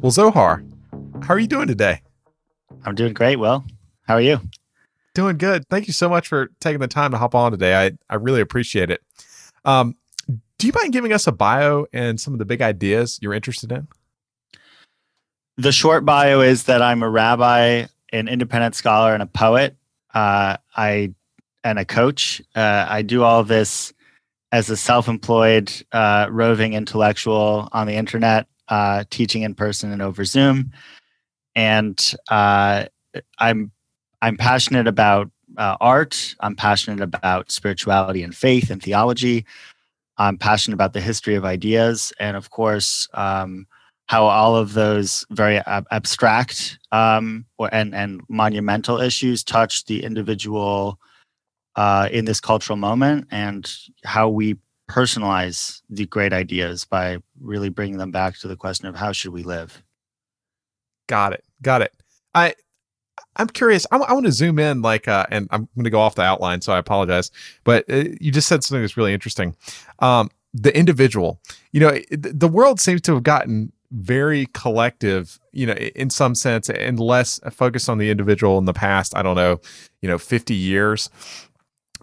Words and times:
Well, 0.00 0.10
Zohar, 0.10 0.64
how 1.24 1.34
are 1.34 1.38
you 1.38 1.46
doing 1.46 1.66
today? 1.66 2.00
I'm 2.86 2.94
doing 2.94 3.12
great, 3.12 3.36
Well, 3.36 3.66
How 4.06 4.14
are 4.14 4.20
you? 4.20 4.40
Doing 5.14 5.36
good. 5.36 5.68
Thank 5.68 5.88
you 5.88 5.92
so 5.92 6.08
much 6.08 6.26
for 6.26 6.48
taking 6.58 6.80
the 6.80 6.88
time 6.88 7.10
to 7.10 7.18
hop 7.18 7.34
on 7.34 7.52
today. 7.52 7.74
I, 7.74 7.98
I 8.08 8.14
really 8.14 8.40
appreciate 8.40 8.90
it. 8.90 9.02
Um, 9.66 9.96
do 10.56 10.66
you 10.66 10.72
mind 10.74 10.94
giving 10.94 11.12
us 11.12 11.26
a 11.26 11.32
bio 11.32 11.84
and 11.92 12.18
some 12.18 12.32
of 12.32 12.38
the 12.38 12.46
big 12.46 12.62
ideas 12.62 13.18
you're 13.20 13.34
interested 13.34 13.72
in? 13.72 13.88
The 15.58 15.70
short 15.70 16.06
bio 16.06 16.40
is 16.40 16.64
that 16.64 16.80
I'm 16.80 17.02
a 17.02 17.10
rabbi, 17.10 17.84
an 18.10 18.28
independent 18.28 18.76
scholar, 18.76 19.12
and 19.12 19.22
a 19.22 19.26
poet. 19.26 19.76
Uh, 20.14 20.56
I 20.74 21.12
and 21.62 21.78
a 21.78 21.84
coach. 21.84 22.40
Uh, 22.56 22.86
I 22.88 23.02
do 23.02 23.22
all 23.22 23.44
this 23.44 23.92
as 24.50 24.70
a 24.70 24.78
self-employed 24.78 25.70
uh, 25.92 26.28
roving 26.30 26.72
intellectual 26.72 27.68
on 27.72 27.86
the 27.86 27.96
internet 27.96 28.46
uh, 28.70 29.04
teaching 29.10 29.42
in 29.42 29.54
person 29.54 29.92
and 29.92 30.00
over 30.00 30.24
Zoom. 30.24 30.72
And 31.54 32.14
uh, 32.30 32.86
I'm 33.38 33.72
I'm 34.22 34.36
passionate 34.36 34.86
about 34.86 35.30
uh, 35.58 35.76
art. 35.80 36.34
I'm 36.40 36.56
passionate 36.56 37.02
about 37.02 37.50
spirituality 37.50 38.22
and 38.22 38.34
faith 38.34 38.70
and 38.70 38.82
theology. 38.82 39.44
I'm 40.16 40.38
passionate 40.38 40.74
about 40.74 40.92
the 40.92 41.00
history 41.00 41.34
of 41.34 41.44
ideas, 41.44 42.12
and 42.20 42.36
of 42.36 42.50
course, 42.50 43.08
um, 43.14 43.66
how 44.06 44.24
all 44.24 44.54
of 44.54 44.74
those 44.74 45.24
very 45.30 45.58
ab- 45.58 45.86
abstract 45.90 46.78
um, 46.92 47.46
or, 47.58 47.70
and 47.72 47.94
and 47.94 48.20
monumental 48.28 49.00
issues 49.00 49.42
touch 49.42 49.86
the 49.86 50.04
individual 50.04 50.98
uh, 51.76 52.08
in 52.12 52.26
this 52.26 52.40
cultural 52.40 52.76
moment, 52.76 53.28
and 53.30 53.72
how 54.04 54.28
we 54.28 54.56
personalize 54.90 55.82
the 55.88 56.06
great 56.06 56.32
ideas 56.32 56.84
by 56.84 57.18
really 57.40 57.68
bringing 57.68 57.98
them 57.98 58.10
back 58.10 58.38
to 58.38 58.48
the 58.48 58.56
question 58.56 58.88
of 58.88 58.96
how 58.96 59.12
should 59.12 59.32
we 59.32 59.42
live. 59.42 59.82
Got 61.06 61.32
it. 61.32 61.44
Got 61.62 61.82
it. 61.82 61.92
I 62.34 62.54
I'm 63.36 63.48
curious. 63.48 63.86
I, 63.90 63.98
I 63.98 64.12
want 64.12 64.26
to 64.26 64.32
zoom 64.32 64.58
in, 64.58 64.82
like, 64.82 65.08
uh, 65.08 65.26
and 65.30 65.48
I'm 65.50 65.68
going 65.74 65.84
to 65.84 65.90
go 65.90 66.00
off 66.00 66.14
the 66.14 66.22
outline, 66.22 66.60
so 66.60 66.72
I 66.72 66.78
apologize. 66.78 67.30
But 67.64 67.84
uh, 67.90 68.04
you 68.20 68.32
just 68.32 68.48
said 68.48 68.64
something 68.64 68.82
that's 68.82 68.96
really 68.96 69.14
interesting. 69.14 69.56
Um, 70.00 70.30
the 70.52 70.76
individual. 70.76 71.40
You 71.72 71.80
know, 71.80 71.98
the 72.10 72.48
world 72.48 72.80
seems 72.80 73.00
to 73.02 73.14
have 73.14 73.22
gotten 73.22 73.72
very 73.92 74.46
collective. 74.52 75.38
You 75.52 75.66
know, 75.66 75.74
in 75.74 76.10
some 76.10 76.34
sense, 76.34 76.68
and 76.68 76.98
less 76.98 77.40
focused 77.50 77.88
on 77.88 77.98
the 77.98 78.10
individual 78.10 78.58
in 78.58 78.64
the 78.64 78.72
past. 78.72 79.16
I 79.16 79.22
don't 79.22 79.36
know. 79.36 79.60
You 80.00 80.08
know, 80.08 80.18
50 80.18 80.54
years. 80.54 81.08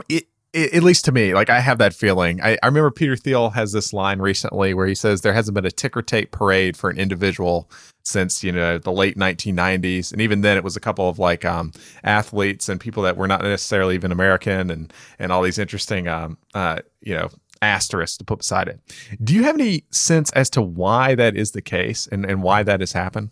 It 0.09 0.27
at 0.57 0.83
least 0.83 1.05
to 1.05 1.11
me, 1.11 1.33
like 1.33 1.49
I 1.49 1.59
have 1.59 1.77
that 1.77 1.93
feeling. 1.93 2.41
I, 2.41 2.57
I, 2.63 2.65
remember 2.65 2.91
Peter 2.91 3.15
Thiel 3.15 3.51
has 3.51 3.71
this 3.71 3.93
line 3.93 4.19
recently 4.19 4.73
where 4.73 4.87
he 4.87 4.95
says 4.95 5.21
there 5.21 5.33
hasn't 5.33 5.55
been 5.55 5.65
a 5.65 5.71
ticker 5.71 6.01
tape 6.01 6.31
parade 6.31 6.75
for 6.75 6.89
an 6.89 6.97
individual 6.97 7.69
since 8.03 8.43
you 8.43 8.51
know 8.51 8.77
the 8.77 8.91
late 8.91 9.17
1990s, 9.17 10.11
and 10.11 10.21
even 10.21 10.41
then 10.41 10.57
it 10.57 10.63
was 10.63 10.75
a 10.75 10.79
couple 10.79 11.07
of 11.09 11.19
like 11.19 11.45
um, 11.45 11.71
athletes 12.03 12.69
and 12.69 12.79
people 12.79 13.03
that 13.03 13.17
were 13.17 13.27
not 13.27 13.41
necessarily 13.41 13.95
even 13.95 14.11
American, 14.11 14.71
and 14.71 14.91
and 15.19 15.31
all 15.31 15.41
these 15.41 15.59
interesting 15.59 16.07
um, 16.07 16.37
uh, 16.53 16.79
you 17.01 17.13
know 17.13 17.29
asterisks 17.61 18.17
to 18.17 18.25
put 18.25 18.39
beside 18.39 18.67
it. 18.67 18.79
Do 19.23 19.33
you 19.33 19.43
have 19.43 19.55
any 19.55 19.83
sense 19.91 20.31
as 20.31 20.49
to 20.51 20.61
why 20.61 21.15
that 21.15 21.35
is 21.35 21.51
the 21.51 21.61
case 21.61 22.07
and 22.07 22.25
and 22.25 22.41
why 22.41 22.63
that 22.63 22.79
has 22.79 22.93
happened? 22.93 23.29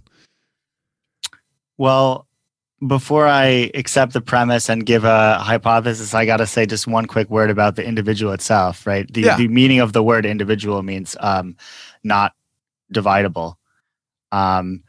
Well, 1.78 2.28
before 2.88 3.28
I 3.28 3.72
accept 3.74 4.14
the 4.14 4.22
premise 4.22 4.70
and 4.70 4.86
give 4.86 5.04
a 5.04 5.40
hypothesis, 5.40 6.14
I 6.14 6.26
got 6.26 6.38
to 6.38 6.48
say 6.48 6.66
just 6.66 6.88
one 6.88 7.06
quick 7.06 7.30
word 7.30 7.50
about 7.50 7.76
the 7.76 7.86
individual 7.86 8.34
itself, 8.34 8.86
right? 8.86 9.12
The, 9.12 9.22
yeah. 9.22 9.38
the 9.38 9.48
meaning 9.48 9.80
of 9.80 9.94
the 9.94 10.04
word 10.04 10.26
individual 10.26 10.84
means 10.84 11.16
um, 11.20 11.56
not 12.04 12.34
dividable. 12.94 13.56
Um, 14.32 14.84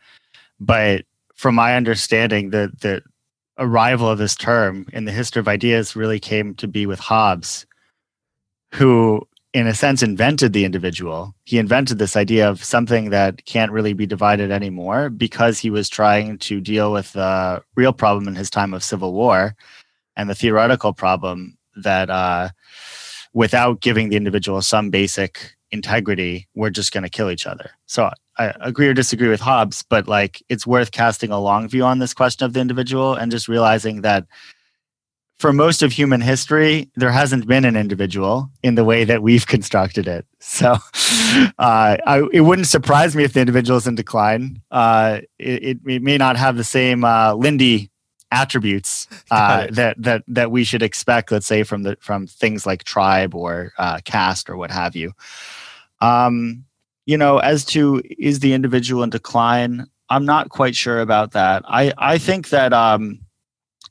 but 0.58 1.04
from 1.34 1.54
my 1.54 1.76
understanding, 1.76 2.50
the, 2.50 2.72
the 2.80 3.02
arrival 3.58 4.08
of 4.08 4.18
this 4.18 4.34
term 4.34 4.86
in 4.92 5.04
the 5.04 5.12
history 5.12 5.40
of 5.40 5.48
ideas 5.48 5.96
really 5.96 6.20
came 6.20 6.54
to 6.56 6.68
be 6.68 6.86
with 6.86 6.98
Hobbes, 6.98 7.66
who 8.74 9.26
in 9.56 9.66
a 9.66 9.72
sense 9.72 10.02
invented 10.02 10.52
the 10.52 10.66
individual. 10.66 11.34
He 11.44 11.56
invented 11.56 11.98
this 11.98 12.14
idea 12.14 12.46
of 12.46 12.62
something 12.62 13.08
that 13.08 13.46
can't 13.46 13.72
really 13.72 13.94
be 13.94 14.04
divided 14.04 14.50
anymore 14.50 15.08
because 15.08 15.58
he 15.58 15.70
was 15.70 15.88
trying 15.88 16.36
to 16.40 16.60
deal 16.60 16.92
with 16.92 17.14
the 17.14 17.62
real 17.74 17.94
problem 17.94 18.28
in 18.28 18.34
his 18.34 18.50
time 18.50 18.74
of 18.74 18.84
civil 18.84 19.14
war 19.14 19.56
and 20.14 20.28
the 20.28 20.34
theoretical 20.34 20.92
problem 20.92 21.56
that 21.74 22.10
uh, 22.10 22.50
without 23.32 23.80
giving 23.80 24.10
the 24.10 24.16
individual 24.16 24.60
some 24.60 24.90
basic 24.90 25.56
integrity 25.70 26.46
we're 26.54 26.68
just 26.68 26.92
going 26.92 27.04
to 27.04 27.08
kill 27.08 27.30
each 27.30 27.46
other. 27.46 27.70
So 27.86 28.10
i 28.38 28.52
agree 28.60 28.88
or 28.88 28.92
disagree 28.92 29.28
with 29.28 29.40
hobbes 29.40 29.82
but 29.88 30.06
like 30.06 30.42
it's 30.50 30.66
worth 30.66 30.90
casting 30.92 31.30
a 31.30 31.40
long 31.40 31.66
view 31.66 31.82
on 31.82 31.98
this 31.98 32.12
question 32.12 32.44
of 32.44 32.52
the 32.52 32.60
individual 32.60 33.14
and 33.14 33.32
just 33.32 33.48
realizing 33.48 34.02
that 34.02 34.26
for 35.38 35.52
most 35.52 35.82
of 35.82 35.92
human 35.92 36.20
history, 36.20 36.90
there 36.96 37.10
hasn't 37.10 37.46
been 37.46 37.64
an 37.64 37.76
individual 37.76 38.50
in 38.62 38.74
the 38.74 38.84
way 38.84 39.04
that 39.04 39.22
we've 39.22 39.46
constructed 39.46 40.08
it. 40.08 40.26
So 40.40 40.72
uh, 41.58 41.96
I, 42.06 42.22
it 42.32 42.40
wouldn't 42.40 42.68
surprise 42.68 43.14
me 43.14 43.24
if 43.24 43.34
the 43.34 43.40
individual 43.40 43.76
is 43.76 43.86
in 43.86 43.96
decline. 43.96 44.62
Uh, 44.70 45.20
it, 45.38 45.78
it, 45.86 46.02
may 46.02 46.16
not 46.16 46.36
have 46.36 46.56
the 46.56 46.64
same 46.64 47.04
uh, 47.04 47.34
Lindy 47.34 47.90
attributes 48.30 49.06
uh, 49.30 49.66
that 49.70 50.00
that 50.02 50.22
that 50.26 50.50
we 50.50 50.64
should 50.64 50.82
expect. 50.82 51.30
Let's 51.30 51.46
say 51.46 51.62
from 51.64 51.82
the 51.82 51.98
from 52.00 52.26
things 52.26 52.64
like 52.64 52.84
tribe 52.84 53.34
or 53.34 53.72
uh, 53.78 54.00
caste 54.04 54.48
or 54.48 54.56
what 54.56 54.70
have 54.70 54.96
you. 54.96 55.12
Um, 56.00 56.64
you 57.04 57.18
know, 57.18 57.38
as 57.38 57.64
to 57.66 58.02
is 58.18 58.40
the 58.40 58.54
individual 58.54 59.02
in 59.02 59.10
decline, 59.10 59.86
I'm 60.08 60.24
not 60.24 60.48
quite 60.48 60.74
sure 60.74 61.00
about 61.00 61.32
that. 61.32 61.62
I 61.66 61.92
I 61.98 62.16
think 62.16 62.48
that. 62.48 62.72
Um, 62.72 63.20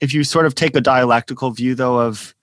if 0.01 0.13
you 0.13 0.23
sort 0.23 0.45
of 0.45 0.55
take 0.55 0.75
a 0.75 0.81
dialectical 0.81 1.51
view 1.51 1.75
though 1.75 1.99
of 1.99 2.35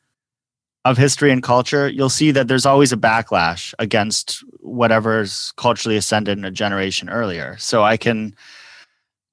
of 0.84 0.98
history 0.98 1.30
and 1.30 1.42
culture, 1.42 1.88
you'll 1.88 2.08
see 2.08 2.32
that 2.32 2.48
there's 2.48 2.66
always 2.66 2.92
a 2.92 2.96
backlash 2.96 3.72
against 3.78 4.42
whatever's 4.58 5.52
culturally 5.56 5.96
ascended 5.96 6.36
in 6.36 6.44
a 6.44 6.50
generation 6.50 7.08
earlier. 7.08 7.56
So 7.58 7.84
I 7.84 7.96
can, 7.96 8.34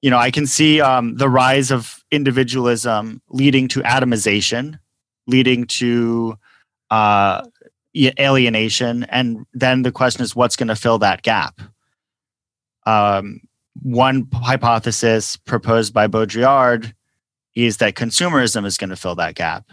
you 0.00 0.10
know, 0.10 0.18
I 0.18 0.30
can 0.30 0.46
see 0.46 0.80
um, 0.80 1.16
the 1.16 1.28
rise 1.28 1.72
of 1.72 2.04
individualism 2.12 3.20
leading 3.30 3.66
to 3.68 3.80
atomization, 3.80 4.78
leading 5.26 5.64
to 5.66 6.38
uh, 6.90 7.42
alienation, 7.96 9.04
and 9.04 9.44
then 9.52 9.82
the 9.82 9.92
question 9.92 10.22
is, 10.22 10.36
what's 10.36 10.54
going 10.54 10.68
to 10.68 10.76
fill 10.76 10.98
that 10.98 11.22
gap? 11.22 11.60
Um, 12.86 13.40
one 13.82 14.28
hypothesis 14.32 15.36
proposed 15.36 15.92
by 15.92 16.06
Baudrillard 16.06 16.92
is 17.54 17.78
that 17.78 17.94
consumerism 17.94 18.64
is 18.64 18.76
going 18.76 18.90
to 18.90 18.96
fill 18.96 19.14
that 19.16 19.34
gap. 19.34 19.70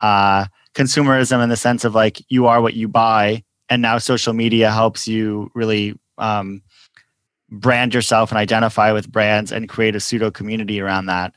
Uh, 0.00 0.46
consumerism 0.74 1.42
in 1.42 1.48
the 1.48 1.56
sense 1.56 1.84
of 1.84 1.94
like 1.94 2.20
you 2.28 2.46
are 2.46 2.60
what 2.60 2.74
you 2.74 2.88
buy, 2.88 3.42
and 3.68 3.80
now 3.80 3.98
social 3.98 4.32
media 4.32 4.70
helps 4.70 5.08
you 5.08 5.50
really 5.54 5.98
um, 6.18 6.62
brand 7.50 7.94
yourself 7.94 8.30
and 8.30 8.38
identify 8.38 8.92
with 8.92 9.10
brands 9.10 9.52
and 9.52 9.68
create 9.68 9.96
a 9.96 10.00
pseudo 10.00 10.30
community 10.30 10.80
around 10.80 11.06
that. 11.06 11.32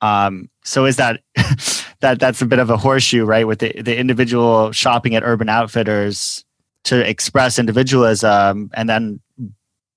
Um, 0.00 0.50
so 0.64 0.84
is 0.84 0.96
that 0.96 1.20
that 2.00 2.20
that's 2.20 2.42
a 2.42 2.46
bit 2.46 2.58
of 2.58 2.70
a 2.70 2.76
horseshoe, 2.76 3.24
right? 3.24 3.46
With 3.46 3.60
the 3.60 3.80
the 3.80 3.96
individual 3.96 4.72
shopping 4.72 5.14
at 5.14 5.22
Urban 5.22 5.48
Outfitters 5.48 6.44
to 6.84 7.08
express 7.08 7.58
individualism, 7.58 8.70
and 8.74 8.88
then 8.88 9.20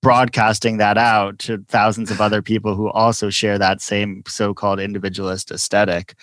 broadcasting 0.02 0.78
that 0.78 0.98
out 0.98 1.40
to 1.40 1.64
thousands 1.68 2.12
of 2.12 2.22
other 2.22 2.42
people 2.42 2.76
who 2.76 2.90
also 2.90 3.30
share 3.30 3.58
that 3.58 3.82
same 3.82 4.24
so-called 4.28 4.80
individualist 4.80 5.52
aesthetic. 5.52 6.16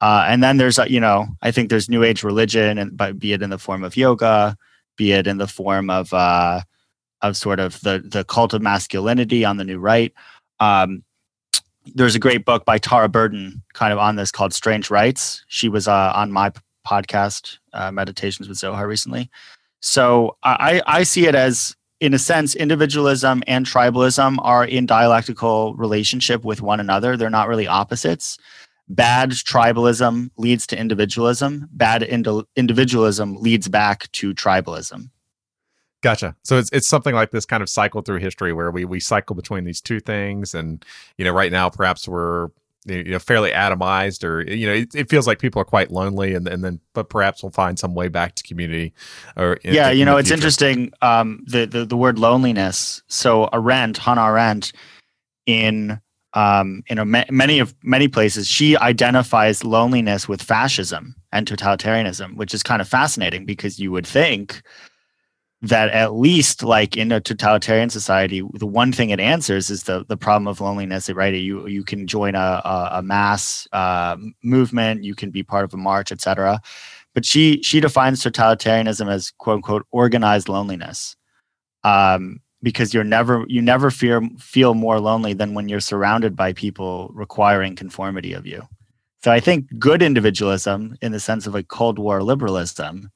Uh, 0.00 0.24
and 0.28 0.42
then 0.42 0.58
there's, 0.58 0.78
uh, 0.78 0.86
you 0.88 1.00
know, 1.00 1.26
I 1.42 1.50
think 1.50 1.70
there's 1.70 1.88
new 1.88 2.04
age 2.04 2.22
religion, 2.22 2.78
and 2.78 2.96
but 2.96 3.18
be 3.18 3.32
it 3.32 3.42
in 3.42 3.50
the 3.50 3.58
form 3.58 3.82
of 3.82 3.96
yoga, 3.96 4.56
be 4.96 5.12
it 5.12 5.26
in 5.26 5.38
the 5.38 5.48
form 5.48 5.90
of 5.90 6.12
uh, 6.12 6.60
of 7.22 7.36
sort 7.36 7.58
of 7.58 7.80
the 7.80 8.02
the 8.04 8.24
cult 8.24 8.54
of 8.54 8.62
masculinity 8.62 9.44
on 9.44 9.56
the 9.56 9.64
new 9.64 9.78
right. 9.78 10.12
Um, 10.60 11.02
there's 11.94 12.14
a 12.14 12.20
great 12.20 12.44
book 12.44 12.64
by 12.64 12.78
Tara 12.78 13.08
Burton, 13.08 13.62
kind 13.72 13.92
of 13.92 13.98
on 13.98 14.16
this 14.16 14.30
called 14.30 14.52
Strange 14.52 14.90
Rites. 14.90 15.44
She 15.48 15.68
was 15.68 15.88
uh, 15.88 16.12
on 16.14 16.30
my 16.30 16.52
podcast, 16.86 17.58
uh, 17.72 17.90
Meditations 17.90 18.48
with 18.48 18.58
Zohar, 18.58 18.86
recently. 18.86 19.30
So 19.80 20.36
I 20.44 20.80
I 20.86 21.02
see 21.02 21.26
it 21.26 21.34
as 21.34 21.74
in 22.00 22.14
a 22.14 22.18
sense, 22.18 22.54
individualism 22.54 23.42
and 23.46 23.66
tribalism 23.66 24.38
are 24.42 24.64
in 24.64 24.86
dialectical 24.86 25.74
relationship 25.74 26.44
with 26.44 26.62
one 26.62 26.80
another. 26.80 27.16
They're 27.16 27.30
not 27.30 27.48
really 27.48 27.66
opposites. 27.66 28.38
Bad 28.88 29.30
tribalism 29.32 30.30
leads 30.36 30.66
to 30.68 30.78
individualism. 30.78 31.68
Bad 31.72 32.02
indi- 32.02 32.44
individualism 32.56 33.36
leads 33.36 33.68
back 33.68 34.10
to 34.12 34.32
tribalism. 34.32 35.10
Gotcha. 36.00 36.36
So 36.44 36.58
it's 36.58 36.70
it's 36.72 36.86
something 36.86 37.14
like 37.14 37.32
this 37.32 37.44
kind 37.44 37.62
of 37.62 37.68
cycle 37.68 38.02
through 38.02 38.20
history 38.20 38.52
where 38.52 38.70
we 38.70 38.84
we 38.84 39.00
cycle 39.00 39.34
between 39.34 39.64
these 39.64 39.80
two 39.80 39.98
things, 39.98 40.54
and 40.54 40.84
you 41.16 41.24
know, 41.24 41.32
right 41.32 41.50
now 41.50 41.68
perhaps 41.68 42.06
we're 42.06 42.50
you 42.88 43.04
know 43.04 43.18
fairly 43.18 43.50
atomized, 43.50 44.24
or 44.24 44.42
you 44.42 44.66
know, 44.66 44.74
it, 44.74 44.94
it 44.94 45.08
feels 45.08 45.26
like 45.26 45.38
people 45.38 45.60
are 45.60 45.64
quite 45.64 45.90
lonely, 45.90 46.34
and 46.34 46.46
and 46.48 46.64
then 46.64 46.80
but 46.94 47.08
perhaps 47.08 47.42
we'll 47.42 47.50
find 47.50 47.78
some 47.78 47.94
way 47.94 48.08
back 48.08 48.34
to 48.36 48.42
community. 48.42 48.92
Or 49.36 49.54
in, 49.54 49.74
yeah, 49.74 49.90
you 49.90 50.04
know, 50.04 50.16
it's 50.16 50.28
future. 50.28 50.38
interesting. 50.38 50.92
Um, 51.02 51.44
the, 51.46 51.66
the 51.66 51.84
the 51.84 51.96
word 51.96 52.18
loneliness. 52.18 53.02
So 53.08 53.48
Arendt, 53.52 53.98
Hannah 53.98 54.24
Arendt, 54.24 54.72
in 55.46 56.00
um, 56.34 56.82
in 56.88 56.98
a, 56.98 57.04
many 57.04 57.58
of 57.58 57.74
many 57.82 58.08
places, 58.08 58.46
she 58.46 58.76
identifies 58.76 59.64
loneliness 59.64 60.28
with 60.28 60.42
fascism 60.42 61.14
and 61.32 61.46
totalitarianism, 61.46 62.36
which 62.36 62.54
is 62.54 62.62
kind 62.62 62.80
of 62.80 62.88
fascinating 62.88 63.44
because 63.46 63.78
you 63.78 63.90
would 63.90 64.06
think 64.06 64.62
that 65.62 65.90
at 65.90 66.14
least 66.14 66.62
like 66.62 66.96
in 66.96 67.10
a 67.10 67.20
totalitarian 67.20 67.90
society, 67.90 68.42
the 68.54 68.66
one 68.66 68.92
thing 68.92 69.10
it 69.10 69.18
answers 69.18 69.70
is 69.70 69.84
the 69.84 70.04
the 70.08 70.16
problem 70.16 70.46
of 70.46 70.60
loneliness. 70.60 71.10
Right, 71.10 71.34
you 71.34 71.66
you 71.66 71.82
can 71.82 72.06
join 72.06 72.34
a 72.34 72.62
a, 72.64 72.90
a 72.94 73.02
mass 73.02 73.66
uh, 73.72 74.16
movement, 74.42 75.04
you 75.04 75.14
can 75.14 75.30
be 75.30 75.42
part 75.42 75.64
of 75.64 75.74
a 75.74 75.76
march, 75.76 76.12
etc. 76.12 76.60
But 77.14 77.24
she 77.24 77.60
she 77.62 77.80
defines 77.80 78.22
totalitarianism 78.22 79.10
as 79.10 79.32
quote 79.38 79.56
unquote 79.56 79.86
organized 79.90 80.48
loneliness, 80.48 81.16
um, 81.82 82.40
because 82.62 82.94
you're 82.94 83.02
never 83.02 83.44
you 83.48 83.60
never 83.60 83.90
fear 83.90 84.22
feel 84.38 84.74
more 84.74 85.00
lonely 85.00 85.32
than 85.32 85.54
when 85.54 85.68
you're 85.68 85.80
surrounded 85.80 86.36
by 86.36 86.52
people 86.52 87.10
requiring 87.14 87.74
conformity 87.74 88.32
of 88.32 88.46
you. 88.46 88.62
So 89.24 89.32
I 89.32 89.40
think 89.40 89.66
good 89.80 90.02
individualism, 90.02 90.96
in 91.02 91.10
the 91.10 91.18
sense 91.18 91.48
of 91.48 91.56
a 91.56 91.64
Cold 91.64 91.98
War 91.98 92.22
liberalism, 92.22 93.10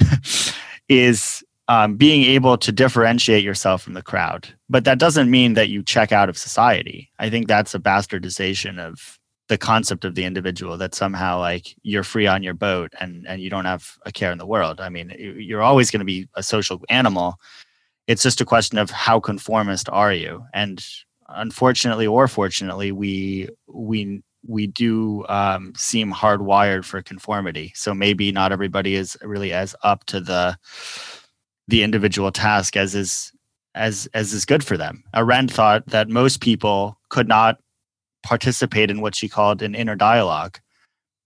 is 0.88 1.43
um, 1.68 1.96
being 1.96 2.24
able 2.24 2.58
to 2.58 2.72
differentiate 2.72 3.42
yourself 3.42 3.82
from 3.82 3.94
the 3.94 4.02
crowd. 4.02 4.48
But 4.68 4.84
that 4.84 4.98
doesn't 4.98 5.30
mean 5.30 5.54
that 5.54 5.68
you 5.68 5.82
check 5.82 6.12
out 6.12 6.28
of 6.28 6.36
society. 6.36 7.10
I 7.18 7.30
think 7.30 7.48
that's 7.48 7.74
a 7.74 7.78
bastardization 7.78 8.78
of 8.78 9.18
the 9.48 9.58
concept 9.58 10.04
of 10.04 10.14
the 10.14 10.24
individual 10.24 10.78
that 10.78 10.94
somehow 10.94 11.38
like 11.38 11.74
you're 11.82 12.02
free 12.02 12.26
on 12.26 12.42
your 12.42 12.54
boat 12.54 12.92
and 12.98 13.26
and 13.28 13.42
you 13.42 13.50
don't 13.50 13.66
have 13.66 13.96
a 14.06 14.12
care 14.12 14.32
in 14.32 14.38
the 14.38 14.46
world. 14.46 14.80
I 14.80 14.88
mean, 14.88 15.14
you're 15.18 15.62
always 15.62 15.90
going 15.90 16.00
to 16.00 16.06
be 16.06 16.28
a 16.34 16.42
social 16.42 16.80
animal. 16.88 17.36
It's 18.06 18.22
just 18.22 18.40
a 18.40 18.46
question 18.46 18.78
of 18.78 18.90
how 18.90 19.20
conformist 19.20 19.88
are 19.90 20.12
you? 20.12 20.44
And 20.52 20.84
unfortunately 21.28 22.06
or 22.06 22.28
fortunately, 22.28 22.92
we 22.92 23.48
we 23.66 24.22
we 24.46 24.66
do 24.66 25.24
um, 25.28 25.72
seem 25.76 26.12
hardwired 26.12 26.84
for 26.84 27.02
conformity. 27.02 27.72
So 27.74 27.94
maybe 27.94 28.30
not 28.32 28.52
everybody 28.52 28.94
is 28.94 29.16
really 29.22 29.52
as 29.52 29.74
up 29.82 30.04
to 30.06 30.20
the 30.20 30.56
the 31.68 31.82
individual 31.82 32.30
task 32.30 32.76
as 32.76 32.94
is 32.94 33.32
as 33.74 34.08
as 34.14 34.32
is 34.32 34.44
good 34.44 34.64
for 34.64 34.76
them. 34.76 35.02
Arendt 35.14 35.50
thought 35.50 35.86
that 35.86 36.08
most 36.08 36.40
people 36.40 36.98
could 37.08 37.28
not 37.28 37.58
participate 38.22 38.90
in 38.90 39.00
what 39.00 39.14
she 39.14 39.28
called 39.28 39.62
an 39.62 39.74
inner 39.74 39.96
dialogue, 39.96 40.58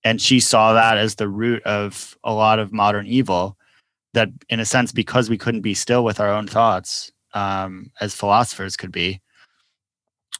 and 0.05 0.21
she 0.21 0.41
saw 0.41 0.73
that 0.73 0.99
as 0.99 1.15
the 1.15 1.29
root 1.29 1.63
of 1.65 2.17
a 2.25 2.33
lot 2.33 2.59
of 2.59 2.73
modern 2.73 3.07
evil. 3.07 3.57
That, 4.15 4.31
in 4.49 4.59
a 4.59 4.65
sense, 4.65 4.91
because 4.91 5.29
we 5.29 5.37
couldn't 5.37 5.61
be 5.61 5.75
still 5.75 6.03
with 6.03 6.19
our 6.19 6.31
own 6.31 6.47
thoughts, 6.47 7.13
um, 7.35 7.93
as 8.01 8.15
philosophers 8.15 8.75
could 8.75 8.91
be, 8.91 9.21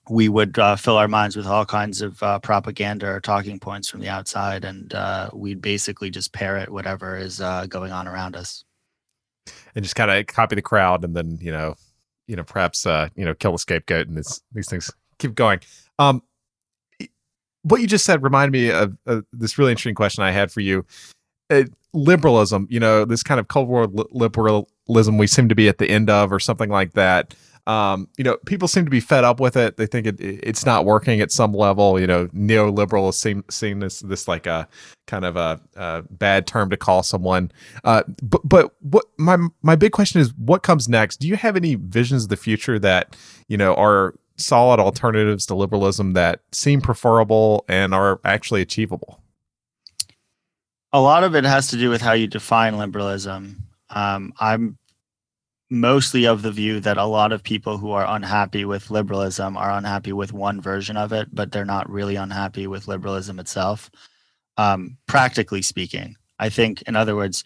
we 0.09 0.31
would 0.31 0.59
uh, 0.59 0.75
fill 0.75 0.97
our 0.97 1.07
minds 1.07 1.37
with 1.37 1.47
all 1.47 1.67
kinds 1.67 2.01
of 2.01 2.21
uh, 2.23 2.39
propaganda 2.39 3.07
or 3.07 3.21
talking 3.21 3.61
points 3.61 3.89
from 3.89 4.01
the 4.01 4.09
outside, 4.09 4.65
and 4.65 4.95
uh, 4.95 5.29
we'd 5.35 5.61
basically 5.61 6.11
just 6.11 6.33
parrot 6.33 6.71
whatever 6.71 7.17
is 7.19 7.43
uh, 7.43 7.67
going 7.67 7.93
on 7.93 8.09
around 8.09 8.37
us 8.37 8.65
and 9.79 9.85
just 9.85 9.95
kind 9.95 10.11
of 10.11 10.27
copy 10.27 10.57
the 10.57 10.63
crowd 10.63 11.05
and 11.05 11.15
then 11.15 11.39
you 11.41 11.53
know 11.53 11.77
you 12.27 12.35
know 12.35 12.43
perhaps 12.43 12.85
uh 12.85 13.09
you 13.15 13.25
know 13.25 13.33
kill 13.33 13.53
the 13.53 13.59
scapegoat 13.59 14.09
and 14.09 14.17
this 14.17 14.43
these 14.53 14.69
things 14.69 14.91
keep 15.19 15.37
going. 15.37 15.61
Um 16.01 16.21
what 17.63 17.81
you 17.81 17.87
just 17.87 18.05
said 18.05 18.23
reminded 18.25 18.51
me 18.51 18.73
of, 18.73 18.99
of 19.07 19.25
this 19.33 19.57
really 19.57 19.71
interesting 19.71 19.95
question 19.95 20.25
i 20.25 20.33
had 20.33 20.51
for 20.51 20.61
you. 20.61 20.85
Uh, 21.49 21.63
liberalism 21.95 22.67
you 22.69 22.81
know 22.81 23.05
this 23.05 23.23
kind 23.23 23.39
of 23.39 23.47
cold 23.47 23.69
war 23.69 23.87
li- 23.87 24.05
liberalism 24.11 25.17
we 25.17 25.27
seem 25.29 25.49
to 25.49 25.55
be 25.55 25.69
at 25.69 25.79
the 25.79 25.89
end 25.89 26.11
of 26.11 26.33
or 26.33 26.41
something 26.41 26.69
like 26.69 26.93
that 26.95 27.35
um, 27.69 28.09
you 28.17 28.25
know, 28.25 28.39
people 28.47 28.67
seem 28.67 28.87
to 28.87 28.91
be 28.91 28.99
fed 28.99 29.25
up 29.25 29.41
with 29.41 29.55
it. 29.55 29.77
They 29.77 29.85
think 29.85 30.07
it, 30.07 30.17
it's 30.19 30.65
not 30.65 30.87
working 30.87 31.21
at 31.21 31.31
some 31.31 31.53
level. 31.53 32.01
You 32.01 32.07
know, 32.07 32.27
neoliberal 32.29 33.11
is 33.11 33.19
seen, 33.19 33.45
seen 33.51 33.81
this 33.81 34.01
this 34.01 34.27
like 34.27 34.47
a 34.47 34.67
kind 35.07 35.27
of 35.27 35.37
a, 35.37 35.61
a 35.77 36.03
bad 36.11 36.47
term 36.47 36.71
to 36.71 36.79
call 36.79 37.03
someone. 37.03 37.53
Uh, 37.85 38.05
but 38.23 38.41
but 38.43 38.75
what 38.81 39.05
my 39.19 39.37
my 39.61 39.77
big 39.77 39.93
question 39.93 40.19
is, 40.19 40.33
what 40.39 40.63
comes 40.63 40.89
next? 40.89 41.19
Do 41.19 41.29
you 41.29 41.37
have 41.37 41.57
any 41.57 41.75
visions 41.75 42.23
of 42.23 42.31
the 42.31 42.39
future 42.39 42.79
that 42.79 43.15
you 43.49 43.59
know 43.59 43.75
are 43.75 44.15
solid 44.37 44.81
alternatives 44.81 45.45
to 45.47 45.55
liberalism 45.55 46.13
that 46.13 46.41
seem 46.53 46.81
preferable 46.81 47.67
and 47.69 47.95
are 47.95 48.19
actually 48.25 48.63
achievable? 48.63 49.21
A 50.91 51.03
lot 51.03 51.23
of 51.23 51.37
it 51.37 51.45
has 51.45 51.69
to 51.69 51.77
do 51.77 51.91
with 51.91 52.01
how 52.01 52.13
you 52.15 52.27
define 52.27 52.79
liberalism. 52.79 53.65
Um, 53.91 54.33
I'm 54.41 54.79
mostly 55.71 56.27
of 56.27 56.43
the 56.43 56.53
view 56.53 56.81
that 56.81 56.97
a 56.97 57.05
lot 57.05 57.33
of 57.33 57.43
people 57.43 57.77
who 57.79 57.91
are 57.91 58.07
unhappy 58.07 58.65
with 58.65 58.91
liberalism 58.91 59.57
are 59.57 59.71
unhappy 59.71 60.13
with 60.13 60.33
one 60.33 60.61
version 60.61 60.97
of 60.97 61.13
it, 61.13 61.29
but 61.33 61.53
they're 61.53 61.65
not 61.65 61.91
really 61.91 62.17
unhappy 62.17 62.67
with 62.67 62.89
liberalism 62.89 63.39
itself. 63.39 63.91
Um, 64.57 64.97
practically 65.07 65.63
speaking, 65.63 66.17
I 66.39 66.49
think, 66.49 66.83
in 66.83 66.97
other 66.97 67.15
words, 67.15 67.45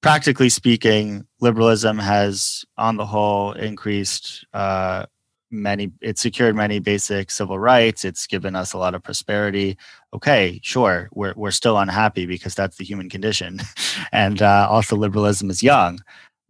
practically 0.00 0.48
speaking, 0.48 1.26
liberalism 1.40 1.98
has, 1.98 2.64
on 2.78 2.96
the 2.96 3.06
whole, 3.06 3.52
increased 3.52 4.46
uh, 4.54 5.06
many. 5.50 5.90
It's 6.00 6.22
secured 6.22 6.54
many 6.54 6.78
basic 6.78 7.30
civil 7.30 7.58
rights. 7.58 8.04
It's 8.04 8.26
given 8.26 8.56
us 8.56 8.72
a 8.72 8.78
lot 8.78 8.94
of 8.94 9.02
prosperity. 9.02 9.76
Okay, 10.14 10.60
sure, 10.62 11.10
we're 11.12 11.34
we're 11.36 11.50
still 11.50 11.76
unhappy 11.78 12.24
because 12.24 12.54
that's 12.54 12.76
the 12.78 12.84
human 12.84 13.10
condition, 13.10 13.60
and 14.12 14.40
uh, 14.40 14.66
also 14.70 14.96
liberalism 14.96 15.50
is 15.50 15.62
young 15.62 15.98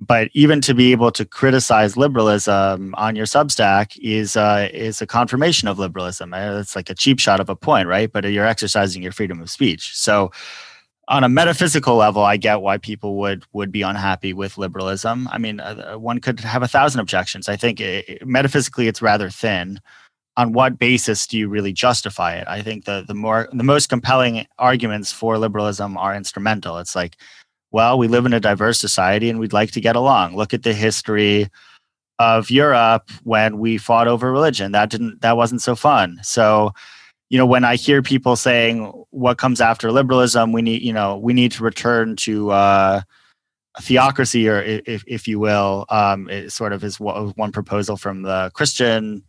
but 0.00 0.30
even 0.33 0.62
to 0.62 0.75
be 0.75 0.92
able 0.92 1.12
to 1.12 1.25
criticize 1.25 1.97
liberalism 1.97 2.95
on 2.97 3.14
your 3.14 3.26
Substack 3.26 3.99
is 4.00 4.37
uh, 4.37 4.69
is 4.73 5.02
a 5.02 5.07
confirmation 5.07 5.69
of 5.69 5.78
liberalism. 5.78 6.33
Uh, 6.33 6.59
it's 6.59 6.75
like 6.75 6.88
a 6.88 6.95
cheap 6.95 7.19
shot 7.19 7.38
of 7.38 7.50
a 7.50 7.57
point, 7.57 7.87
right? 7.87 8.11
But 8.11 8.25
uh, 8.25 8.28
you're 8.28 8.47
exercising 8.47 9.02
your 9.02 9.12
freedom 9.12 9.42
of 9.42 9.50
speech. 9.50 9.95
So, 9.95 10.33
on 11.09 11.23
a 11.23 11.28
metaphysical 11.28 11.97
level, 11.97 12.23
I 12.23 12.38
get 12.38 12.62
why 12.62 12.78
people 12.78 13.16
would 13.16 13.45
would 13.52 13.71
be 13.71 13.83
unhappy 13.83 14.33
with 14.33 14.57
liberalism. 14.57 15.28
I 15.30 15.37
mean, 15.37 15.61
uh, 15.61 15.92
uh 15.95 15.99
one 15.99 16.19
could 16.21 16.40
have 16.40 16.62
a 16.62 16.69
thousand 16.69 17.00
objections. 17.00 17.49
I 17.49 17.57
think 17.57 17.80
it, 17.80 18.26
metaphysically, 18.26 18.88
it's 18.88 19.02
rather 19.02 19.28
thin. 19.28 19.80
On 20.37 20.52
what 20.52 20.78
basis 20.78 21.26
do 21.26 21.37
you 21.37 21.49
really 21.49 21.73
justify 21.73 22.37
it? 22.37 22.49
I 22.49 22.62
think 22.62 22.87
the 22.87 23.04
the 23.07 23.14
more 23.14 23.50
the 23.52 23.64
most 23.64 23.90
compelling 23.90 24.47
arguments 24.59 25.12
for 25.12 25.37
liberalism 25.37 25.99
are 25.99 26.14
instrumental. 26.14 26.78
It's 26.78 26.97
like 26.97 27.16
well, 27.73 27.99
we 27.99 28.09
live 28.09 28.27
in 28.27 28.33
a 28.33 28.41
diverse 28.41 28.79
society 28.79 29.31
and 29.31 29.39
we'd 29.39 29.53
like 29.53 29.71
to 29.73 29.81
get 29.81 29.97
along. 29.97 30.37
Look 30.37 30.53
at 30.53 30.62
the 30.62 30.73
history 30.73 31.49
of 32.19 32.50
Europe 32.50 33.11
when 33.25 33.59
we 33.59 33.79
fought 33.79 34.09
over 34.09 34.31
religion. 34.31 34.73
That 34.73 34.91
didn't 34.91 35.23
that 35.23 35.37
wasn't 35.37 35.62
so 35.62 35.75
fun. 35.75 36.21
So, 36.23 36.73
you 37.31 37.39
know, 37.39 37.47
when 37.47 37.65
I 37.65 37.77
hear 37.77 38.03
people 38.03 38.37
saying 38.37 38.93
what 39.11 39.39
comes 39.39 39.61
after 39.61 39.91
liberalism, 39.91 40.53
we 40.53 40.62
need, 40.62 40.83
you 40.83 40.93
know, 40.93 41.17
we 41.17 41.33
need 41.33 41.53
to 41.53 41.65
return 41.65 42.17
to 42.17 42.50
uh, 42.50 43.00
theocracy, 43.81 44.49
or 44.49 44.61
if, 44.61 45.05
if 45.07 45.27
you 45.27 45.39
will, 45.39 45.87
um, 45.89 46.29
it 46.29 46.50
sort 46.50 46.73
of 46.73 46.85
is 46.85 47.00
one 47.00 47.53
proposal 47.53 47.97
from 47.97 48.23
the 48.23 48.50
Christian 48.55 49.25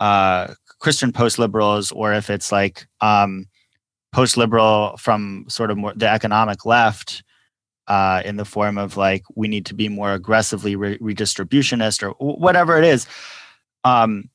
uh, 0.00 0.52
Christian 0.78 1.12
post 1.12 1.38
liberals, 1.38 1.90
or 1.92 2.12
if 2.12 2.28
it's 2.28 2.52
like 2.52 2.86
um, 3.00 3.46
post 4.12 4.36
liberal 4.36 4.96
from 4.98 5.46
sort 5.48 5.70
of 5.70 5.78
more 5.78 5.94
the 5.94 6.08
economic 6.08 6.66
left 6.66 7.22
uh, 7.88 8.22
in 8.24 8.36
the 8.36 8.44
form 8.44 8.78
of 8.78 8.96
like 8.96 9.24
we 9.34 9.48
need 9.48 9.66
to 9.66 9.74
be 9.74 9.88
more 9.88 10.12
aggressively 10.12 10.76
re- 10.76 10.98
redistributionist 10.98 12.02
or 12.02 12.10
whatever 12.18 12.78
it 12.78 12.84
is. 12.84 13.06
Um, 13.84 14.30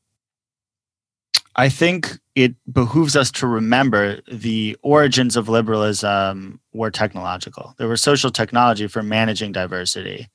I 1.56 1.68
think 1.68 2.18
it 2.36 2.56
behooves 2.72 3.16
us 3.16 3.30
to 3.32 3.48
remember 3.48 4.22
the 4.32 4.78
origins 4.84 5.36
of 5.36 5.50
liberalism 5.50 6.62
were 6.74 6.92
technological. 6.92 7.76
There 7.78 7.90
was 7.90 8.02
social 8.02 8.32
technology 8.32 8.88
for 8.88 9.04
managing 9.04 9.52
diversity. 9.52 10.30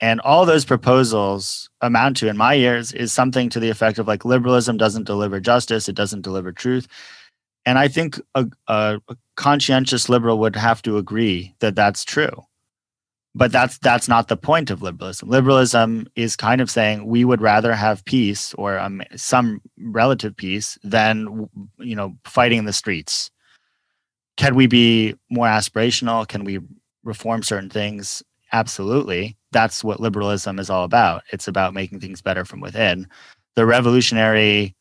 And 0.00 0.20
all 0.20 0.46
those 0.46 0.64
proposals 0.64 1.68
amount 1.80 2.16
to, 2.18 2.28
in 2.28 2.36
my 2.36 2.54
ears, 2.54 2.92
is 2.92 3.12
something 3.12 3.50
to 3.50 3.60
the 3.60 3.68
effect 3.68 3.98
of 3.98 4.06
like 4.06 4.24
liberalism 4.24 4.76
doesn't 4.76 5.04
deliver 5.04 5.40
justice, 5.40 5.88
it 5.88 5.96
doesn't 5.96 6.22
deliver 6.22 6.52
truth. 6.52 6.86
And 7.66 7.78
I 7.78 7.88
think 7.88 8.18
a, 8.34 8.46
a 8.68 9.00
conscientious 9.36 10.08
liberal 10.08 10.38
would 10.38 10.56
have 10.56 10.80
to 10.82 10.96
agree 10.96 11.54
that 11.58 11.74
that's 11.74 12.04
true 12.04 12.44
but 13.34 13.52
that's 13.52 13.78
that's 13.78 14.08
not 14.08 14.28
the 14.28 14.36
point 14.36 14.70
of 14.70 14.82
liberalism. 14.82 15.28
Liberalism 15.28 16.06
is 16.16 16.36
kind 16.36 16.60
of 16.60 16.70
saying 16.70 17.06
we 17.06 17.24
would 17.24 17.40
rather 17.40 17.72
have 17.72 18.04
peace 18.04 18.54
or 18.54 18.78
um, 18.78 19.02
some 19.16 19.60
relative 19.78 20.36
peace 20.36 20.78
than 20.82 21.48
you 21.78 21.94
know 21.94 22.16
fighting 22.24 22.58
in 22.58 22.64
the 22.64 22.72
streets. 22.72 23.30
Can 24.36 24.54
we 24.54 24.66
be 24.66 25.14
more 25.30 25.46
aspirational? 25.46 26.26
Can 26.26 26.44
we 26.44 26.60
reform 27.04 27.42
certain 27.42 27.70
things? 27.70 28.22
Absolutely. 28.52 29.36
That's 29.52 29.84
what 29.84 30.00
liberalism 30.00 30.58
is 30.58 30.70
all 30.70 30.84
about. 30.84 31.22
It's 31.32 31.46
about 31.46 31.74
making 31.74 32.00
things 32.00 32.22
better 32.22 32.44
from 32.44 32.60
within. 32.60 33.06
The 33.54 33.66
revolutionary 33.66 34.74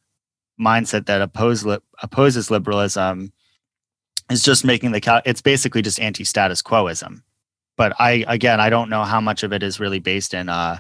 mindset 0.59 1.05
that 1.05 1.21
oppose, 1.21 1.65
opposes 2.01 2.49
liberalism 2.49 3.31
is 4.29 4.43
just 4.43 4.63
making 4.63 4.91
the 4.91 5.21
it's 5.25 5.41
basically 5.41 5.81
just 5.81 5.99
anti-status 5.99 6.61
quoism 6.61 7.23
but 7.79 7.93
I 7.97 8.25
again 8.27 8.59
I 8.59 8.69
don't 8.69 8.89
know 8.89 9.05
how 9.05 9.21
much 9.21 9.41
of 9.41 9.53
it 9.53 9.63
is 9.63 9.79
really 9.79 9.99
based 9.99 10.33
in 10.33 10.49
uh, 10.49 10.79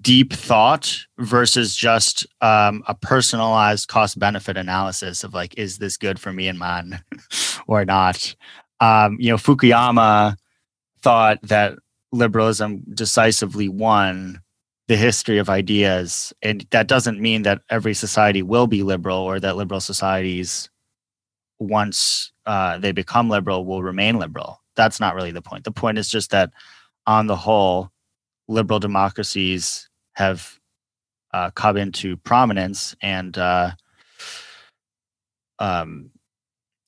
deep 0.00 0.32
thought 0.32 0.96
versus 1.18 1.74
just 1.74 2.24
um, 2.40 2.84
a 2.86 2.94
personalized 2.94 3.88
cost 3.88 4.16
benefit 4.16 4.56
analysis 4.56 5.24
of 5.24 5.34
like 5.34 5.58
is 5.58 5.78
this 5.78 5.96
good 5.96 6.20
for 6.20 6.32
me 6.32 6.46
and 6.46 6.58
mine 6.58 7.02
or 7.66 7.84
not. 7.84 8.36
Um, 8.78 9.16
you 9.18 9.28
know, 9.28 9.36
Fukuyama 9.36 10.36
thought 11.02 11.42
that 11.42 11.74
liberalism 12.12 12.84
decisively 12.94 13.68
won 13.68 14.40
the 14.86 14.96
history 14.96 15.38
of 15.38 15.50
ideas, 15.50 16.32
and 16.42 16.64
that 16.70 16.86
doesn't 16.86 17.20
mean 17.20 17.42
that 17.42 17.62
every 17.70 17.94
society 17.94 18.42
will 18.42 18.68
be 18.68 18.84
liberal 18.84 19.18
or 19.18 19.40
that 19.40 19.56
liberal 19.56 19.80
societies 19.80 20.70
once 21.58 22.30
uh, 22.44 22.78
they 22.78 22.92
become 22.92 23.28
liberal 23.28 23.64
will 23.64 23.82
remain 23.82 24.20
liberal 24.20 24.60
that's 24.76 25.00
not 25.00 25.14
really 25.14 25.32
the 25.32 25.42
point. 25.42 25.64
The 25.64 25.72
point 25.72 25.98
is 25.98 26.08
just 26.08 26.30
that 26.30 26.52
on 27.06 27.26
the 27.26 27.36
whole, 27.36 27.90
liberal 28.48 28.78
democracies 28.78 29.88
have 30.14 30.58
uh, 31.32 31.50
come 31.50 31.76
into 31.76 32.16
prominence 32.18 32.94
and 33.02 33.36
uh, 33.36 33.72
um, 35.58 36.10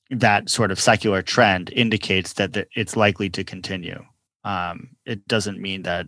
that 0.09 0.49
sort 0.49 0.71
of 0.71 0.79
secular 0.79 1.21
trend 1.21 1.71
indicates 1.73 2.33
that 2.33 2.67
it's 2.75 2.95
likely 2.95 3.29
to 3.29 3.43
continue. 3.43 4.03
Um, 4.43 4.89
it 5.05 5.27
doesn't 5.27 5.59
mean 5.59 5.83
that 5.83 6.07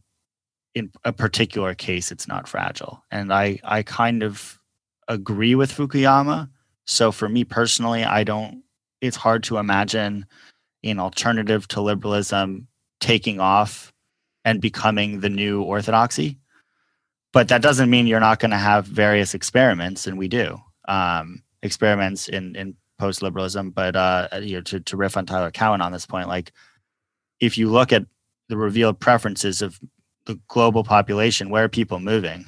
in 0.73 0.91
a 1.03 1.11
particular 1.11 1.75
case 1.75 2.11
it's 2.11 2.27
not 2.27 2.47
fragile. 2.47 3.03
And 3.11 3.33
I, 3.33 3.59
I 3.63 3.83
kind 3.83 4.23
of 4.23 4.59
agree 5.07 5.53
with 5.53 5.71
Fukuyama. 5.71 6.49
So 6.85 7.11
for 7.11 7.29
me 7.29 7.43
personally, 7.43 8.03
I 8.03 8.23
don't, 8.23 8.63
it's 9.01 9.17
hard 9.17 9.43
to 9.43 9.57
imagine 9.57 10.25
an 10.83 10.99
alternative 10.99 11.67
to 11.69 11.81
liberalism 11.81 12.67
taking 12.99 13.39
off 13.39 13.91
and 14.43 14.61
becoming 14.61 15.19
the 15.19 15.29
new 15.29 15.61
orthodoxy. 15.61 16.37
But 17.33 17.47
that 17.49 17.61
doesn't 17.61 17.89
mean 17.89 18.07
you're 18.07 18.19
not 18.19 18.39
going 18.39 18.51
to 18.51 18.57
have 18.57 18.85
various 18.85 19.33
experiments, 19.33 20.07
and 20.07 20.17
we 20.17 20.27
do 20.27 20.57
um, 20.87 21.43
experiments 21.61 22.27
in 22.27 22.55
in 22.55 22.75
post 22.99 23.21
liberalism. 23.21 23.71
But 23.71 23.95
uh, 23.95 24.27
you 24.41 24.55
know, 24.55 24.61
to 24.61 24.79
to 24.81 24.97
riff 24.97 25.15
on 25.15 25.25
Tyler 25.25 25.51
Cowen 25.51 25.81
on 25.81 25.91
this 25.91 26.05
point, 26.05 26.27
like 26.27 26.51
if 27.39 27.57
you 27.57 27.69
look 27.69 27.93
at 27.93 28.05
the 28.49 28.57
revealed 28.57 28.99
preferences 28.99 29.61
of 29.61 29.79
the 30.25 30.39
global 30.47 30.83
population, 30.83 31.49
where 31.49 31.63
are 31.63 31.69
people 31.69 31.99
moving? 31.99 32.45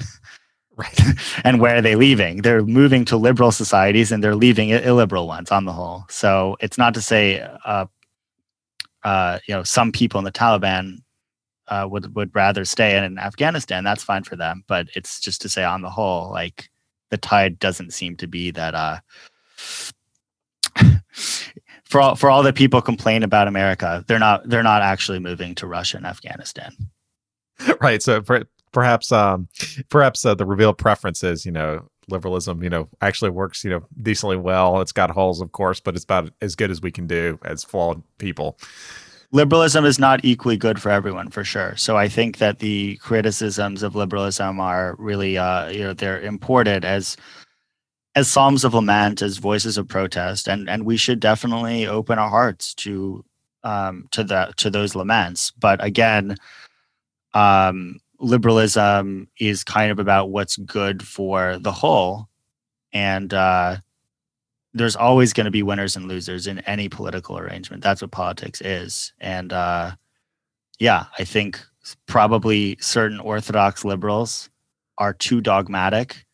Right. 0.75 1.00
and 1.44 1.60
where 1.62 1.78
are 1.78 1.82
they 1.82 1.96
leaving? 1.96 2.42
They're 2.42 2.63
moving 2.63 3.06
to 3.06 3.18
liberal 3.18 3.52
societies 3.52 4.12
and 4.12 4.24
they're 4.24 4.36
leaving 4.36 4.70
illiberal 4.70 5.28
ones 5.28 5.52
on 5.52 5.66
the 5.66 5.72
whole. 5.72 6.06
So 6.10 6.58
it's 6.60 6.78
not 6.78 6.94
to 6.96 7.02
say 7.02 7.48
uh, 7.66 7.86
uh, 9.03 9.39
you 9.48 9.53
know 9.53 9.63
some 9.63 9.91
people 9.91 10.17
in 10.19 10.25
the 10.25 10.31
Taliban 10.31 10.98
uh, 11.67 11.88
would 11.89 12.15
would 12.15 12.33
rather 12.36 12.65
stay 12.65 12.98
in 12.98 13.17
Afghanistan. 13.17 13.83
That's 13.83 14.03
fine 14.03 14.24
for 14.24 14.36
them, 14.36 14.63
but 14.67 14.88
it's 14.95 15.19
just 15.19 15.41
to 15.41 15.50
say 15.50 15.63
on 15.63 15.81
the 15.81 15.89
whole, 15.89 16.31
like 16.31 16.69
the 17.10 17.17
tide 17.17 17.60
doesn't 17.60 17.91
seem 17.93 18.15
to 18.17 18.27
be 18.27 18.51
that. 18.51 18.75
Uh, 18.75 19.00
for 21.83 22.01
all 22.01 22.15
for 22.15 22.29
all 22.29 22.43
the 22.43 22.53
people 22.53 22.81
complain 22.81 23.24
about 23.24 23.48
America, 23.48 24.03
they're 24.07 24.19
not 24.19 24.48
they're 24.50 24.63
not 24.63 24.81
actually 24.81 25.19
moving 25.19 25.55
to 25.55 25.67
Russia 25.67 25.98
and 25.98 26.05
Afghanistan. 26.05 26.74
Right. 27.79 28.01
So 28.01 28.22
per, 28.22 28.43
perhaps 28.72 29.12
um, 29.12 29.48
perhaps 29.89 30.25
uh, 30.25 30.33
the 30.33 30.45
revealed 30.45 30.77
preferences, 30.79 31.45
you 31.45 31.51
know, 31.51 31.88
liberalism, 32.10 32.63
you 32.63 32.69
know, 32.69 32.88
actually 33.01 33.31
works, 33.31 33.63
you 33.63 33.69
know, 33.69 33.83
decently 34.01 34.38
well. 34.38 34.81
It's 34.81 34.91
got 34.91 35.10
holes, 35.10 35.41
of 35.41 35.51
course, 35.51 35.79
but 35.79 35.95
it's 35.95 36.03
about 36.03 36.31
as 36.41 36.55
good 36.55 36.72
as 36.72 36.81
we 36.81 36.91
can 36.91 37.07
do 37.07 37.39
as 37.43 37.63
flawed 37.63 38.01
people. 38.17 38.57
Liberalism 39.31 39.83
is 39.83 39.98
not 39.98 40.24
equally 40.24 40.57
good 40.57 40.79
for 40.79 40.89
everyone, 40.91 41.29
for 41.29 41.43
sure. 41.43 41.75
So 41.75 41.98
I 41.98 42.07
think 42.07 42.38
that 42.38 42.60
the 42.60 42.98
criticisms 42.98 43.81
of 43.81 43.95
liberalism 43.95 44.60
are 44.60 44.95
really, 45.00 45.38
uh, 45.38 45.69
you 45.69 45.79
know, 45.79 45.93
they're 45.93 46.22
imported 46.22 46.86
as 46.86 47.17
as 48.15 48.29
psalms 48.29 48.63
of 48.63 48.75
lament, 48.75 49.24
as 49.24 49.38
voices 49.38 49.77
of 49.77 49.88
protest, 49.88 50.48
and 50.48 50.69
and 50.69 50.86
we 50.86 50.98
should 50.98 51.19
definitely 51.19 51.88
open 51.88 52.19
our 52.19 52.29
hearts 52.29 52.75
to 52.75 53.25
um, 53.63 54.07
to 54.12 54.24
the 54.24 54.53
to 54.57 54.69
those 54.69 54.95
laments. 54.95 55.51
But 55.51 55.83
again, 55.83 56.36
um, 57.33 58.00
liberalism 58.24 59.27
is 59.39 59.63
kind 59.63 59.92
of 59.92 60.00
about 60.00 60.30
what's 60.30 60.58
good 60.58 61.06
for 61.06 61.58
the 61.60 61.72
whole. 61.72 62.30
And 62.94 63.34
uh, 63.34 63.77
there's 64.74 64.96
always 64.96 65.34
going 65.34 65.46
to 65.46 65.51
be 65.51 65.63
winners 65.63 65.96
and 65.96 66.08
losers 66.08 66.48
in 66.48 66.60
any 66.60 66.89
political 66.89 67.38
arrangement. 67.38 67.84
That's 67.84 68.01
what 68.01 68.12
politics 68.12 68.62
is. 68.62 69.13
And 69.20 69.53
uh, 69.53 69.92
yeah 70.80 71.06
i 71.18 71.24
think 71.24 71.63
probably 72.08 72.77
certain 72.80 73.20
orthodox 73.20 73.84
liberals 73.86 74.50
are 74.98 75.13
too 75.13 75.42
dogmatic 75.42 76.25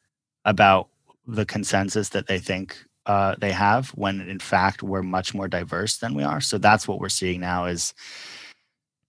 about 0.45 0.89
the 1.27 1.45
consensus 1.45 2.09
that 2.09 2.27
they 2.27 2.39
think 2.39 2.77
uh, 3.05 3.35
they 3.39 3.51
have 3.51 3.89
when 3.89 4.21
in 4.21 4.39
fact 4.39 4.83
we're 4.83 5.01
much 5.01 5.33
more 5.33 5.47
diverse 5.47 5.97
than 5.97 6.13
we 6.13 6.23
are. 6.23 6.41
So 6.41 6.57
that's 6.57 6.87
what 6.87 6.99
we're 6.99 7.09
seeing 7.09 7.39
now 7.39 7.65
is 7.65 7.93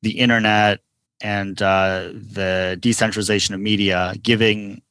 the 0.02 0.18
internet 0.18 0.80
and 1.20 1.60
uh, 1.60 2.10
the 2.12 2.78
decentralization 2.80 3.54
of 3.54 3.60
media 3.60 4.14
giving 4.22 4.82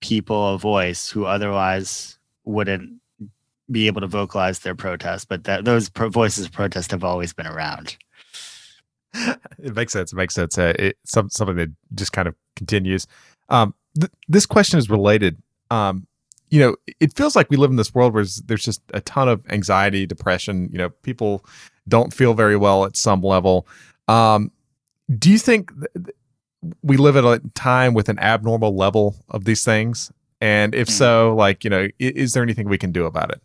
people 0.00 0.54
a 0.54 0.58
voice 0.58 1.08
who 1.10 1.24
otherwise 1.24 2.18
wouldn't 2.44 3.00
be 3.70 3.86
able 3.86 4.00
to 4.00 4.06
vocalize 4.06 4.60
their 4.60 4.74
protest 4.74 5.28
but 5.28 5.44
that 5.44 5.64
those 5.64 5.88
pro- 5.88 6.08
voices 6.08 6.46
of 6.46 6.52
protest 6.52 6.90
have 6.90 7.04
always 7.04 7.32
been 7.32 7.46
around. 7.46 7.96
It 9.62 9.76
makes 9.76 9.92
sense 9.92 10.12
it 10.12 10.16
makes 10.16 10.34
sense. 10.34 10.58
Uh, 10.58 10.72
it's 10.76 11.12
some, 11.12 11.30
something 11.30 11.54
that 11.56 11.70
just 11.94 12.12
kind 12.12 12.26
of 12.26 12.34
continues. 12.56 13.06
Um, 13.48 13.74
th- 13.94 14.10
this 14.26 14.46
question 14.46 14.78
is 14.78 14.90
related. 14.90 15.36
Um, 15.70 16.06
you 16.50 16.58
know 16.60 16.76
it 16.98 17.14
feels 17.16 17.36
like 17.36 17.48
we 17.48 17.56
live 17.56 17.70
in 17.70 17.76
this 17.76 17.94
world 17.94 18.12
where 18.12 18.24
there's 18.44 18.64
just 18.64 18.82
a 18.92 19.00
ton 19.00 19.28
of 19.28 19.46
anxiety 19.50 20.04
depression 20.04 20.68
you 20.70 20.78
know 20.78 20.90
people 20.90 21.44
don't 21.88 22.12
feel 22.12 22.34
very 22.34 22.56
well 22.56 22.84
at 22.84 22.96
some 22.96 23.22
level. 23.22 23.66
Um, 24.08 24.50
do 25.18 25.30
you 25.30 25.38
think 25.38 25.72
we 26.82 26.96
live 26.96 27.16
at 27.16 27.24
a 27.24 27.40
time 27.54 27.94
with 27.94 28.08
an 28.08 28.18
abnormal 28.18 28.76
level 28.76 29.16
of 29.28 29.44
these 29.44 29.64
things? 29.64 30.12
And 30.40 30.74
if 30.74 30.88
hmm. 30.88 30.92
so, 30.92 31.34
like, 31.36 31.64
you 31.64 31.70
know, 31.70 31.88
is 31.98 32.32
there 32.32 32.42
anything 32.42 32.68
we 32.68 32.78
can 32.78 32.92
do 32.92 33.06
about 33.06 33.30
it? 33.30 33.40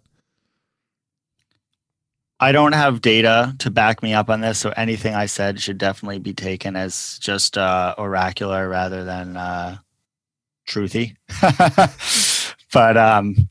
I 2.39 2.51
don't 2.51 2.73
have 2.73 3.01
data 3.01 3.55
to 3.59 3.71
back 3.71 4.03
me 4.03 4.13
up 4.13 4.29
on 4.29 4.41
this, 4.41 4.59
so 4.59 4.71
anything 4.77 5.15
I 5.15 5.25
said 5.25 5.59
should 5.59 5.79
definitely 5.79 6.19
be 6.19 6.33
taken 6.33 6.75
as 6.75 7.17
just 7.19 7.57
uh, 7.57 7.95
oracular 7.97 8.69
rather 8.69 9.03
than 9.03 9.37
uh, 9.37 9.77
truthy. 10.67 11.15
but 12.73 12.95
um, 12.95 13.49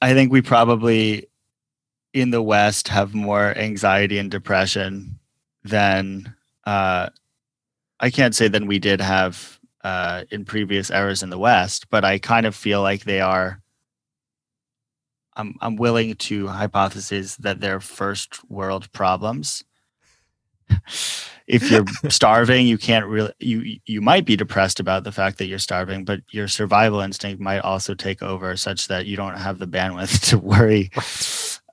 I 0.00 0.14
think 0.14 0.30
we 0.30 0.42
probably 0.42 1.26
in 2.12 2.30
the 2.30 2.42
West 2.42 2.88
have 2.88 3.14
more 3.14 3.56
anxiety 3.56 4.18
and 4.18 4.30
depression 4.30 5.18
than 5.64 6.34
uh, 6.64 7.08
I 8.00 8.10
can't 8.10 8.34
say 8.34 8.48
than 8.48 8.66
we 8.66 8.78
did 8.78 9.00
have 9.00 9.58
uh, 9.84 10.24
in 10.30 10.44
previous 10.44 10.90
eras 10.90 11.22
in 11.22 11.30
the 11.30 11.38
West, 11.38 11.88
but 11.90 12.04
I 12.04 12.18
kind 12.18 12.46
of 12.46 12.54
feel 12.54 12.82
like 12.82 13.04
they 13.04 13.20
are. 13.20 13.60
I'm 15.36 15.54
I'm 15.60 15.76
willing 15.76 16.14
to 16.14 16.46
hypothesize 16.46 17.36
that 17.38 17.60
they're 17.60 17.80
first 17.80 18.40
world 18.50 18.90
problems. 18.92 19.64
if 21.46 21.70
you're 21.70 21.84
starving, 22.08 22.66
you 22.66 22.78
can't 22.78 23.06
really 23.06 23.32
you 23.38 23.78
you 23.86 24.00
might 24.00 24.24
be 24.24 24.36
depressed 24.36 24.80
about 24.80 25.04
the 25.04 25.12
fact 25.12 25.38
that 25.38 25.46
you're 25.46 25.58
starving, 25.58 26.04
but 26.04 26.20
your 26.30 26.48
survival 26.48 27.00
instinct 27.00 27.40
might 27.40 27.60
also 27.60 27.94
take 27.94 28.22
over 28.22 28.56
such 28.56 28.88
that 28.88 29.06
you 29.06 29.16
don't 29.16 29.38
have 29.38 29.58
the 29.58 29.66
bandwidth 29.66 30.20
to 30.30 30.38
worry 30.38 30.90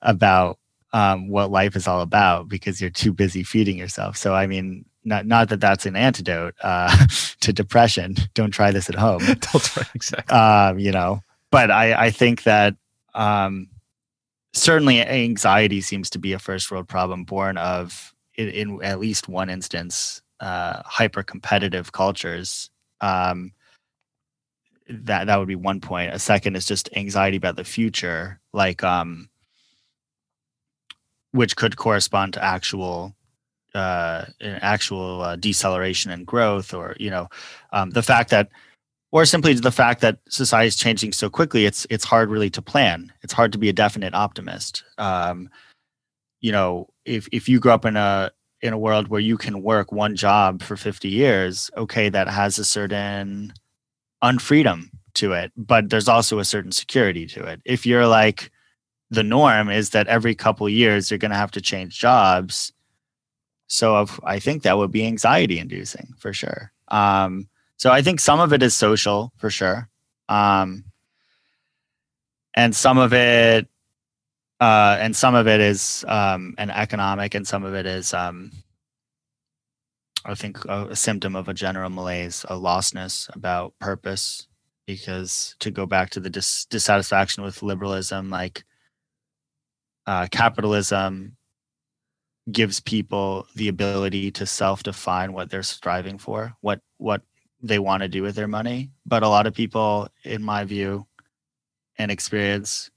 about 0.08 0.58
um, 0.94 1.30
what 1.30 1.52
life 1.52 1.76
is 1.76 1.88
all 1.88 2.02
about 2.02 2.48
because 2.48 2.82
you're 2.82 2.90
too 2.90 3.14
busy 3.14 3.44
feeding 3.44 3.78
yourself. 3.78 4.18
So, 4.18 4.34
I 4.34 4.48
mean, 4.48 4.86
not 5.04 5.28
not 5.28 5.50
that 5.50 5.60
that's 5.60 5.86
an 5.86 5.96
antidote 5.96 6.56
uh, 6.64 7.06
to 7.42 7.54
depression. 7.54 8.16
Don't 8.34 8.52
try 8.52 8.72
this 8.72 8.90
at 8.90 8.96
home. 8.96 9.20
Don't 9.26 9.64
try 9.64 9.84
exactly. 9.94 10.36
Um, 10.36 10.80
you 10.80 10.92
know, 10.92 11.22
but 11.52 11.70
I 11.70 12.08
I 12.08 12.12
think 12.12 12.44
that 12.44 12.76
um, 13.14 13.68
certainly 14.54 15.02
anxiety 15.02 15.82
seems 15.82 16.10
to 16.12 16.20
be 16.20 16.34
a 16.34 16.40
first 16.40 16.72
world 16.72 16.88
problem 16.88 17.26
born 17.26 17.58
of 17.58 18.14
in, 18.36 18.50
in 18.50 18.84
at 18.84 19.00
least 19.00 19.28
one 19.28 19.50
instance, 19.50 20.22
uh, 20.40 20.82
hyper 20.86 21.24
competitive 21.24 21.92
cultures. 21.92 22.70
Um, 23.02 23.52
that 24.90 25.28
that 25.28 25.38
would 25.38 25.48
be 25.48 25.56
one 25.56 25.82
point. 25.82 26.14
A 26.14 26.20
second 26.20 26.56
is 26.56 26.66
just 26.66 26.90
anxiety 26.96 27.38
about 27.38 27.58
the 27.58 27.64
future, 27.64 28.40
like 28.54 28.84
um, 28.84 29.30
which 31.32 31.56
could 31.56 31.78
correspond 31.78 32.34
to 32.34 32.44
actual 32.44 33.16
uh, 33.76 34.26
actual 34.42 35.22
uh, 35.22 35.36
deceleration 35.36 36.12
and 36.12 36.26
growth, 36.26 36.74
or 36.74 36.96
you 37.00 37.10
know, 37.10 37.28
um, 37.74 37.92
the 37.92 38.02
fact 38.02 38.30
that, 38.32 38.50
or 39.12 39.26
simply 39.26 39.54
the 39.54 39.72
fact 39.72 40.02
that 40.02 40.20
society 40.30 40.68
is 40.68 40.76
changing 40.76 41.14
so 41.14 41.30
quickly, 41.30 41.66
it's 41.66 41.86
it's 41.90 42.06
hard 42.06 42.30
really 42.30 42.50
to 42.50 42.62
plan. 42.62 43.12
It's 43.22 43.34
hard 43.34 43.52
to 43.52 43.58
be 43.58 43.70
a 43.70 43.74
definite 43.74 44.14
optimist. 44.14 44.84
Um, 44.98 45.50
you 46.42 46.52
know, 46.52 46.88
if 47.06 47.28
if 47.32 47.48
you 47.48 47.60
grew 47.60 47.72
up 47.72 47.86
in 47.86 47.96
a 47.96 48.32
in 48.62 48.74
a 48.74 48.78
world 48.78 49.08
where 49.10 49.22
you 49.22 49.38
can 49.38 49.62
work 49.62 49.92
one 49.92 50.16
job 50.16 50.64
for 50.64 50.76
50 50.76 51.08
years, 51.08 51.70
okay, 51.78 52.10
that 52.10 52.28
has 52.28 52.58
a 52.58 52.66
certain 52.66 53.54
unfreedom 54.24 54.90
to 55.14 55.34
it, 55.34 55.52
but 55.56 55.90
there's 55.90 56.08
also 56.08 56.40
a 56.40 56.46
certain 56.46 56.72
security 56.72 57.28
to 57.28 57.44
it. 57.44 57.62
If 57.66 57.86
you're 57.86 58.08
like 58.08 58.52
the 59.10 59.24
norm 59.24 59.70
is 59.70 59.92
that 59.92 60.08
every 60.08 60.36
couple 60.36 60.68
years 60.70 61.10
you're 61.10 61.18
going 61.18 61.32
to 61.32 61.38
have 61.38 61.52
to 61.52 61.62
change 61.62 62.00
jobs, 62.00 62.74
so 63.68 64.08
I 64.24 64.40
think 64.40 64.64
that 64.64 64.78
would 64.78 64.92
be 64.92 65.06
anxiety 65.06 65.60
inducing 65.60 66.14
for 66.18 66.34
sure. 66.34 66.72
Um, 66.88 67.50
so 67.76 67.92
I 67.92 68.02
think 68.02 68.20
some 68.20 68.40
of 68.40 68.54
it 68.54 68.64
is 68.64 68.76
social 68.76 69.32
for 69.38 69.50
sure. 69.50 69.90
Um, 70.30 70.86
and 72.54 72.76
some 72.76 72.98
of 72.98 73.14
it, 73.14 73.68
uh, 74.60 74.98
and 75.00 75.16
some 75.16 75.36
of 75.36 75.48
it 75.48 75.60
is 75.60 76.04
um, 76.08 76.56
an 76.58 76.72
economic, 76.72 77.36
and 77.36 77.48
some 77.48 77.64
of 77.64 77.76
it 77.76 77.86
is, 77.86 78.14
um, 78.14 78.52
I 80.26 80.34
think, 80.34 80.66
a, 80.66 80.88
a 80.88 80.96
symptom 80.96 81.36
of 81.36 81.48
a 81.48 81.54
general 81.54 81.90
malaise, 81.90 82.46
a 82.50 82.56
lostness 82.56 83.34
about 83.36 83.78
purpose. 83.80 84.48
Because 84.86 85.54
to 85.60 85.70
go 85.70 85.86
back 85.86 86.12
to 86.12 86.22
the 86.22 86.30
dis- 86.30 86.64
dissatisfaction 86.64 87.44
with 87.44 87.62
liberalism, 87.62 88.30
like 88.30 88.64
uh, 90.08 90.28
capitalism 90.32 91.38
gives 92.52 92.80
people 92.80 93.46
the 93.56 93.68
ability 93.68 94.32
to 94.32 94.46
self-define 94.46 95.34
what 95.34 95.50
they're 95.50 95.64
striving 95.64 96.18
for, 96.18 96.56
what 96.62 96.82
what 96.98 97.22
they 97.62 97.78
want 97.80 98.02
to 98.04 98.08
do 98.08 98.22
with 98.22 98.36
their 98.36 98.48
money. 98.48 98.92
But 99.06 99.24
a 99.24 99.30
lot 99.30 99.48
of 99.48 99.54
people, 99.54 100.08
in 100.24 100.42
my 100.42 100.64
view 100.64 101.06
and 101.98 102.10
experience, 102.10 102.90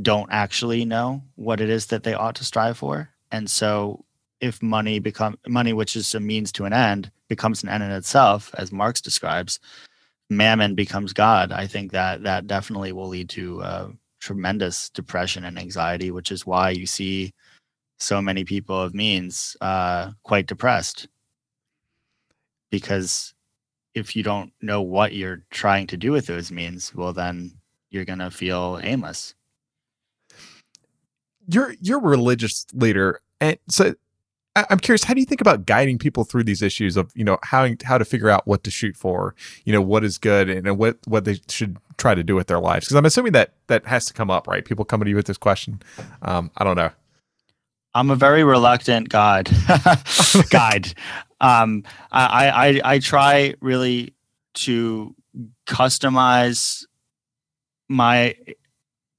don't 0.00 0.30
actually 0.30 0.84
know 0.84 1.22
what 1.34 1.60
it 1.60 1.68
is 1.68 1.86
that 1.86 2.04
they 2.04 2.14
ought 2.14 2.36
to 2.36 2.44
strive 2.44 2.78
for. 2.78 3.10
And 3.32 3.50
so 3.50 4.04
if 4.40 4.62
money 4.62 4.98
become 4.98 5.38
money, 5.48 5.72
which 5.72 5.96
is 5.96 6.14
a 6.14 6.20
means 6.20 6.52
to 6.52 6.64
an 6.64 6.72
end, 6.72 7.10
becomes 7.28 7.62
an 7.62 7.68
end 7.68 7.82
in 7.82 7.90
itself, 7.90 8.54
as 8.56 8.72
Marx 8.72 9.00
describes, 9.00 9.60
mammon 10.28 10.74
becomes 10.74 11.12
God. 11.12 11.52
I 11.52 11.66
think 11.66 11.92
that 11.92 12.22
that 12.22 12.46
definitely 12.46 12.92
will 12.92 13.08
lead 13.08 13.28
to 13.30 13.62
uh, 13.62 13.88
tremendous 14.20 14.90
depression 14.90 15.44
and 15.44 15.58
anxiety, 15.58 16.10
which 16.10 16.30
is 16.30 16.46
why 16.46 16.70
you 16.70 16.86
see 16.86 17.32
so 17.98 18.22
many 18.22 18.44
people 18.44 18.80
of 18.80 18.94
means 18.94 19.56
uh, 19.60 20.10
quite 20.22 20.46
depressed. 20.46 21.08
Because 22.70 23.34
if 23.94 24.14
you 24.14 24.22
don't 24.22 24.52
know 24.60 24.82
what 24.82 25.14
you're 25.14 25.42
trying 25.50 25.86
to 25.88 25.96
do 25.96 26.12
with 26.12 26.26
those 26.26 26.52
means 26.52 26.94
well 26.94 27.12
then 27.12 27.50
you're 27.90 28.04
going 28.04 28.20
to 28.20 28.30
feel 28.30 28.78
aimless. 28.82 29.34
You're 31.48 31.74
you're 31.80 31.98
a 31.98 32.08
religious 32.08 32.66
leader 32.72 33.20
and 33.40 33.58
so 33.68 33.94
i'm 34.56 34.78
curious 34.78 35.04
how 35.04 35.14
do 35.14 35.20
you 35.20 35.26
think 35.26 35.40
about 35.40 35.66
guiding 35.66 35.98
people 35.98 36.24
through 36.24 36.44
these 36.44 36.62
issues 36.62 36.96
of 36.96 37.10
you 37.14 37.24
know 37.24 37.38
how 37.42 37.68
how 37.84 37.96
to 37.98 38.04
figure 38.04 38.28
out 38.28 38.46
what 38.46 38.64
to 38.64 38.70
shoot 38.70 38.96
for 38.96 39.34
you 39.64 39.72
know 39.72 39.82
what 39.82 40.04
is 40.04 40.18
good 40.18 40.50
and 40.50 40.78
what 40.78 40.98
what 41.06 41.24
they 41.24 41.38
should 41.48 41.76
try 41.98 42.14
to 42.14 42.22
do 42.22 42.34
with 42.34 42.46
their 42.46 42.60
lives 42.60 42.86
because 42.86 42.96
i'm 42.96 43.04
assuming 43.04 43.32
that 43.32 43.54
that 43.68 43.86
has 43.86 44.06
to 44.06 44.12
come 44.12 44.30
up 44.30 44.46
right 44.46 44.64
people 44.64 44.84
coming 44.84 45.04
to 45.04 45.10
you 45.10 45.16
with 45.16 45.26
this 45.26 45.38
question 45.38 45.80
um, 46.22 46.50
i 46.56 46.64
don't 46.64 46.76
know 46.76 46.90
I'm 47.94 48.10
a 48.10 48.16
very 48.16 48.44
reluctant 48.44 49.08
guide. 49.08 49.50
guide. 50.50 50.94
Um, 51.40 51.84
I, 52.12 52.80
I 52.84 52.94
I 52.94 52.98
try 52.98 53.54
really 53.60 54.14
to 54.54 55.14
customize 55.66 56.84
my 57.88 58.36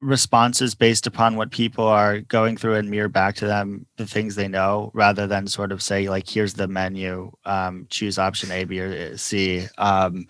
responses 0.01 0.73
based 0.73 1.05
upon 1.05 1.35
what 1.35 1.51
people 1.51 1.85
are 1.85 2.21
going 2.21 2.57
through 2.57 2.75
and 2.75 2.89
mirror 2.89 3.07
back 3.07 3.35
to 3.35 3.45
them 3.45 3.85
the 3.97 4.05
things 4.05 4.35
they 4.35 4.47
know 4.47 4.91
rather 4.95 5.27
than 5.27 5.45
sort 5.45 5.71
of 5.71 5.81
say 5.81 6.09
like 6.09 6.27
here's 6.27 6.55
the 6.55 6.67
menu 6.67 7.31
um, 7.45 7.85
choose 7.89 8.17
option 8.17 8.49
a 8.51 8.63
b 8.63 8.79
or 8.79 9.15
c 9.15 9.67
um, 9.77 10.25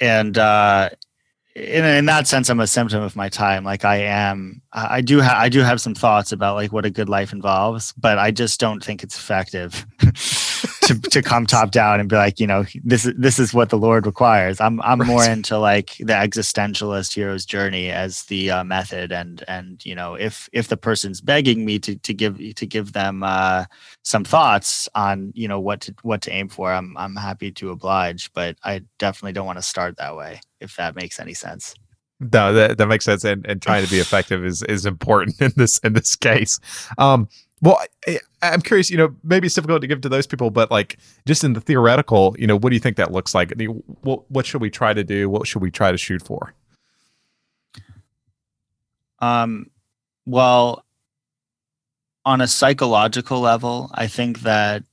and 0.00 0.38
uh, 0.38 0.88
in, 1.54 1.84
in 1.84 2.04
that 2.06 2.26
sense, 2.26 2.48
I'm 2.48 2.60
a 2.60 2.66
symptom 2.66 3.02
of 3.02 3.16
my 3.16 3.28
time. 3.28 3.64
Like 3.64 3.84
I 3.84 3.96
am, 3.96 4.62
I 4.72 5.00
do 5.00 5.18
have, 5.20 5.36
I 5.36 5.48
do 5.48 5.60
have 5.60 5.80
some 5.80 5.94
thoughts 5.94 6.32
about 6.32 6.54
like 6.54 6.72
what 6.72 6.86
a 6.86 6.90
good 6.90 7.08
life 7.08 7.32
involves, 7.32 7.92
but 7.94 8.18
I 8.18 8.30
just 8.30 8.60
don't 8.60 8.82
think 8.82 9.02
it's 9.02 9.16
effective 9.16 9.86
to, 10.82 11.00
to 11.00 11.22
come 11.22 11.46
top 11.46 11.70
down 11.70 12.00
and 12.00 12.08
be 12.08 12.16
like, 12.16 12.40
you 12.40 12.46
know, 12.46 12.64
this 12.82 13.06
is, 13.06 13.14
this 13.16 13.38
is 13.38 13.54
what 13.54 13.70
the 13.70 13.78
Lord 13.78 14.06
requires. 14.06 14.60
I'm, 14.60 14.80
I'm 14.82 15.00
right. 15.00 15.06
more 15.06 15.24
into 15.24 15.58
like 15.58 15.96
the 15.98 16.12
existentialist 16.12 17.14
hero's 17.14 17.44
journey 17.44 17.90
as 17.90 18.24
the 18.24 18.50
uh, 18.50 18.64
method. 18.64 19.12
And, 19.12 19.44
and, 19.48 19.84
you 19.84 19.94
know, 19.94 20.14
if, 20.14 20.48
if 20.52 20.68
the 20.68 20.76
person's 20.76 21.20
begging 21.20 21.64
me 21.64 21.78
to, 21.80 21.96
to 21.96 22.14
give, 22.14 22.38
to 22.54 22.66
give 22.66 22.92
them 22.92 23.22
uh, 23.22 23.64
some 24.02 24.24
thoughts 24.24 24.88
on, 24.94 25.32
you 25.34 25.48
know, 25.48 25.60
what 25.60 25.80
to, 25.82 25.94
what 26.02 26.22
to 26.22 26.32
aim 26.32 26.48
for, 26.48 26.72
I'm, 26.72 26.96
I'm 26.96 27.16
happy 27.16 27.50
to 27.52 27.70
oblige, 27.70 28.32
but 28.32 28.56
I 28.64 28.82
definitely 28.98 29.32
don't 29.32 29.46
want 29.46 29.58
to 29.58 29.62
start 29.62 29.96
that 29.98 30.16
way 30.16 30.40
if 30.60 30.76
that 30.76 30.94
makes 30.94 31.18
any 31.18 31.34
sense. 31.34 31.74
No, 32.20 32.52
that, 32.52 32.76
that 32.76 32.86
makes 32.86 33.06
sense. 33.06 33.24
And, 33.24 33.46
and 33.46 33.62
trying 33.62 33.84
to 33.84 33.90
be 33.90 33.98
effective 33.98 34.44
is, 34.44 34.62
is 34.64 34.84
important 34.84 35.36
in 35.40 35.52
this, 35.56 35.78
in 35.78 35.94
this 35.94 36.16
case. 36.16 36.60
Um, 36.98 37.28
well, 37.62 37.78
I, 38.06 38.20
am 38.42 38.62
curious, 38.62 38.90
you 38.90 38.96
know, 38.96 39.14
maybe 39.22 39.46
it's 39.46 39.54
difficult 39.54 39.82
to 39.82 39.86
give 39.86 40.00
to 40.02 40.08
those 40.08 40.26
people, 40.26 40.50
but 40.50 40.70
like 40.70 40.98
just 41.26 41.44
in 41.44 41.52
the 41.52 41.60
theoretical, 41.60 42.34
you 42.38 42.46
know, 42.46 42.56
what 42.56 42.70
do 42.70 42.76
you 42.76 42.80
think 42.80 42.96
that 42.96 43.12
looks 43.12 43.34
like? 43.34 43.52
i 43.60 43.64
what, 43.64 44.30
what 44.30 44.46
should 44.46 44.62
we 44.62 44.70
try 44.70 44.94
to 44.94 45.04
do? 45.04 45.28
What 45.28 45.46
should 45.46 45.60
we 45.60 45.70
try 45.70 45.92
to 45.92 45.98
shoot 45.98 46.22
for? 46.22 46.54
Um, 49.18 49.70
well, 50.24 50.84
on 52.24 52.40
a 52.40 52.46
psychological 52.46 53.40
level, 53.40 53.90
I 53.94 54.06
think 54.06 54.40
that 54.40 54.84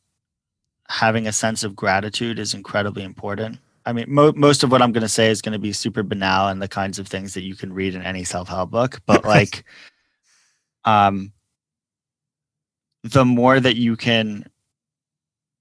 having 0.90 1.28
a 1.28 1.34
sense 1.34 1.64
of 1.64 1.76
gratitude 1.76 2.40
is 2.40 2.54
incredibly 2.54 3.04
important. 3.04 3.60
I 3.86 3.94
mean, 3.94 4.06
mo- 4.10 4.34
most 4.36 4.64
of 4.64 4.72
what 4.72 4.82
I'm 4.82 4.92
going 4.92 5.04
to 5.04 5.10
say 5.10 5.30
is 5.30 5.42
going 5.42 5.54
to 5.54 5.60
be 5.60 5.72
super 5.72 6.04
banal 6.04 6.50
and 6.50 6.62
the 6.62 6.68
kinds 6.68 7.00
of 7.00 7.08
things 7.08 7.34
that 7.34 7.44
you 7.44 7.56
can 7.56 7.72
read 7.72 7.96
in 7.96 8.02
any 8.02 8.26
self 8.26 8.50
help 8.50 8.72
book. 8.72 9.00
But 9.06 9.24
like, 9.36 9.64
um, 10.84 11.32
the 13.12 13.26
more 13.26 13.60
that 13.60 13.76
you 13.76 13.96
can 13.96 14.46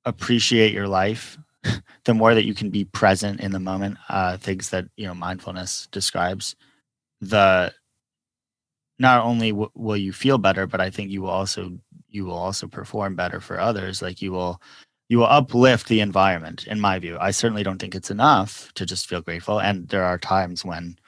appreciate 0.05 0.73
your 0.73 0.89
life, 0.89 1.39
the 2.05 2.15
more 2.15 2.35
that 2.35 2.45
you 2.45 2.55
can 2.55 2.71
be 2.71 2.85
present 2.85 3.41
in 3.41 3.53
the 3.53 3.61
moment. 3.61 3.99
Uh, 4.09 4.37
things 4.37 4.71
that 4.71 4.87
you 4.97 5.07
know 5.07 5.15
mindfulness 5.15 5.89
describes. 5.93 6.57
The 7.21 7.73
not 8.99 9.25
only 9.25 9.51
w- 9.51 9.71
will 9.75 9.97
you 9.97 10.13
feel 10.13 10.39
better, 10.39 10.67
but 10.67 10.81
I 10.81 10.91
think 10.91 11.11
you 11.11 11.23
will 11.23 11.31
also 11.31 11.79
you 12.09 12.25
will 12.25 12.37
also 12.39 12.67
perform 12.67 13.15
better 13.17 13.41
for 13.41 13.61
others. 13.61 14.03
Like 14.03 14.23
you 14.23 14.33
will 14.33 14.61
you 15.09 15.19
will 15.19 15.27
uplift 15.27 15.89
the 15.89 16.01
environment 16.01 16.67
in 16.67 16.81
my 16.81 16.99
view 16.99 17.17
i 17.21 17.31
certainly 17.31 17.63
don't 17.63 17.79
think 17.79 17.95
it's 17.95 18.11
enough 18.11 18.73
to 18.75 18.85
just 18.85 19.07
feel 19.07 19.21
grateful 19.21 19.61
and 19.61 19.89
there 19.89 20.05
are 20.05 20.19
times 20.19 20.65
when 20.65 20.99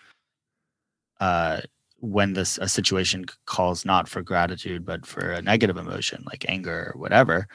uh 1.21 1.61
when 2.01 2.33
this 2.33 2.59
a 2.59 2.69
situation 2.69 3.25
calls 3.47 3.85
not 3.85 4.09
for 4.09 4.23
gratitude 4.23 4.85
but 4.85 5.05
for 5.05 5.33
a 5.33 5.43
negative 5.43 5.77
emotion 5.77 6.23
like 6.27 6.45
anger 6.49 6.93
or 6.95 7.01
whatever 7.01 7.49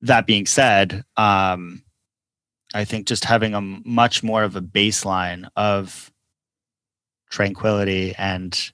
that 0.00 0.26
being 0.26 0.46
said 0.46 1.04
um 1.16 1.82
i 2.74 2.84
think 2.84 3.06
just 3.06 3.24
having 3.24 3.54
a 3.54 3.60
much 3.60 4.22
more 4.22 4.42
of 4.42 4.56
a 4.56 4.62
baseline 4.62 5.48
of 5.56 6.12
tranquility 7.30 8.14
and 8.18 8.72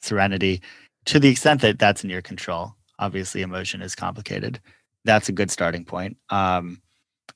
serenity 0.00 0.62
to 1.04 1.18
the 1.18 1.28
extent 1.28 1.60
that 1.60 1.78
that's 1.78 2.04
in 2.04 2.10
your 2.10 2.22
control 2.22 2.74
obviously 2.98 3.42
emotion 3.42 3.82
is 3.82 3.94
complicated 3.94 4.60
that's 5.04 5.28
a 5.28 5.32
good 5.32 5.50
starting 5.50 5.84
point. 5.84 6.16
Um, 6.30 6.80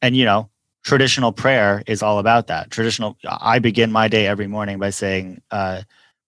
and 0.02 0.16
you 0.16 0.24
know, 0.24 0.50
traditional 0.84 1.32
prayer 1.32 1.82
is 1.86 2.02
all 2.02 2.18
about 2.18 2.46
that. 2.48 2.70
Traditional, 2.70 3.16
I 3.24 3.58
begin 3.58 3.90
my 3.92 4.08
day 4.08 4.26
every 4.26 4.46
morning 4.46 4.78
by 4.78 4.90
saying, 4.90 5.42
uh, 5.50 5.82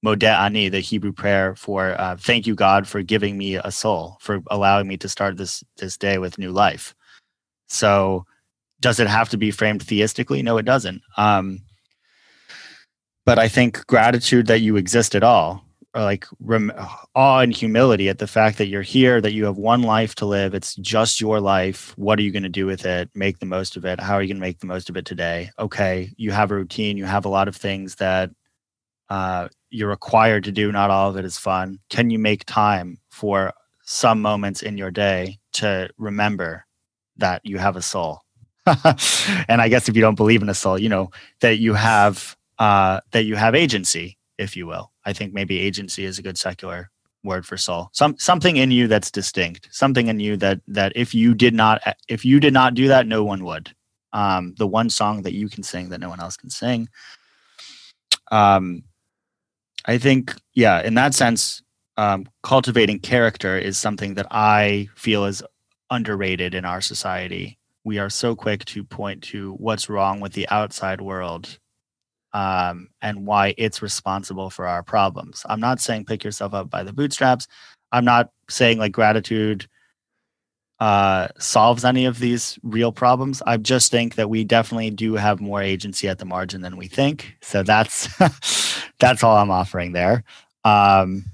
Modeh 0.04 0.38
Ani, 0.38 0.68
the 0.68 0.80
Hebrew 0.80 1.12
prayer 1.12 1.54
for 1.56 2.00
uh, 2.00 2.16
thank 2.18 2.46
you 2.46 2.54
God 2.54 2.86
for 2.86 3.02
giving 3.02 3.36
me 3.36 3.56
a 3.56 3.70
soul, 3.70 4.16
for 4.20 4.40
allowing 4.50 4.86
me 4.86 4.96
to 4.98 5.08
start 5.08 5.36
this 5.36 5.64
this 5.76 5.96
day 5.96 6.18
with 6.18 6.38
new 6.38 6.52
life. 6.52 6.94
So, 7.68 8.24
does 8.80 9.00
it 9.00 9.08
have 9.08 9.28
to 9.30 9.36
be 9.36 9.50
framed 9.50 9.82
theistically? 9.82 10.42
No, 10.42 10.56
it 10.58 10.64
doesn't. 10.64 11.02
Um, 11.16 11.60
but 13.26 13.38
I 13.38 13.48
think 13.48 13.86
gratitude 13.86 14.46
that 14.46 14.60
you 14.60 14.76
exist 14.76 15.14
at 15.14 15.24
all 15.24 15.64
like 15.94 16.26
rem- 16.40 16.72
awe 17.14 17.40
and 17.40 17.54
humility 17.54 18.08
at 18.08 18.18
the 18.18 18.26
fact 18.26 18.58
that 18.58 18.66
you're 18.66 18.82
here, 18.82 19.20
that 19.20 19.32
you 19.32 19.44
have 19.44 19.56
one 19.56 19.82
life 19.82 20.14
to 20.16 20.26
live. 20.26 20.54
It's 20.54 20.74
just 20.76 21.20
your 21.20 21.40
life. 21.40 21.96
What 21.96 22.18
are 22.18 22.22
you 22.22 22.30
going 22.30 22.42
to 22.42 22.48
do 22.48 22.66
with 22.66 22.84
it? 22.84 23.10
Make 23.14 23.38
the 23.38 23.46
most 23.46 23.76
of 23.76 23.84
it. 23.84 24.00
How 24.00 24.14
are 24.14 24.22
you 24.22 24.28
going 24.28 24.36
to 24.36 24.46
make 24.46 24.60
the 24.60 24.66
most 24.66 24.90
of 24.90 24.96
it 24.96 25.04
today? 25.04 25.50
Okay, 25.58 26.12
you 26.16 26.30
have 26.30 26.50
a 26.50 26.54
routine. 26.54 26.96
You 26.96 27.04
have 27.04 27.24
a 27.24 27.30
lot 27.30 27.48
of 27.48 27.56
things 27.56 27.96
that 27.96 28.30
uh, 29.08 29.48
you're 29.70 29.88
required 29.88 30.44
to 30.44 30.52
do. 30.52 30.72
Not 30.72 30.90
all 30.90 31.10
of 31.10 31.16
it 31.16 31.24
is 31.24 31.38
fun. 31.38 31.78
Can 31.90 32.10
you 32.10 32.18
make 32.18 32.44
time 32.44 32.98
for 33.10 33.52
some 33.84 34.20
moments 34.20 34.62
in 34.62 34.78
your 34.78 34.90
day 34.90 35.38
to 35.54 35.88
remember 35.98 36.64
that 37.16 37.40
you 37.44 37.58
have 37.58 37.76
a 37.76 37.82
soul? 37.82 38.20
and 39.48 39.62
I 39.62 39.68
guess 39.68 39.88
if 39.88 39.96
you 39.96 40.02
don't 40.02 40.14
believe 40.14 40.42
in 40.42 40.48
a 40.48 40.54
soul, 40.54 40.78
you 40.78 40.88
know 40.88 41.10
that 41.40 41.58
you 41.58 41.74
have 41.74 42.36
uh, 42.58 43.00
that 43.12 43.24
you 43.24 43.36
have 43.36 43.54
agency, 43.54 44.18
if 44.36 44.56
you 44.56 44.66
will. 44.66 44.92
I 45.04 45.12
think 45.12 45.32
maybe 45.32 45.58
agency 45.58 46.04
is 46.04 46.18
a 46.18 46.22
good 46.22 46.36
secular 46.36 46.90
word 47.24 47.46
for 47.46 47.56
soul. 47.56 47.88
Some 47.92 48.18
something 48.18 48.56
in 48.56 48.70
you 48.70 48.88
that's 48.88 49.10
distinct. 49.10 49.68
Something 49.70 50.08
in 50.08 50.20
you 50.20 50.36
that 50.38 50.60
that 50.68 50.92
if 50.96 51.14
you 51.14 51.34
did 51.34 51.54
not 51.54 51.80
if 52.08 52.24
you 52.24 52.40
did 52.40 52.52
not 52.52 52.74
do 52.74 52.88
that, 52.88 53.06
no 53.06 53.24
one 53.24 53.44
would. 53.44 53.74
Um, 54.12 54.54
the 54.58 54.66
one 54.66 54.90
song 54.90 55.22
that 55.22 55.34
you 55.34 55.48
can 55.48 55.62
sing 55.62 55.90
that 55.90 56.00
no 56.00 56.08
one 56.08 56.20
else 56.20 56.36
can 56.36 56.50
sing. 56.50 56.88
Um, 58.30 58.84
I 59.88 59.96
think, 59.96 60.34
yeah, 60.52 60.82
in 60.82 60.94
that 60.94 61.14
sense, 61.14 61.62
um, 61.96 62.28
cultivating 62.42 63.00
character 63.00 63.56
is 63.56 63.78
something 63.78 64.14
that 64.14 64.26
I 64.30 64.88
feel 64.94 65.24
is 65.24 65.42
underrated 65.90 66.54
in 66.54 66.66
our 66.66 66.82
society. 66.82 67.58
We 67.84 67.98
are 67.98 68.10
so 68.10 68.36
quick 68.36 68.66
to 68.66 68.84
point 68.84 69.22
to 69.24 69.54
what's 69.54 69.88
wrong 69.88 70.20
with 70.20 70.34
the 70.34 70.46
outside 70.50 71.00
world 71.00 71.58
um, 72.34 72.88
and 73.00 73.26
why 73.26 73.54
it's 73.56 73.80
responsible 73.80 74.50
for 74.50 74.66
our 74.66 74.82
problems. 74.82 75.42
I'm 75.48 75.58
not 75.58 75.80
saying 75.80 76.04
pick 76.04 76.22
yourself 76.22 76.52
up 76.52 76.68
by 76.68 76.82
the 76.82 76.92
bootstraps. 76.92 77.48
I'm 77.90 78.04
not 78.04 78.30
saying 78.50 78.76
like 78.78 78.92
gratitude 78.92 79.66
uh, 80.80 81.28
solves 81.38 81.84
any 81.84 82.04
of 82.04 82.18
these 82.18 82.58
real 82.62 82.92
problems. 82.92 83.42
I 83.46 83.56
just 83.56 83.90
think 83.90 84.14
that 84.14 84.30
we 84.30 84.44
definitely 84.44 84.90
do 84.90 85.14
have 85.14 85.40
more 85.40 85.60
agency 85.60 86.08
at 86.08 86.18
the 86.18 86.24
margin 86.24 86.60
than 86.60 86.76
we 86.76 86.86
think. 86.86 87.36
So 87.40 87.62
that's 87.62 88.08
that's 88.98 89.24
all 89.24 89.36
I'm 89.36 89.50
offering 89.50 89.92
there. 89.92 90.24
Um, 90.64 91.24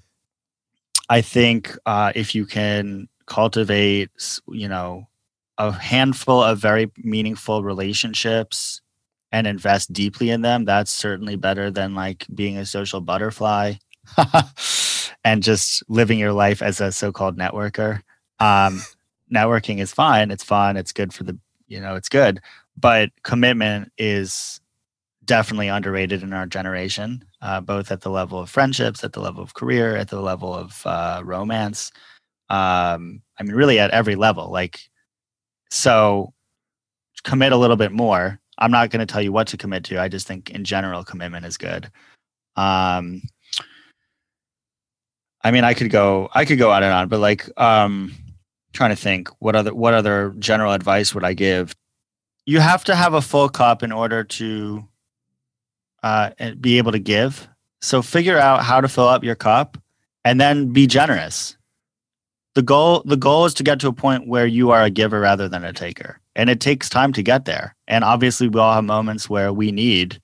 I 1.11 1.21
think 1.21 1.77
uh, 1.85 2.13
if 2.15 2.35
you 2.35 2.47
can 2.47 3.09
cultivate, 3.27 4.11
you 4.49 4.69
know, 4.69 5.09
a 5.59 5.71
handful 5.71 6.43
of 6.43 6.59
very 6.59 6.91
meaningful 6.99 7.63
relationships 7.63 8.81
and 9.31 9.47
invest 9.47 9.93
deeply 9.93 10.31
in 10.31 10.41
them, 10.41 10.65
that's 10.65 10.91
certainly 10.91 11.37
better 11.37 11.71
than 11.71 11.95
like 11.95 12.27
being 12.35 12.57
a 12.57 12.65
social 12.65 13.01
butterfly 13.01 13.75
and 15.25 15.43
just 15.43 15.83
living 15.89 16.19
your 16.19 16.33
life 16.33 16.63
as 16.63 16.81
a 16.81 16.91
so-called 16.93 17.37
networker. 17.37 18.01
Um, 18.41 18.81
networking 19.35 19.81
is 19.81 19.93
fine. 19.93 20.31
It's 20.31 20.45
fun. 20.45 20.77
It's 20.77 20.93
good 20.93 21.13
for 21.13 21.25
the, 21.25 21.39
you 21.67 21.81
know, 21.81 21.97
it's 21.97 22.09
good. 22.09 22.41
But 22.77 23.11
commitment 23.23 23.93
is 23.99 24.61
definitely 25.25 25.69
underrated 25.69 26.23
in 26.23 26.33
our 26.33 26.47
generation, 26.47 27.25
uh, 27.41 27.61
both 27.61 27.91
at 27.91 28.03
the 28.03 28.11
level 28.11 28.39
of 28.39 28.51
friendships, 28.51 29.05
at 29.05 29.13
the 29.13 29.21
level 29.21 29.43
of 29.43 29.55
career, 29.55 29.97
at 29.97 30.09
the 30.09 30.21
level 30.21 30.55
of 30.55 30.83
uh, 30.87 31.23
romance. 31.25 31.93
Um, 32.51 33.23
I 33.39 33.43
mean, 33.43 33.55
really 33.55 33.79
at 33.79 33.91
every 33.91 34.17
level. 34.17 34.51
Like, 34.51 34.81
so 35.71 36.33
commit 37.23 37.53
a 37.53 37.57
little 37.57 37.77
bit 37.77 37.93
more. 37.93 38.39
I'm 38.59 38.71
not 38.71 38.91
going 38.91 39.05
to 39.05 39.13
tell 39.13 39.23
you 39.23 39.33
what 39.33 39.49
to 39.49 39.57
commit 39.57 39.85
to. 39.85 40.01
I 40.01 40.09
just 40.09 40.27
think 40.27 40.51
in 40.51 40.65
general, 40.65 41.05
commitment 41.05 41.47
is 41.47 41.57
good. 41.57 41.91
Um, 42.57 43.23
I 45.43 45.51
mean, 45.51 45.65
I 45.65 45.75
could 45.75 45.91
go, 45.91 46.29
I 46.35 46.45
could 46.45 46.59
go 46.59 46.71
on 46.71 46.83
and 46.83 46.93
on, 46.93 47.09
but 47.09 47.21
like, 47.21 47.49
um, 47.61 48.15
trying 48.75 48.91
to 48.91 48.97
think 48.97 49.29
what 49.39 49.57
other 49.57 49.75
what 49.75 49.95
other 49.95 50.35
general 50.39 50.73
advice 50.73 51.15
would 51.15 51.25
I 51.25 51.33
give? 51.33 51.75
You 52.45 52.61
have 52.61 52.85
to 52.85 52.95
have 52.95 53.15
a 53.15 53.23
full 53.23 53.49
cup 53.49 53.83
in 53.83 53.91
order 53.91 54.23
to 54.25 54.87
uh, 56.03 56.31
be 56.61 56.77
able 56.77 56.93
to 56.93 56.99
give. 56.99 57.49
So 57.81 58.03
figure 58.03 58.39
out 58.39 58.65
how 58.65 58.81
to 58.81 58.89
fill 58.89 59.09
up 59.09 59.25
your 59.25 59.35
cup, 59.35 59.79
and 60.25 60.41
then 60.41 60.73
be 60.73 60.87
generous. 60.87 61.57
The 62.55 62.63
goal 62.63 63.03
the 63.07 63.17
goal 63.17 63.47
is 63.47 63.55
to 63.55 63.63
get 63.63 63.81
to 63.81 63.89
a 63.89 63.93
point 63.93 64.29
where 64.29 64.47
you 64.47 64.71
are 64.71 64.83
a 64.83 64.91
giver 64.91 65.21
rather 65.21 65.49
than 65.49 65.65
a 65.65 65.73
taker, 65.73 66.21
and 66.37 66.51
it 66.51 66.61
takes 66.61 66.89
time 66.89 67.13
to 67.15 67.23
get 67.23 67.47
there. 67.47 67.75
And 67.89 68.05
obviously, 68.05 68.49
we 68.49 68.61
all 68.61 68.75
have 68.75 68.85
moments 68.85 69.31
where 69.31 69.53
we 69.53 69.73
need 69.73 70.21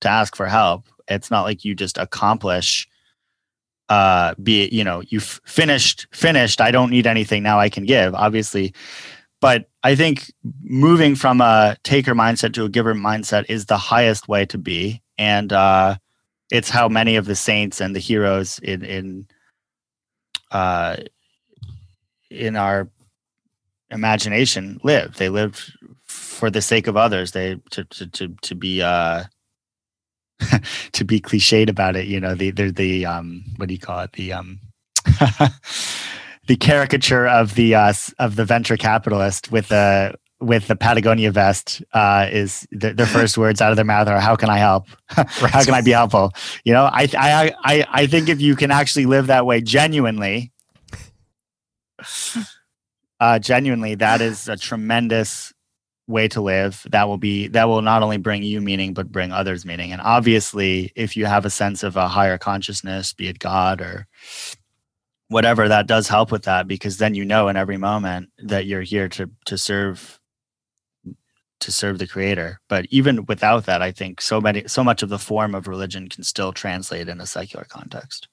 to 0.00 0.08
ask 0.08 0.36
for 0.36 0.46
help. 0.46 0.86
It's 1.08 1.30
not 1.30 1.42
like 1.42 1.64
you 1.64 1.74
just 1.74 1.98
accomplish 1.98 2.88
uh, 3.92 4.34
be 4.42 4.68
you 4.70 4.84
know 4.84 5.02
you've 5.08 5.40
finished 5.44 6.06
finished 6.12 6.60
i 6.60 6.70
don't 6.70 6.90
need 6.90 7.06
anything 7.06 7.42
now 7.42 7.58
i 7.58 7.68
can 7.68 7.84
give 7.84 8.14
obviously. 8.14 8.72
But 9.40 9.68
i 9.82 9.94
think 9.94 10.32
moving 10.62 11.14
from 11.16 11.40
a 11.40 11.76
taker 11.82 12.14
mindset 12.14 12.54
to 12.54 12.64
a 12.64 12.68
giver 12.68 12.94
mindset 12.94 13.44
is 13.48 13.66
the 13.66 13.76
highest 13.92 14.28
way 14.28 14.46
to 14.46 14.58
be. 14.58 15.02
And 15.18 15.52
uh, 15.52 15.96
it's 16.50 16.70
how 16.70 16.88
many 16.88 17.16
of 17.16 17.26
the 17.26 17.34
saints 17.34 17.80
and 17.80 17.94
the 17.94 18.00
heroes 18.00 18.58
in 18.60 18.84
in 18.84 19.26
uh, 20.52 20.96
in 22.30 22.56
our 22.56 22.88
imagination 23.90 24.80
live. 24.82 25.16
They 25.16 25.28
live 25.28 25.70
for 26.04 26.50
the 26.50 26.62
sake 26.62 26.86
of 26.86 26.96
others. 26.96 27.32
They 27.32 27.56
to 27.72 27.84
to 27.84 28.06
to, 28.06 28.28
to 28.42 28.54
be 28.54 28.82
uh 28.82 29.24
to 30.92 31.04
be 31.04 31.20
cliched 31.20 31.68
about 31.68 31.96
it, 31.96 32.06
you 32.06 32.20
know, 32.20 32.34
the 32.34 32.50
the 32.50 32.70
the 32.70 33.06
um 33.06 33.44
what 33.56 33.68
do 33.68 33.74
you 33.74 33.80
call 33.80 34.00
it? 34.00 34.12
The 34.12 34.32
um 34.32 34.60
the 36.46 36.56
caricature 36.58 37.26
of 37.26 37.54
the 37.54 37.74
uh 37.74 37.92
of 38.18 38.36
the 38.36 38.44
venture 38.44 38.76
capitalist 38.76 39.50
with 39.52 39.68
the 39.68 40.14
with 40.42 40.66
the 40.66 40.76
Patagonia 40.76 41.30
vest 41.30 41.82
uh, 41.92 42.26
is 42.30 42.66
the, 42.72 42.92
their 42.92 43.06
first 43.06 43.38
words 43.38 43.60
out 43.60 43.70
of 43.70 43.76
their 43.76 43.84
mouth 43.84 44.08
are 44.08 44.20
"How 44.20 44.36
can 44.36 44.50
I 44.50 44.58
help? 44.58 44.86
How 45.08 45.62
can 45.64 45.74
I 45.74 45.80
be 45.80 45.92
helpful?" 45.92 46.32
You 46.64 46.72
know, 46.72 46.84
I, 46.84 47.08
I 47.16 47.54
I 47.64 47.86
I 47.90 48.06
think 48.06 48.28
if 48.28 48.40
you 48.40 48.56
can 48.56 48.70
actually 48.70 49.06
live 49.06 49.28
that 49.28 49.46
way 49.46 49.60
genuinely, 49.60 50.52
uh, 53.20 53.38
genuinely, 53.38 53.94
that 53.94 54.20
is 54.20 54.48
a 54.48 54.56
tremendous 54.56 55.52
way 56.08 56.28
to 56.28 56.40
live 56.40 56.84
that 56.90 57.08
will 57.08 57.18
be 57.18 57.48
that 57.48 57.68
will 57.68 57.82
not 57.82 58.02
only 58.02 58.16
bring 58.16 58.42
you 58.42 58.60
meaning 58.60 58.92
but 58.92 59.12
bring 59.12 59.32
others 59.32 59.64
meaning. 59.64 59.92
And 59.92 60.00
obviously 60.02 60.92
if 60.96 61.16
you 61.16 61.26
have 61.26 61.44
a 61.44 61.50
sense 61.50 61.82
of 61.82 61.96
a 61.96 62.08
higher 62.08 62.38
consciousness 62.38 63.12
be 63.12 63.28
it 63.28 63.38
god 63.38 63.80
or 63.80 64.06
whatever 65.28 65.68
that 65.68 65.86
does 65.86 66.08
help 66.08 66.30
with 66.30 66.42
that 66.44 66.66
because 66.66 66.98
then 66.98 67.14
you 67.14 67.24
know 67.24 67.48
in 67.48 67.56
every 67.56 67.76
moment 67.76 68.30
that 68.38 68.66
you're 68.66 68.82
here 68.82 69.08
to 69.10 69.30
to 69.46 69.56
serve 69.56 70.18
to 71.60 71.70
serve 71.70 71.98
the 71.98 72.08
creator. 72.08 72.58
But 72.68 72.86
even 72.90 73.24
without 73.26 73.66
that 73.66 73.82
i 73.82 73.92
think 73.92 74.20
so 74.20 74.40
many 74.40 74.66
so 74.66 74.82
much 74.82 75.02
of 75.02 75.08
the 75.08 75.18
form 75.18 75.54
of 75.54 75.68
religion 75.68 76.08
can 76.08 76.24
still 76.24 76.52
translate 76.52 77.08
in 77.08 77.20
a 77.20 77.26
secular 77.26 77.64
context 77.64 78.28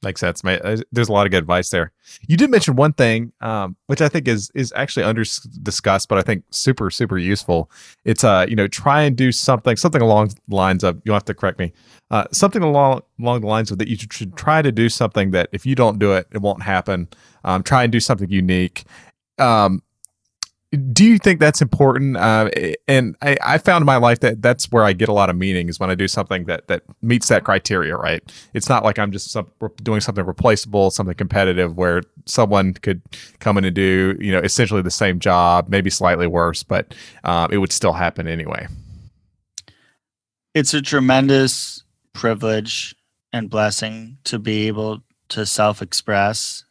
Makes 0.00 0.20
sense. 0.20 0.44
Uh, 0.44 0.76
there's 0.92 1.08
a 1.08 1.12
lot 1.12 1.26
of 1.26 1.32
good 1.32 1.38
advice 1.38 1.70
there. 1.70 1.90
You 2.28 2.36
did 2.36 2.50
mention 2.52 2.76
one 2.76 2.92
thing, 2.92 3.32
um, 3.40 3.76
which 3.88 4.00
I 4.00 4.08
think 4.08 4.28
is 4.28 4.48
is 4.54 4.72
actually 4.76 5.02
under 5.02 5.24
discussed, 5.62 6.08
but 6.08 6.18
I 6.18 6.22
think 6.22 6.44
super 6.50 6.88
super 6.88 7.18
useful. 7.18 7.68
It's 8.04 8.22
uh 8.22 8.46
you 8.48 8.54
know 8.54 8.68
try 8.68 9.02
and 9.02 9.16
do 9.16 9.32
something 9.32 9.76
something 9.76 10.00
along 10.00 10.34
the 10.46 10.54
lines 10.54 10.84
of 10.84 11.02
you'll 11.04 11.16
have 11.16 11.24
to 11.24 11.34
correct 11.34 11.58
me, 11.58 11.72
uh, 12.12 12.26
something 12.30 12.62
along 12.62 13.02
along 13.20 13.40
the 13.40 13.48
lines 13.48 13.72
of 13.72 13.78
that 13.78 13.88
you 13.88 13.96
should 13.96 14.36
try 14.36 14.62
to 14.62 14.70
do 14.70 14.88
something 14.88 15.32
that 15.32 15.48
if 15.50 15.66
you 15.66 15.74
don't 15.74 15.98
do 15.98 16.12
it, 16.12 16.28
it 16.30 16.42
won't 16.42 16.62
happen. 16.62 17.08
Um, 17.42 17.64
try 17.64 17.82
and 17.82 17.90
do 17.90 17.98
something 17.98 18.30
unique. 18.30 18.84
Um, 19.40 19.82
do 20.92 21.04
you 21.04 21.16
think 21.18 21.40
that's 21.40 21.62
important? 21.62 22.18
Uh, 22.18 22.50
and 22.86 23.16
I, 23.22 23.38
I 23.42 23.58
found 23.58 23.80
in 23.82 23.86
my 23.86 23.96
life 23.96 24.20
that 24.20 24.42
that's 24.42 24.70
where 24.70 24.84
I 24.84 24.92
get 24.92 25.08
a 25.08 25.14
lot 25.14 25.30
of 25.30 25.36
meaning 25.36 25.68
is 25.70 25.80
when 25.80 25.88
I 25.88 25.94
do 25.94 26.06
something 26.06 26.44
that 26.44 26.68
that 26.68 26.82
meets 27.00 27.28
that 27.28 27.44
criteria. 27.44 27.96
Right? 27.96 28.22
It's 28.52 28.68
not 28.68 28.84
like 28.84 28.98
I'm 28.98 29.10
just 29.10 29.30
some, 29.30 29.50
doing 29.82 30.02
something 30.02 30.26
replaceable, 30.26 30.90
something 30.90 31.14
competitive, 31.14 31.76
where 31.76 32.02
someone 32.26 32.74
could 32.74 33.00
come 33.38 33.56
in 33.56 33.64
and 33.64 33.74
do 33.74 34.16
you 34.20 34.30
know 34.30 34.40
essentially 34.40 34.82
the 34.82 34.90
same 34.90 35.20
job, 35.20 35.68
maybe 35.70 35.88
slightly 35.88 36.26
worse, 36.26 36.62
but 36.62 36.94
um, 37.24 37.50
it 37.50 37.58
would 37.58 37.72
still 37.72 37.94
happen 37.94 38.28
anyway. 38.28 38.66
It's 40.54 40.74
a 40.74 40.82
tremendous 40.82 41.82
privilege 42.12 42.94
and 43.32 43.48
blessing 43.48 44.18
to 44.24 44.38
be 44.38 44.66
able 44.66 45.02
to 45.30 45.46
self-express 45.46 46.64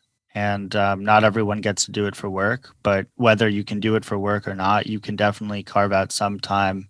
and 0.46 0.76
um, 0.76 0.98
not 1.12 1.24
everyone 1.24 1.62
gets 1.62 1.86
to 1.86 1.92
do 1.92 2.06
it 2.10 2.16
for 2.16 2.30
work 2.30 2.62
but 2.84 3.08
whether 3.16 3.48
you 3.48 3.64
can 3.64 3.80
do 3.80 3.96
it 3.96 4.06
for 4.06 4.18
work 4.20 4.48
or 4.48 4.56
not 4.56 4.88
you 4.88 5.00
can 5.00 5.16
definitely 5.16 5.64
carve 5.64 5.94
out 5.94 6.12
some 6.12 6.40
time 6.40 6.90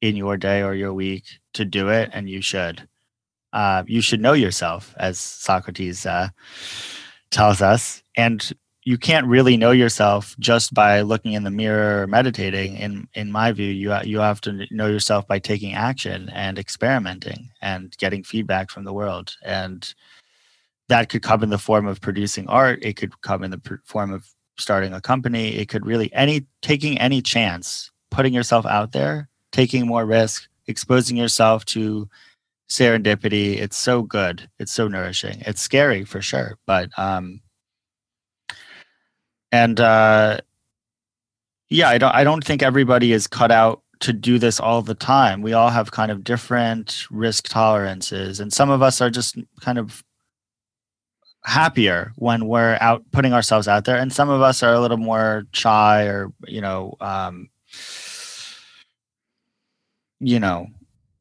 in 0.00 0.16
your 0.16 0.36
day 0.36 0.62
or 0.62 0.74
your 0.74 0.92
week 0.92 1.24
to 1.54 1.64
do 1.64 1.88
it 1.88 2.10
and 2.12 2.28
you 2.28 2.40
should. 2.40 2.88
Uh, 3.52 3.82
you 3.86 4.00
should 4.00 4.20
know 4.20 4.32
yourself 4.32 4.94
as 4.98 5.18
socrates 5.18 6.06
uh, 6.06 6.28
tells 7.30 7.60
us 7.60 8.02
and 8.16 8.52
you 8.84 8.96
can't 8.96 9.26
really 9.26 9.56
know 9.56 9.72
yourself 9.72 10.34
just 10.38 10.72
by 10.72 11.02
looking 11.02 11.32
in 11.32 11.42
the 11.44 11.50
mirror 11.50 12.02
or 12.02 12.06
meditating. 12.06 12.76
In 12.76 13.08
in 13.14 13.30
my 13.30 13.52
view 13.52 13.66
you 13.66 13.94
you 14.04 14.20
have 14.20 14.40
to 14.42 14.66
know 14.70 14.86
yourself 14.86 15.26
by 15.26 15.38
taking 15.38 15.74
action 15.74 16.30
and 16.30 16.58
experimenting 16.58 17.50
and 17.60 17.94
getting 17.98 18.22
feedback 18.22 18.70
from 18.70 18.84
the 18.84 18.92
world. 18.92 19.36
And 19.44 19.92
that 20.90 21.08
could 21.08 21.22
come 21.22 21.42
in 21.42 21.50
the 21.50 21.58
form 21.58 21.86
of 21.86 22.00
producing 22.00 22.46
art 22.48 22.78
it 22.82 22.96
could 22.96 23.20
come 23.22 23.42
in 23.42 23.50
the 23.50 23.80
form 23.84 24.12
of 24.12 24.28
starting 24.58 24.92
a 24.92 25.00
company 25.00 25.56
it 25.56 25.68
could 25.68 25.86
really 25.86 26.12
any 26.12 26.46
taking 26.60 26.98
any 26.98 27.22
chance 27.22 27.90
putting 28.10 28.34
yourself 28.34 28.66
out 28.66 28.92
there 28.92 29.28
taking 29.52 29.86
more 29.86 30.04
risk 30.04 30.46
exposing 30.66 31.16
yourself 31.16 31.64
to 31.64 32.08
serendipity 32.68 33.56
it's 33.56 33.76
so 33.76 34.02
good 34.02 34.48
it's 34.58 34.70
so 34.72 34.86
nourishing 34.86 35.42
it's 35.46 35.62
scary 35.62 36.04
for 36.04 36.20
sure 36.20 36.58
but 36.66 36.90
um 36.98 37.40
and 39.52 39.80
uh, 39.80 40.38
yeah, 41.68 41.88
I 41.88 41.98
don't 41.98 42.14
I 42.14 42.24
don't 42.24 42.44
think 42.44 42.62
everybody 42.62 43.12
is 43.12 43.26
cut 43.26 43.50
out 43.50 43.82
to 44.00 44.12
do 44.12 44.38
this 44.38 44.60
all 44.60 44.82
the 44.82 44.94
time. 44.94 45.42
We 45.42 45.52
all 45.52 45.70
have 45.70 45.90
kind 45.90 46.10
of 46.10 46.24
different 46.24 47.06
risk 47.10 47.48
tolerances, 47.48 48.40
and 48.40 48.52
some 48.52 48.70
of 48.70 48.82
us 48.82 49.00
are 49.00 49.10
just 49.10 49.36
kind 49.60 49.78
of 49.78 50.04
happier 51.44 52.12
when 52.16 52.46
we're 52.46 52.76
out 52.80 53.04
putting 53.12 53.32
ourselves 53.32 53.68
out 53.68 53.84
there, 53.84 53.96
and 53.96 54.12
some 54.12 54.28
of 54.28 54.42
us 54.42 54.62
are 54.62 54.74
a 54.74 54.80
little 54.80 54.96
more 54.96 55.44
shy 55.52 56.04
or 56.04 56.32
you 56.46 56.60
know, 56.60 56.96
um, 57.00 57.48
you 60.20 60.38
know, 60.40 60.66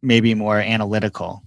maybe 0.02 0.34
more 0.34 0.60
analytical, 0.60 1.44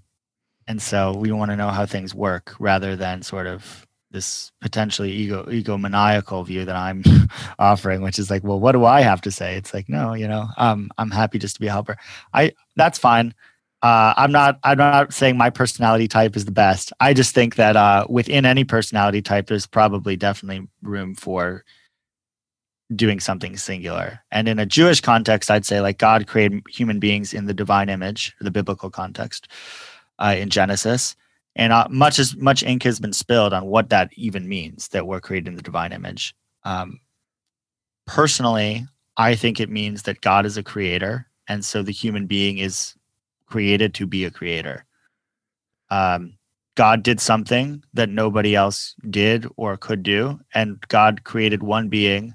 and 0.66 0.80
so 0.80 1.14
we 1.16 1.32
want 1.32 1.50
to 1.50 1.56
know 1.56 1.68
how 1.70 1.86
things 1.86 2.14
work 2.14 2.54
rather 2.58 2.96
than 2.96 3.22
sort 3.22 3.46
of 3.46 3.86
this 4.12 4.52
potentially 4.60 5.10
ego 5.10 5.44
egomaniacal 5.44 6.46
view 6.46 6.64
that 6.64 6.76
I'm 6.76 7.02
offering, 7.58 8.02
which 8.02 8.18
is 8.18 8.30
like, 8.30 8.44
well, 8.44 8.60
what 8.60 8.72
do 8.72 8.84
I 8.84 9.00
have 9.00 9.22
to 9.22 9.30
say? 9.30 9.56
It's 9.56 9.74
like, 9.74 9.88
no, 9.88 10.14
you 10.14 10.28
know, 10.28 10.46
um, 10.58 10.90
I'm 10.98 11.10
happy 11.10 11.38
just 11.38 11.56
to 11.56 11.60
be 11.60 11.66
a 11.66 11.72
helper. 11.72 11.96
I 12.32 12.52
that's 12.76 12.98
fine. 12.98 13.34
Uh, 13.82 14.14
I'm 14.16 14.30
not. 14.30 14.60
I'm 14.62 14.78
not 14.78 15.12
saying 15.12 15.36
my 15.36 15.50
personality 15.50 16.06
type 16.06 16.36
is 16.36 16.44
the 16.44 16.52
best. 16.52 16.92
I 17.00 17.14
just 17.14 17.34
think 17.34 17.56
that 17.56 17.76
uh, 17.76 18.06
within 18.08 18.46
any 18.46 18.62
personality 18.62 19.22
type, 19.22 19.48
there's 19.48 19.66
probably 19.66 20.16
definitely 20.16 20.68
room 20.82 21.16
for 21.16 21.64
doing 22.94 23.18
something 23.18 23.56
singular. 23.56 24.20
And 24.30 24.48
in 24.48 24.58
a 24.58 24.66
Jewish 24.66 25.00
context, 25.00 25.50
I'd 25.50 25.66
say 25.66 25.80
like 25.80 25.98
God 25.98 26.28
created 26.28 26.62
human 26.68 27.00
beings 27.00 27.34
in 27.34 27.46
the 27.46 27.54
divine 27.54 27.88
image, 27.88 28.36
the 28.40 28.50
biblical 28.50 28.90
context, 28.90 29.48
uh, 30.20 30.36
in 30.38 30.48
Genesis 30.48 31.16
and 31.56 31.72
uh, 31.72 31.86
much 31.90 32.18
as 32.18 32.36
much 32.36 32.62
ink 32.62 32.82
has 32.82 32.98
been 32.98 33.12
spilled 33.12 33.52
on 33.52 33.66
what 33.66 33.90
that 33.90 34.10
even 34.14 34.48
means 34.48 34.88
that 34.88 35.06
we're 35.06 35.20
created 35.20 35.48
in 35.48 35.56
the 35.56 35.62
divine 35.62 35.92
image 35.92 36.34
um, 36.64 37.00
personally 38.06 38.86
i 39.16 39.34
think 39.34 39.60
it 39.60 39.70
means 39.70 40.02
that 40.02 40.20
god 40.20 40.46
is 40.46 40.56
a 40.56 40.62
creator 40.62 41.26
and 41.48 41.64
so 41.64 41.82
the 41.82 41.92
human 41.92 42.26
being 42.26 42.58
is 42.58 42.94
created 43.52 43.94
to 43.94 44.06
be 44.06 44.24
a 44.24 44.30
creator. 44.30 44.84
Um, 45.90 46.34
god 46.74 47.02
did 47.02 47.20
something 47.20 47.84
that 47.92 48.08
nobody 48.08 48.54
else 48.54 48.94
did 49.10 49.46
or 49.56 49.76
could 49.76 50.02
do 50.02 50.40
and 50.54 50.80
god 50.88 51.22
created 51.22 51.62
one 51.62 51.90
being 51.90 52.34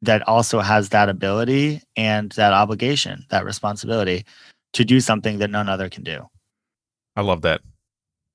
that 0.00 0.26
also 0.26 0.60
has 0.60 0.88
that 0.88 1.10
ability 1.10 1.82
and 1.94 2.32
that 2.32 2.54
obligation 2.54 3.24
that 3.28 3.44
responsibility 3.44 4.24
to 4.72 4.84
do 4.84 5.00
something 5.00 5.38
that 5.38 5.50
none 5.50 5.68
other 5.68 5.88
can 5.88 6.02
do. 6.02 6.26
I 7.14 7.20
love 7.20 7.42
that. 7.42 7.60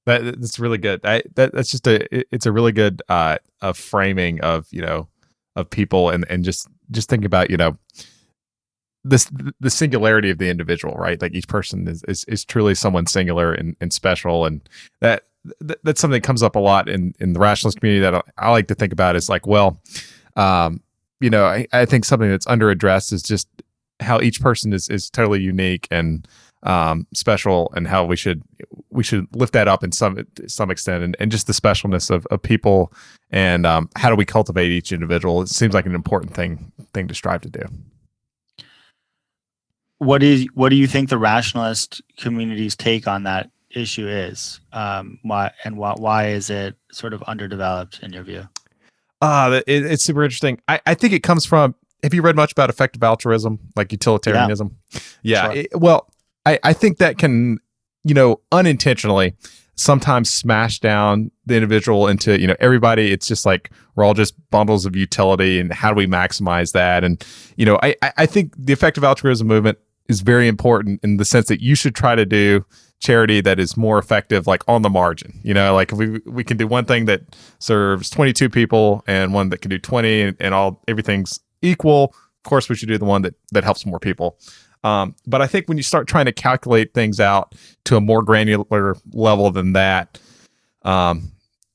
That, 0.05 0.39
that's 0.39 0.59
really 0.59 0.77
good. 0.77 1.01
I, 1.03 1.23
that, 1.35 1.53
that's 1.53 1.69
just 1.69 1.85
a 1.87 2.07
it's 2.33 2.45
a 2.45 2.51
really 2.51 2.71
good 2.71 3.01
uh, 3.09 3.37
a 3.61 3.73
framing 3.73 4.39
of 4.41 4.67
you 4.71 4.81
know 4.81 5.07
of 5.55 5.69
people 5.69 6.09
and 6.09 6.25
and 6.29 6.45
just 6.45 6.67
just 6.91 7.09
think 7.09 7.25
about 7.25 7.49
you 7.49 7.57
know 7.57 7.75
this 9.03 9.29
the 9.59 9.69
singularity 9.69 10.29
of 10.29 10.37
the 10.37 10.49
individual 10.49 10.95
right? 10.95 11.21
Like 11.21 11.33
each 11.33 11.47
person 11.47 11.87
is 11.87 12.03
is, 12.07 12.23
is 12.25 12.45
truly 12.45 12.75
someone 12.75 13.05
singular 13.05 13.53
and, 13.53 13.75
and 13.79 13.93
special 13.93 14.45
and 14.45 14.67
that, 15.01 15.23
that 15.61 15.79
that's 15.83 16.01
something 16.01 16.19
that 16.19 16.25
comes 16.25 16.43
up 16.43 16.55
a 16.55 16.59
lot 16.59 16.89
in 16.89 17.13
in 17.19 17.33
the 17.33 17.39
rationalist 17.39 17.79
community 17.79 18.01
that 18.01 18.25
I, 18.37 18.51
like 18.51 18.67
to 18.67 18.75
think 18.75 18.93
about 18.93 19.15
is 19.15 19.29
like 19.29 19.47
well 19.47 19.79
um 20.35 20.81
you 21.19 21.29
know 21.29 21.45
I, 21.45 21.67
I 21.71 21.85
think 21.85 22.05
something 22.05 22.29
that's 22.29 22.47
under 22.47 22.69
addressed 22.69 23.13
is 23.13 23.23
just 23.23 23.47
how 23.99 24.19
each 24.19 24.41
person 24.41 24.73
is 24.73 24.89
is 24.89 25.09
totally 25.09 25.41
unique 25.41 25.87
and 25.89 26.27
um, 26.63 27.05
special 27.13 27.71
and 27.75 27.87
how 27.87 28.03
we 28.03 28.15
should 28.15 28.43
we 28.89 29.03
should 29.03 29.27
lift 29.35 29.53
that 29.53 29.67
up 29.67 29.83
in 29.83 29.91
some 29.91 30.25
some 30.47 30.71
extent 30.71 31.03
and, 31.03 31.15
and 31.19 31.31
just 31.31 31.47
the 31.47 31.53
specialness 31.53 32.09
of, 32.09 32.25
of 32.27 32.41
people 32.41 32.91
and 33.29 33.65
um, 33.65 33.89
how 33.95 34.09
do 34.09 34.15
we 34.15 34.25
cultivate 34.25 34.71
each 34.71 34.91
individual? 34.91 35.41
It 35.41 35.49
seems 35.49 35.73
like 35.73 35.85
an 35.85 35.95
important 35.95 36.33
thing 36.33 36.71
thing 36.93 37.07
to 37.07 37.13
strive 37.13 37.41
to 37.41 37.49
do 37.49 37.61
what 39.99 40.23
is 40.23 40.47
what 40.53 40.69
do 40.69 40.75
you 40.75 40.87
think 40.87 41.09
the 41.09 41.17
rationalist 41.17 42.01
community's 42.17 42.75
take 42.75 43.07
on 43.07 43.23
that 43.23 43.49
issue 43.71 44.07
is 44.07 44.59
um, 44.73 45.19
why 45.23 45.51
and 45.63 45.77
why, 45.77 45.93
why 45.97 46.27
is 46.27 46.49
it 46.49 46.75
sort 46.91 47.13
of 47.13 47.21
underdeveloped 47.23 47.99
in 48.01 48.13
your 48.13 48.23
view 48.23 48.47
uh 49.21 49.61
it, 49.67 49.85
it's 49.85 50.03
super 50.03 50.23
interesting 50.23 50.59
I, 50.67 50.79
I 50.85 50.93
think 50.93 51.13
it 51.13 51.23
comes 51.23 51.45
from 51.45 51.75
have 52.03 52.13
you 52.13 52.21
read 52.21 52.35
much 52.35 52.51
about 52.51 52.69
effective 52.69 53.03
altruism 53.03 53.59
like 53.75 53.91
utilitarianism 53.91 54.77
yeah, 54.91 54.99
yeah 55.23 55.43
sure. 55.43 55.51
it, 55.53 55.67
well 55.73 56.09
I, 56.47 56.59
I 56.63 56.73
think 56.73 56.97
that 56.99 57.17
can, 57.17 57.59
you 58.05 58.13
know, 58.13 58.39
unintentionally 58.53 59.35
sometimes 59.75 60.29
smash 60.29 60.79
down 60.79 61.29
the 61.45 61.55
individual 61.55 62.07
into, 62.07 62.39
you 62.39 62.47
know, 62.47 62.55
everybody. 62.59 63.11
It's 63.11 63.27
just 63.27 63.45
like 63.45 63.69
we're 63.95 64.05
all 64.05 64.13
just 64.13 64.33
bundles 64.49 64.85
of 64.85 64.95
utility 64.95 65.59
and 65.59 65.73
how 65.73 65.89
do 65.89 65.95
we 65.95 66.07
maximize 66.07 66.71
that? 66.71 67.03
And, 67.03 67.23
you 67.57 67.65
know, 67.65 67.77
I, 67.83 67.95
I 68.01 68.25
think 68.25 68.53
the 68.57 68.71
effective 68.71 69.03
altruism 69.03 69.45
movement 69.45 69.77
is 70.09 70.21
very 70.21 70.47
important 70.47 70.99
in 71.03 71.17
the 71.17 71.25
sense 71.25 71.47
that 71.47 71.61
you 71.61 71.75
should 71.75 71.95
try 71.95 72.15
to 72.15 72.25
do 72.25 72.65
charity 72.99 73.41
that 73.41 73.59
is 73.59 73.77
more 73.77 73.99
effective 73.99 74.47
like 74.47 74.63
on 74.67 74.81
the 74.81 74.89
margin 74.89 75.39
you 75.43 75.53
know? 75.53 75.75
Like 75.75 75.91
we 75.91 76.19
we 76.25 76.43
can 76.43 76.57
do 76.57 76.67
one 76.67 76.85
thing 76.85 77.05
that 77.05 77.21
serves 77.59 78.09
22 78.09 78.49
people 78.49 79.03
and 79.07 79.33
one 79.33 79.49
that 79.49 79.59
can 79.59 79.69
do 79.69 79.77
20 79.77 80.21
and, 80.21 80.37
and 80.39 80.53
all 80.53 80.83
everything's 80.87 81.39
equal 81.61 82.13
of 82.47 82.49
course 82.49 82.69
we 82.69 82.75
should 82.75 82.89
do 82.89 82.97
the 82.97 83.05
one 83.05 83.21
that 83.23 83.35
that 83.51 83.63
helps 83.63 83.85
more 83.85 83.99
people. 83.99 84.37
Um, 84.83 85.15
but 85.25 85.41
I 85.41 85.47
think 85.47 85.67
when 85.67 85.77
you 85.77 85.83
start 85.83 86.07
trying 86.07 86.25
to 86.25 86.31
calculate 86.31 86.93
things 86.93 87.19
out 87.19 87.55
to 87.85 87.97
a 87.97 88.01
more 88.01 88.21
granular 88.21 88.95
level 89.11 89.51
than 89.51 89.73
that, 89.73 90.19
um, 90.83 91.31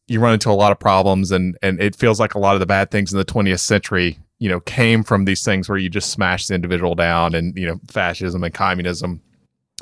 you 0.07 0.21
run 0.21 0.33
into 0.33 0.51
a 0.51 0.53
lot 0.53 0.73
of 0.73 0.79
problems, 0.79 1.31
and 1.31 1.59
and 1.63 1.81
it 1.81 1.97
feels 1.97 2.21
like 2.21 2.35
a 2.35 2.39
lot 2.39 2.55
of 2.55 2.61
the 2.61 2.67
bad 2.67 2.91
things 2.91 3.13
in 3.13 3.19
the 3.19 3.25
20th 3.25 3.61
century, 3.61 4.19
you 4.43 4.49
know, 4.49 4.59
came 4.59 5.05
from 5.05 5.25
these 5.25 5.45
things 5.45 5.69
where 5.69 5.79
you 5.79 5.89
just 5.89 6.11
smash 6.11 6.49
the 6.49 6.55
individual 6.57 6.97
down, 6.97 7.33
and 7.33 7.57
you 7.57 7.65
know, 7.65 7.79
fascism 7.87 8.43
and 8.43 8.53
communism, 8.53 9.23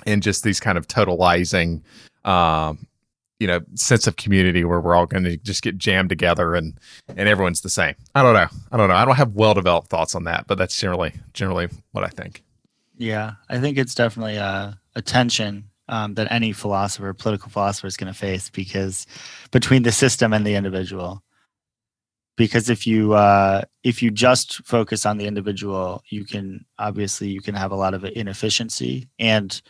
and 0.05 0.23
just 0.23 0.45
these 0.45 0.61
kind 0.61 0.77
of 0.77 0.87
totalizing, 0.87 1.81
um, 2.27 2.87
you 3.39 3.47
know, 3.47 3.61
sense 3.75 4.07
of 4.07 4.17
community 4.17 4.63
where 4.65 4.79
we're 4.79 4.95
all 4.95 5.07
going 5.07 5.25
to 5.25 5.39
just 5.39 5.63
get 5.63 5.79
jammed 5.79 6.11
together 6.11 6.55
and 6.55 6.79
and 7.09 7.27
everyone's 7.27 7.63
the 7.63 7.71
same. 7.71 7.95
I 8.15 8.23
don't 8.23 8.35
know. 8.35 8.49
I 8.71 8.77
don't 8.77 8.91
know. 8.91 8.97
I 8.97 9.07
don't 9.07 9.17
have 9.17 9.35
well 9.35 9.55
developed 9.55 9.89
thoughts 9.89 10.15
on 10.15 10.25
that, 10.25 10.47
but 10.47 10.59
that's 10.59 10.79
generally 10.79 11.15
generally 11.33 11.69
what 11.93 12.05
I 12.05 12.09
think. 12.09 12.43
Yeah, 12.99 13.33
I 13.49 13.61
think 13.61 13.79
it's 13.79 13.95
definitely 13.95 14.37
a, 14.37 14.79
a 14.95 15.01
tension 15.01 15.71
um, 15.89 16.17
that 16.17 16.31
any 16.31 16.53
philosopher, 16.53 17.15
political 17.15 17.49
philosopher, 17.49 17.87
is 17.87 17.97
going 17.97 18.13
to 18.13 18.19
face 18.19 18.51
because 18.51 19.07
between 19.53 19.85
the 19.85 19.93
system 19.93 20.35
and 20.35 20.47
the 20.47 20.55
individual. 20.55 21.23
Because 22.41 22.71
if 22.71 22.87
you 22.87 23.13
uh, 23.13 23.65
if 23.85 24.03
you 24.03 24.11
just 24.11 24.65
focus 24.67 25.05
on 25.05 25.19
the 25.19 25.27
individual, 25.27 26.03
you 26.09 26.25
can 26.25 26.65
obviously 26.79 27.29
you 27.29 27.43
can 27.43 27.55
have 27.55 27.71
a 27.71 27.77
lot 27.77 27.93
of 27.93 28.03
inefficiency 28.03 29.11
and 29.19 29.61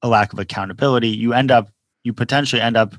a 0.00 0.08
lack 0.08 0.32
of 0.32 0.38
accountability. 0.38 1.08
You 1.08 1.34
end 1.34 1.50
up 1.50 1.68
you 2.02 2.14
potentially 2.14 2.62
end 2.62 2.78
up 2.78 2.94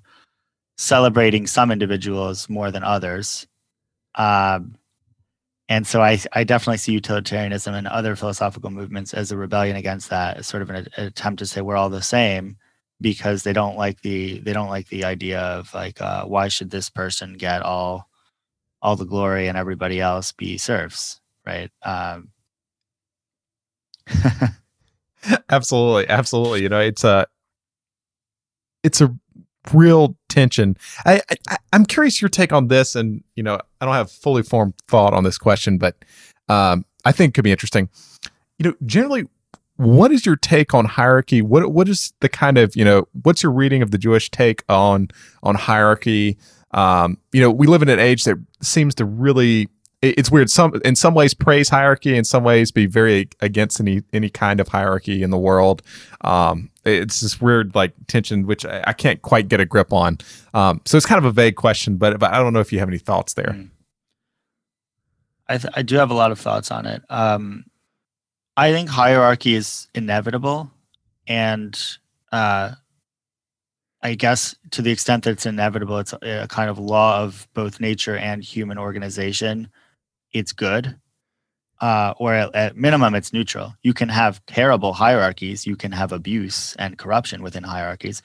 celebrating 0.77 1.47
some 1.47 1.71
individuals 1.71 2.47
more 2.49 2.69
than 2.69 2.83
others. 2.83 3.47
Um, 4.13 4.75
and 5.69 5.87
so 5.87 6.03
I, 6.03 6.19
I 6.33 6.43
definitely 6.43 6.77
see 6.77 6.91
utilitarianism 6.91 7.73
and 7.73 7.87
other 7.87 8.15
philosophical 8.15 8.69
movements 8.69 9.11
as 9.15 9.31
a 9.31 9.37
rebellion 9.37 9.75
against 9.75 10.11
that 10.11 10.45
sort 10.45 10.61
of 10.61 10.69
an, 10.69 10.75
an, 10.75 11.05
attempt 11.07 11.39
to 11.39 11.47
say 11.47 11.61
we're 11.61 11.77
all 11.77 11.89
the 11.89 12.03
same 12.03 12.57
because 13.01 13.41
they 13.41 13.53
don't 13.53 13.75
like 13.75 14.01
the 14.01 14.37
they 14.41 14.53
don't 14.53 14.69
like 14.69 14.87
the 14.89 15.03
idea 15.03 15.39
of 15.39 15.73
like 15.73 15.99
uh, 15.99 16.25
why 16.25 16.47
should 16.47 16.69
this 16.69 16.91
person 16.91 17.33
get 17.33 17.63
all 17.63 18.07
all 18.85 18.95
the 18.95 19.05
glory 19.05 19.47
and 19.47 19.57
everybody 19.57 19.99
else 19.99 20.31
be 20.31 20.57
serfs 20.57 21.19
right 21.45 21.71
um, 21.83 22.29
absolutely 25.49 26.07
absolutely 26.07 26.61
you 26.61 26.69
know 26.69 26.79
it's 26.79 27.03
a 27.03 27.25
it's 28.83 29.01
a 29.01 29.13
real 29.73 30.15
tension. 30.29 30.77
I, 31.05 31.21
I 31.49 31.57
am 31.73 31.85
curious 31.85 32.21
your 32.21 32.29
take 32.29 32.53
on 32.53 32.67
this, 32.67 32.95
and 32.95 33.23
you 33.35 33.43
know 33.43 33.59
I 33.81 33.85
don't 33.85 33.95
have 33.95 34.11
fully 34.11 34.43
formed 34.43 34.75
thought 34.87 35.13
on 35.13 35.23
this 35.23 35.37
question, 35.37 35.77
but 35.77 35.95
um, 36.49 36.85
I 37.03 37.11
think 37.11 37.33
could 37.33 37.43
be 37.43 37.51
interesting. 37.51 37.89
You 38.59 38.69
know, 38.69 38.75
generally, 38.85 39.27
what 39.77 40.11
is 40.11 40.25
your 40.25 40.35
take 40.35 40.73
on 40.73 40.85
hierarchy? 40.85 41.41
What 41.41 41.71
what 41.71 41.89
is 41.89 42.13
the 42.21 42.29
kind 42.29 42.57
of 42.57 42.75
you 42.75 42.85
know 42.85 43.07
what's 43.23 43.43
your 43.43 43.51
reading 43.51 43.81
of 43.81 43.91
the 43.91 43.97
Jewish 43.97 44.29
take 44.29 44.63
on 44.69 45.09
on 45.43 45.55
hierarchy? 45.55 46.37
Um, 46.75 47.17
you 47.31 47.41
know, 47.41 47.49
we 47.49 47.65
live 47.65 47.81
in 47.81 47.89
an 47.89 47.99
age 47.99 48.25
that 48.25 48.37
seems 48.61 48.93
to 48.95 49.05
really 49.05 49.69
it's 50.01 50.29
weird. 50.29 50.49
Some 50.49 50.79
in 50.83 50.95
some 50.95 51.15
ways 51.15 51.33
praise 51.33 51.69
hierarchy, 51.69 52.15
in 52.15 52.25
some 52.25 52.43
ways 52.43 52.71
be 52.71 52.85
very 52.85 53.29
against 53.39 53.79
any 53.79 54.03
any 54.13 54.29
kind 54.29 54.59
of 54.59 54.67
hierarchy 54.67 55.23
in 55.23 55.29
the 55.29 55.37
world. 55.37 55.81
Um, 56.21 56.69
it's 56.83 57.21
this 57.21 57.41
weird 57.41 57.73
like 57.73 57.93
tension 58.07 58.45
which 58.45 58.65
I, 58.65 58.83
I 58.87 58.93
can't 58.93 59.21
quite 59.21 59.47
get 59.47 59.59
a 59.59 59.65
grip 59.65 59.91
on. 59.93 60.19
Um, 60.53 60.81
so 60.85 60.97
it's 60.97 61.05
kind 61.05 61.17
of 61.17 61.25
a 61.25 61.31
vague 61.31 61.55
question, 61.55 61.97
but 61.97 62.19
but 62.19 62.33
I 62.33 62.37
don't 62.37 62.53
know 62.53 62.59
if 62.59 62.71
you 62.71 62.79
have 62.79 62.89
any 62.89 62.99
thoughts 62.99 63.33
there. 63.33 63.55
Mm. 63.57 63.69
I 65.47 65.57
th- 65.57 65.73
I 65.77 65.81
do 65.81 65.95
have 65.95 66.11
a 66.11 66.15
lot 66.15 66.31
of 66.31 66.39
thoughts 66.39 66.71
on 66.71 66.85
it. 66.85 67.03
Um, 67.09 67.65
I 68.57 68.71
think 68.71 68.89
hierarchy 68.89 69.55
is 69.55 69.87
inevitable, 69.95 70.71
and 71.25 71.79
uh, 72.31 72.71
I 74.05 74.13
guess 74.13 74.55
to 74.71 74.83
the 74.83 74.91
extent 74.91 75.23
that 75.23 75.31
it's 75.31 75.45
inevitable, 75.47 75.97
it's 75.97 76.13
a 76.13 76.47
kind 76.47 76.69
of 76.69 76.77
law 76.77 77.23
of 77.23 77.47
both 77.55 77.79
nature 77.79 78.15
and 78.15 78.43
human 78.43 78.77
organization 78.77 79.69
it's 80.31 80.51
good. 80.51 80.97
Uh, 81.81 82.13
or 82.17 82.33
at, 82.33 82.55
at, 82.55 82.77
minimum 82.77 83.15
it's 83.15 83.33
neutral. 83.33 83.73
You 83.83 83.93
can 83.93 84.07
have 84.09 84.45
terrible 84.45 84.93
hierarchies 84.93 85.67
you 85.67 85.75
can 85.75 85.91
have 85.91 86.11
abuse 86.11 86.75
and 86.77 86.97
corruption 86.97 87.41
within 87.41 87.63
hierarchies 87.63 88.21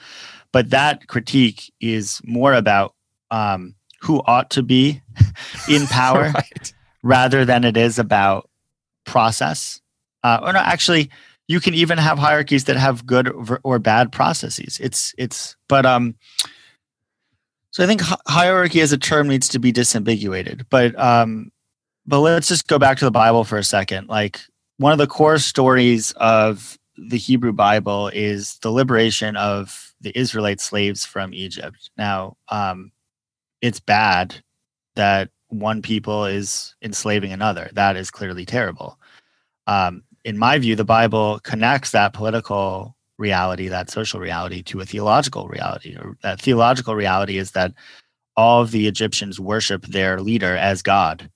but 0.53 0.71
that 0.71 1.07
critique 1.07 1.73
is 1.81 2.21
more 2.25 2.55
about 2.55 2.95
um, 3.31 3.75
who 4.01 4.23
ought 4.27 4.51
to 4.51 4.62
be 4.62 5.01
in 5.69 5.87
power 5.87 6.31
right. 6.35 6.75
rather 7.03 7.45
than 7.45 7.64
it 7.64 7.77
is 7.77 7.99
about 7.99 8.49
process. 9.05 9.81
Uh, 10.23 10.38
or 10.43 10.53
no 10.53 10.59
actually 10.59 11.11
you 11.50 11.60
can 11.60 11.74
even 11.74 11.98
have 11.98 12.18
hierarchies 12.18 12.64
that 12.64 12.76
have 12.76 13.06
good 13.06 13.32
or 13.64 13.78
bad 13.78 14.12
processes 14.12 14.78
it's 14.80 15.14
it's 15.18 15.56
but 15.68 15.84
um 15.84 16.14
so 17.70 17.82
i 17.82 17.86
think 17.86 18.00
hierarchy 18.26 18.80
as 18.80 18.92
a 18.92 18.98
term 18.98 19.28
needs 19.28 19.48
to 19.48 19.58
be 19.58 19.72
disambiguated 19.72 20.64
but 20.70 20.98
um 20.98 21.50
but 22.10 22.20
let's 22.20 22.48
just 22.48 22.66
go 22.66 22.78
back 22.78 22.98
to 22.98 23.04
the 23.04 23.10
Bible 23.12 23.44
for 23.44 23.56
a 23.56 23.64
second. 23.64 24.08
Like 24.08 24.40
one 24.78 24.90
of 24.90 24.98
the 24.98 25.06
core 25.06 25.38
stories 25.38 26.12
of 26.16 26.76
the 26.96 27.16
Hebrew 27.16 27.52
Bible 27.52 28.08
is 28.08 28.58
the 28.62 28.70
liberation 28.70 29.36
of 29.36 29.94
the 30.00 30.16
Israelite 30.18 30.60
slaves 30.60 31.04
from 31.04 31.32
Egypt. 31.32 31.90
Now, 31.96 32.36
um, 32.48 32.90
it's 33.62 33.78
bad 33.78 34.34
that 34.96 35.30
one 35.48 35.82
people 35.82 36.24
is 36.26 36.74
enslaving 36.82 37.32
another. 37.32 37.70
That 37.74 37.96
is 37.96 38.10
clearly 38.10 38.44
terrible. 38.44 38.98
Um, 39.68 40.02
in 40.24 40.38
my 40.38 40.59
view, 40.59 40.76
the 40.76 40.85
Bible 40.85 41.40
connects 41.42 41.92
that 41.92 42.12
political 42.12 42.96
reality, 43.18 43.68
that 43.68 43.90
social 43.90 44.20
reality, 44.20 44.62
to 44.64 44.80
a 44.80 44.87
theological 44.87 45.48
reality. 45.48 45.96
Or 45.96 46.16
that 46.22 46.40
theological 46.40 46.94
reality 46.94 47.38
is 47.38 47.52
that 47.52 47.72
all 48.37 48.62
of 48.62 48.70
the 48.70 48.87
Egyptians 48.87 49.38
worship 49.40 49.87
their 49.87 50.20
leader 50.20 50.56
as 50.56 50.83
God. 50.83 51.30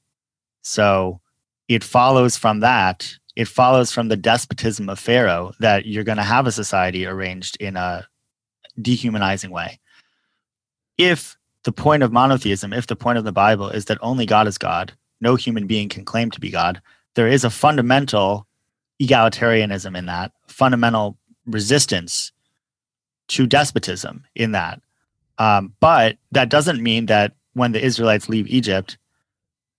So 0.63 1.21
it 1.69 1.85
follows 1.85 2.37
from 2.37 2.61
that, 2.61 3.15
it 3.37 3.49
follows 3.49 3.93
from 3.93 4.09
the 4.09 4.17
despotism 4.17 4.89
of 4.89 4.99
Pharaoh 4.99 5.53
that 5.61 5.87
you're 5.87 6.05
going 6.05 6.19
to 6.19 6.23
have 6.23 6.47
a 6.47 6.53
society 6.53 7.07
arranged 7.07 7.57
in 7.61 7.77
a 7.77 8.07
dehumanizing 8.81 9.51
way. 9.51 9.81
If 10.97 11.37
the 11.65 11.73
point 11.73 12.03
of 12.03 12.13
monotheism, 12.13 12.73
if 12.73 12.87
the 12.87 12.97
point 12.97 13.19
of 13.19 13.25
the 13.25 13.33
Bible 13.33 13.71
is 13.71 13.87
that 13.87 13.99
only 14.01 14.27
God 14.27 14.47
is 14.47 14.59
God, 14.59 14.93
no 15.21 15.35
human 15.35 15.67
being 15.67 15.89
can 15.89 16.05
claim 16.05 16.31
to 16.31 16.41
be 16.41 16.51
God, 16.51 16.81
there 17.15 17.29
is 17.29 17.45
a 17.45 17.51
fundamental 17.51 18.47
egalitarianism 19.01 19.97
in 19.97 20.07
that, 20.07 20.33
fundamental 20.47 21.19
resistance 21.47 22.33
to 23.29 23.47
despotism 23.47 24.25
in 24.35 24.53
that. 24.53 24.81
Um, 25.39 25.75
but 25.81 26.19
that 26.33 26.49
doesn't 26.49 26.83
mean 26.83 27.07
that 27.07 27.33
when 27.55 27.73
the 27.73 27.85
Israelites 27.85 28.29
leave 28.29 28.47
Egypt, 28.49 28.99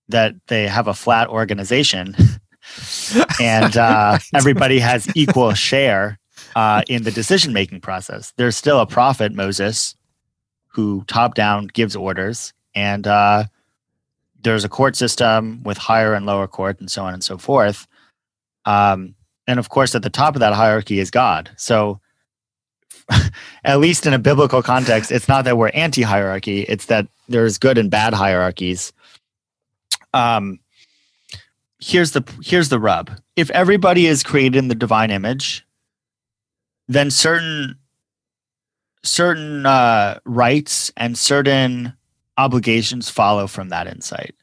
that 0.08 0.34
they 0.48 0.68
have 0.68 0.86
a 0.86 0.94
flat 0.94 1.28
organization 1.28 2.16
and 3.40 3.76
uh, 3.76 4.18
everybody 4.34 4.78
has 4.78 5.08
equal 5.14 5.52
share 5.54 6.18
uh, 6.54 6.82
in 6.88 7.02
the 7.02 7.10
decision 7.10 7.52
making 7.52 7.80
process. 7.80 8.32
There's 8.36 8.56
still 8.56 8.80
a 8.80 8.86
prophet, 8.86 9.32
Moses, 9.32 9.94
who 10.68 11.04
top 11.06 11.34
down 11.34 11.68
gives 11.68 11.96
orders, 11.96 12.52
and 12.74 13.06
uh, 13.06 13.44
there's 14.42 14.64
a 14.64 14.68
court 14.68 14.96
system 14.96 15.62
with 15.62 15.78
higher 15.78 16.14
and 16.14 16.26
lower 16.26 16.46
court, 16.46 16.80
and 16.80 16.90
so 16.90 17.04
on 17.04 17.14
and 17.14 17.24
so 17.24 17.38
forth. 17.38 17.86
Um, 18.66 19.14
and 19.46 19.58
of 19.58 19.68
course, 19.68 19.94
at 19.94 20.02
the 20.02 20.10
top 20.10 20.36
of 20.36 20.40
that 20.40 20.52
hierarchy 20.52 20.98
is 20.98 21.10
God. 21.10 21.50
So, 21.56 22.00
at 23.64 23.78
least 23.78 24.06
in 24.06 24.12
a 24.12 24.18
biblical 24.18 24.62
context, 24.62 25.10
it's 25.12 25.28
not 25.28 25.44
that 25.44 25.56
we're 25.56 25.68
anti 25.68 26.02
hierarchy, 26.02 26.62
it's 26.62 26.86
that 26.86 27.06
there's 27.28 27.56
good 27.56 27.78
and 27.78 27.90
bad 27.90 28.12
hierarchies 28.12 28.92
um, 30.16 30.58
here's 31.78 32.12
the 32.12 32.24
here's 32.42 32.68
the 32.68 32.80
rub. 32.80 33.10
If 33.36 33.50
everybody 33.50 34.06
is 34.06 34.22
created 34.22 34.56
in 34.56 34.68
the 34.68 34.74
divine 34.74 35.10
image, 35.10 35.66
then 36.88 37.10
certain 37.10 37.76
certain 39.02 39.66
uh, 39.66 40.18
rights 40.24 40.90
and 40.96 41.16
certain 41.16 41.92
obligations 42.38 43.08
follow 43.10 43.46
from 43.46 43.68
that 43.68 43.86
insight, 43.86 44.34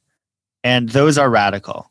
and 0.64 0.90
those 0.90 1.18
are 1.18 1.30
radical. 1.30 1.90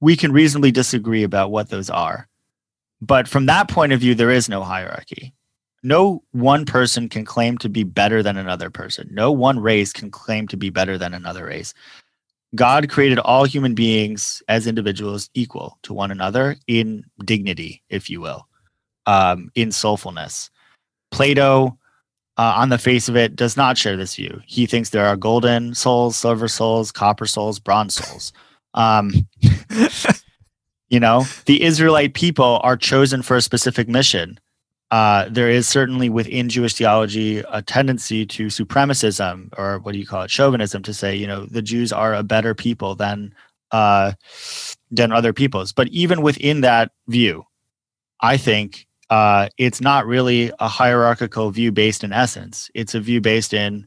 We 0.00 0.16
can 0.16 0.32
reasonably 0.32 0.70
disagree 0.70 1.22
about 1.22 1.50
what 1.50 1.70
those 1.70 1.90
are, 1.90 2.28
but 3.00 3.28
from 3.28 3.46
that 3.46 3.68
point 3.68 3.92
of 3.92 4.00
view, 4.00 4.14
there 4.14 4.30
is 4.30 4.48
no 4.48 4.62
hierarchy. 4.62 5.34
No 5.82 6.22
one 6.32 6.64
person 6.64 7.08
can 7.08 7.24
claim 7.24 7.56
to 7.58 7.68
be 7.68 7.84
better 7.84 8.22
than 8.22 8.36
another 8.36 8.70
person. 8.70 9.08
No 9.12 9.30
one 9.30 9.60
race 9.60 9.92
can 9.92 10.10
claim 10.10 10.48
to 10.48 10.56
be 10.56 10.70
better 10.70 10.98
than 10.98 11.14
another 11.14 11.46
race. 11.46 11.72
God 12.54 12.88
created 12.88 13.18
all 13.20 13.44
human 13.44 13.74
beings 13.74 14.42
as 14.48 14.66
individuals 14.66 15.30
equal 15.34 15.78
to 15.82 15.92
one 15.92 16.10
another 16.10 16.56
in 16.66 17.04
dignity, 17.24 17.82
if 17.90 18.08
you 18.08 18.20
will, 18.20 18.48
um, 19.06 19.50
in 19.54 19.68
soulfulness. 19.68 20.50
Plato, 21.10 21.78
uh, 22.38 22.54
on 22.56 22.70
the 22.70 22.78
face 22.78 23.08
of 23.08 23.16
it, 23.16 23.36
does 23.36 23.56
not 23.56 23.76
share 23.76 23.96
this 23.96 24.16
view. 24.16 24.40
He 24.46 24.66
thinks 24.66 24.90
there 24.90 25.06
are 25.06 25.16
golden 25.16 25.74
souls, 25.74 26.16
silver 26.16 26.48
souls, 26.48 26.90
copper 26.90 27.26
souls, 27.26 27.58
bronze 27.58 27.94
souls. 27.94 28.32
Um, 28.74 29.12
you 30.88 31.00
know, 31.00 31.24
the 31.46 31.62
Israelite 31.62 32.14
people 32.14 32.60
are 32.62 32.76
chosen 32.76 33.22
for 33.22 33.36
a 33.36 33.42
specific 33.42 33.88
mission 33.88 34.38
uh, 34.90 35.26
there 35.28 35.50
is 35.50 35.68
certainly 35.68 36.08
within 36.08 36.48
Jewish 36.48 36.74
theology 36.74 37.38
a 37.50 37.60
tendency 37.60 38.24
to 38.24 38.46
supremacism, 38.46 39.50
or 39.58 39.80
what 39.80 39.92
do 39.92 39.98
you 39.98 40.06
call 40.06 40.22
it, 40.22 40.30
chauvinism, 40.30 40.82
to 40.82 40.94
say 40.94 41.14
you 41.14 41.26
know 41.26 41.44
the 41.44 41.62
Jews 41.62 41.92
are 41.92 42.14
a 42.14 42.22
better 42.22 42.54
people 42.54 42.94
than 42.94 43.34
uh, 43.70 44.12
than 44.90 45.12
other 45.12 45.32
peoples. 45.34 45.72
But 45.72 45.88
even 45.88 46.22
within 46.22 46.62
that 46.62 46.92
view, 47.06 47.44
I 48.20 48.38
think 48.38 48.86
uh, 49.10 49.48
it's 49.58 49.82
not 49.82 50.06
really 50.06 50.52
a 50.58 50.68
hierarchical 50.68 51.50
view 51.50 51.70
based 51.70 52.02
in 52.02 52.12
essence. 52.12 52.70
It's 52.74 52.94
a 52.94 53.00
view 53.00 53.20
based 53.20 53.52
in 53.52 53.86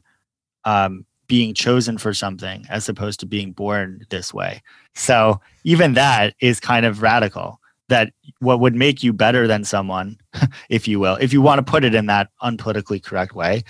um, 0.64 1.04
being 1.32 1.54
chosen 1.54 1.96
for 1.96 2.12
something 2.12 2.66
as 2.68 2.90
opposed 2.90 3.18
to 3.18 3.24
being 3.24 3.52
born 3.52 4.04
this 4.10 4.34
way. 4.34 4.62
So 4.94 5.40
even 5.64 5.94
that 5.94 6.34
is 6.42 6.60
kind 6.60 6.84
of 6.84 7.00
radical 7.00 7.58
that 7.88 8.12
what 8.40 8.60
would 8.60 8.74
make 8.74 9.02
you 9.02 9.14
better 9.14 9.46
than 9.46 9.64
someone, 9.64 10.18
if 10.68 10.86
you 10.86 11.00
will, 11.00 11.16
if 11.22 11.32
you 11.32 11.40
want 11.40 11.58
to 11.58 11.62
put 11.62 11.84
it 11.84 11.94
in 11.94 12.04
that 12.04 12.28
unpolitically 12.42 13.02
correct 13.02 13.34
way, 13.34 13.62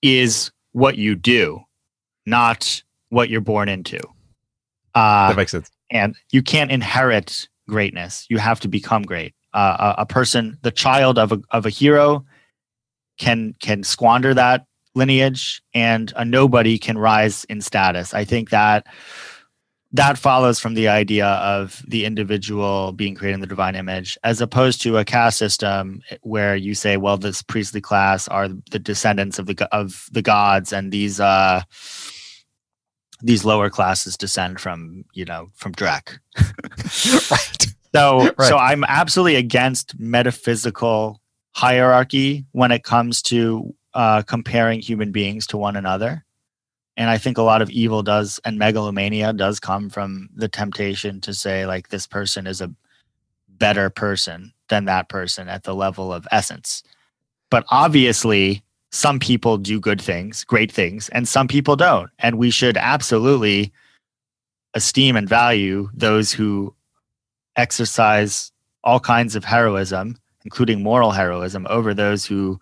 is 0.00 0.52
what 0.70 0.96
you 0.96 1.16
do, 1.16 1.58
not 2.24 2.80
what 3.08 3.28
you're 3.28 3.40
born 3.40 3.68
into. 3.68 3.98
Uh, 4.94 5.30
that 5.30 5.36
makes 5.36 5.50
sense. 5.50 5.72
And 5.90 6.14
you 6.30 6.40
can't 6.40 6.70
inherit 6.70 7.48
greatness. 7.68 8.26
You 8.30 8.38
have 8.38 8.60
to 8.60 8.68
become 8.68 9.02
great. 9.02 9.34
Uh, 9.52 9.94
a, 9.98 10.02
a, 10.02 10.06
person, 10.06 10.56
the 10.62 10.70
child 10.70 11.18
of 11.18 11.32
a 11.32 11.40
of 11.50 11.66
a 11.66 11.70
hero, 11.70 12.24
can 13.18 13.56
can 13.58 13.82
squander 13.82 14.34
that 14.34 14.66
lineage, 14.94 15.62
and 15.74 16.12
a 16.16 16.24
nobody 16.24 16.78
can 16.78 16.98
rise 16.98 17.44
in 17.44 17.60
status. 17.60 18.14
I 18.14 18.24
think 18.24 18.50
that 18.50 18.86
that 19.94 20.16
follows 20.16 20.58
from 20.58 20.72
the 20.72 20.88
idea 20.88 21.26
of 21.26 21.82
the 21.86 22.06
individual 22.06 22.92
being 22.92 23.14
created 23.14 23.34
in 23.34 23.40
the 23.40 23.46
divine 23.46 23.74
image, 23.74 24.16
as 24.24 24.40
opposed 24.40 24.80
to 24.82 24.96
a 24.96 25.04
caste 25.04 25.36
system 25.38 26.00
where 26.22 26.56
you 26.56 26.74
say, 26.74 26.96
well, 26.96 27.18
this 27.18 27.42
priestly 27.42 27.80
class 27.80 28.26
are 28.28 28.48
the 28.70 28.78
descendants 28.78 29.38
of 29.38 29.46
the 29.46 29.68
of 29.70 30.06
the 30.10 30.22
gods, 30.22 30.72
and 30.72 30.92
these 30.92 31.20
uh, 31.20 31.62
these 33.22 33.44
lower 33.44 33.68
classes 33.68 34.16
descend 34.16 34.60
from 34.60 35.04
you 35.12 35.24
know 35.24 35.48
from 35.54 35.74
Drek. 35.74 36.18
right. 37.30 37.66
So 37.94 38.32
right. 38.38 38.48
so 38.48 38.56
I'm 38.56 38.84
absolutely 38.84 39.36
against 39.36 39.98
metaphysical 39.98 41.20
hierarchy 41.54 42.46
when 42.52 42.72
it 42.72 42.82
comes 42.82 43.20
to 43.20 43.74
uh, 43.94 44.22
comparing 44.22 44.80
human 44.80 45.12
beings 45.12 45.46
to 45.48 45.56
one 45.56 45.76
another. 45.76 46.24
And 46.96 47.08
I 47.08 47.18
think 47.18 47.38
a 47.38 47.42
lot 47.42 47.62
of 47.62 47.70
evil 47.70 48.02
does 48.02 48.38
and 48.44 48.58
megalomania 48.58 49.32
does 49.32 49.58
come 49.58 49.88
from 49.88 50.28
the 50.34 50.48
temptation 50.48 51.20
to 51.22 51.32
say, 51.32 51.66
like, 51.66 51.88
this 51.88 52.06
person 52.06 52.46
is 52.46 52.60
a 52.60 52.72
better 53.48 53.90
person 53.90 54.52
than 54.68 54.84
that 54.86 55.08
person 55.08 55.48
at 55.48 55.64
the 55.64 55.74
level 55.74 56.12
of 56.12 56.28
essence. 56.30 56.82
But 57.50 57.64
obviously, 57.70 58.62
some 58.90 59.18
people 59.18 59.56
do 59.56 59.80
good 59.80 60.00
things, 60.00 60.44
great 60.44 60.70
things, 60.70 61.08
and 61.10 61.26
some 61.26 61.48
people 61.48 61.76
don't. 61.76 62.10
And 62.18 62.36
we 62.36 62.50
should 62.50 62.76
absolutely 62.76 63.72
esteem 64.74 65.16
and 65.16 65.28
value 65.28 65.88
those 65.94 66.32
who 66.32 66.74
exercise 67.56 68.52
all 68.84 69.00
kinds 69.00 69.36
of 69.36 69.44
heroism, 69.44 70.16
including 70.44 70.82
moral 70.82 71.10
heroism, 71.10 71.66
over 71.70 71.94
those 71.94 72.26
who 72.26 72.60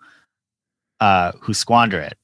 uh, 1.01 1.33
who 1.41 1.53
squander 1.53 1.99
it. 1.99 2.17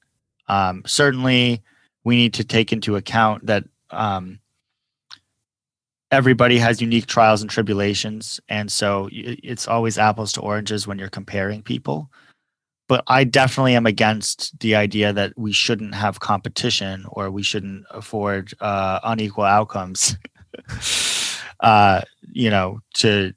Um, 0.48 0.84
certainly, 0.86 1.62
we 2.06 2.16
need 2.16 2.34
to 2.36 2.46
take 2.46 2.72
into 2.72 2.96
account 2.96 3.46
that 3.48 3.66
um, 3.90 4.40
everybody 6.10 6.58
has 6.58 6.82
unique 6.82 7.08
trials 7.08 7.42
and 7.42 7.52
tribulations, 7.52 8.40
and 8.48 8.72
so 8.72 9.10
it's 9.12 9.68
always 9.68 9.98
apples 9.98 10.32
to 10.34 10.42
oranges 10.42 10.88
when 10.88 10.98
you're 10.98 11.10
comparing 11.10 11.62
people 11.62 12.10
but 12.88 13.04
I 13.08 13.24
definitely 13.26 13.76
am 13.76 13.86
against 13.86 14.58
the 14.60 14.76
idea 14.76 15.12
that 15.14 15.34
we 15.38 15.52
shouldn't 15.52 15.94
have 15.94 16.20
competition 16.20 17.06
or 17.10 17.30
we 17.30 17.44
shouldn't 17.44 17.86
afford 17.92 18.54
uh, 18.62 19.00
unequal 19.04 19.44
outcomes. 19.44 20.18
uh, 21.60 22.02
you 22.32 22.50
know, 22.50 22.80
to 22.96 23.34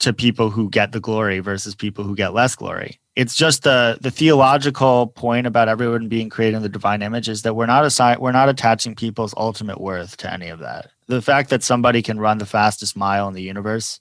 to 0.00 0.12
people 0.12 0.50
who 0.50 0.68
get 0.68 0.92
the 0.92 1.00
glory 1.00 1.38
versus 1.38 1.74
people 1.74 2.04
who 2.04 2.16
get 2.16 2.34
less 2.34 2.54
glory. 2.54 2.98
It's 3.14 3.36
just 3.36 3.62
the 3.62 3.98
the 4.00 4.10
theological 4.10 5.08
point 5.08 5.46
about 5.46 5.68
everyone 5.68 6.08
being 6.08 6.30
created 6.30 6.56
in 6.56 6.62
the 6.62 6.68
divine 6.68 7.02
image 7.02 7.28
is 7.28 7.42
that 7.42 7.54
we're 7.54 7.66
not 7.66 7.84
assign 7.84 8.18
we're 8.20 8.32
not 8.32 8.48
attaching 8.48 8.94
people's 8.94 9.34
ultimate 9.36 9.80
worth 9.80 10.16
to 10.18 10.32
any 10.32 10.48
of 10.48 10.60
that. 10.60 10.90
The 11.08 11.20
fact 11.20 11.50
that 11.50 11.62
somebody 11.62 12.00
can 12.00 12.18
run 12.18 12.38
the 12.38 12.46
fastest 12.46 12.96
mile 12.96 13.28
in 13.28 13.34
the 13.34 13.42
universe 13.42 14.00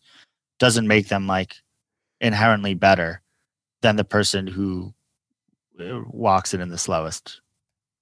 doesn't 0.60 0.88
make 0.88 1.10
them 1.10 1.28
like 1.28 1.56
inherently 2.22 2.74
better 2.74 3.22
than 3.82 3.98
the 3.98 4.06
person 4.06 4.48
who 4.48 4.94
uh, 5.80 6.02
walks 6.08 6.54
it 6.54 6.62
in 6.62 6.70
the 6.70 6.78
slowest. 6.78 7.42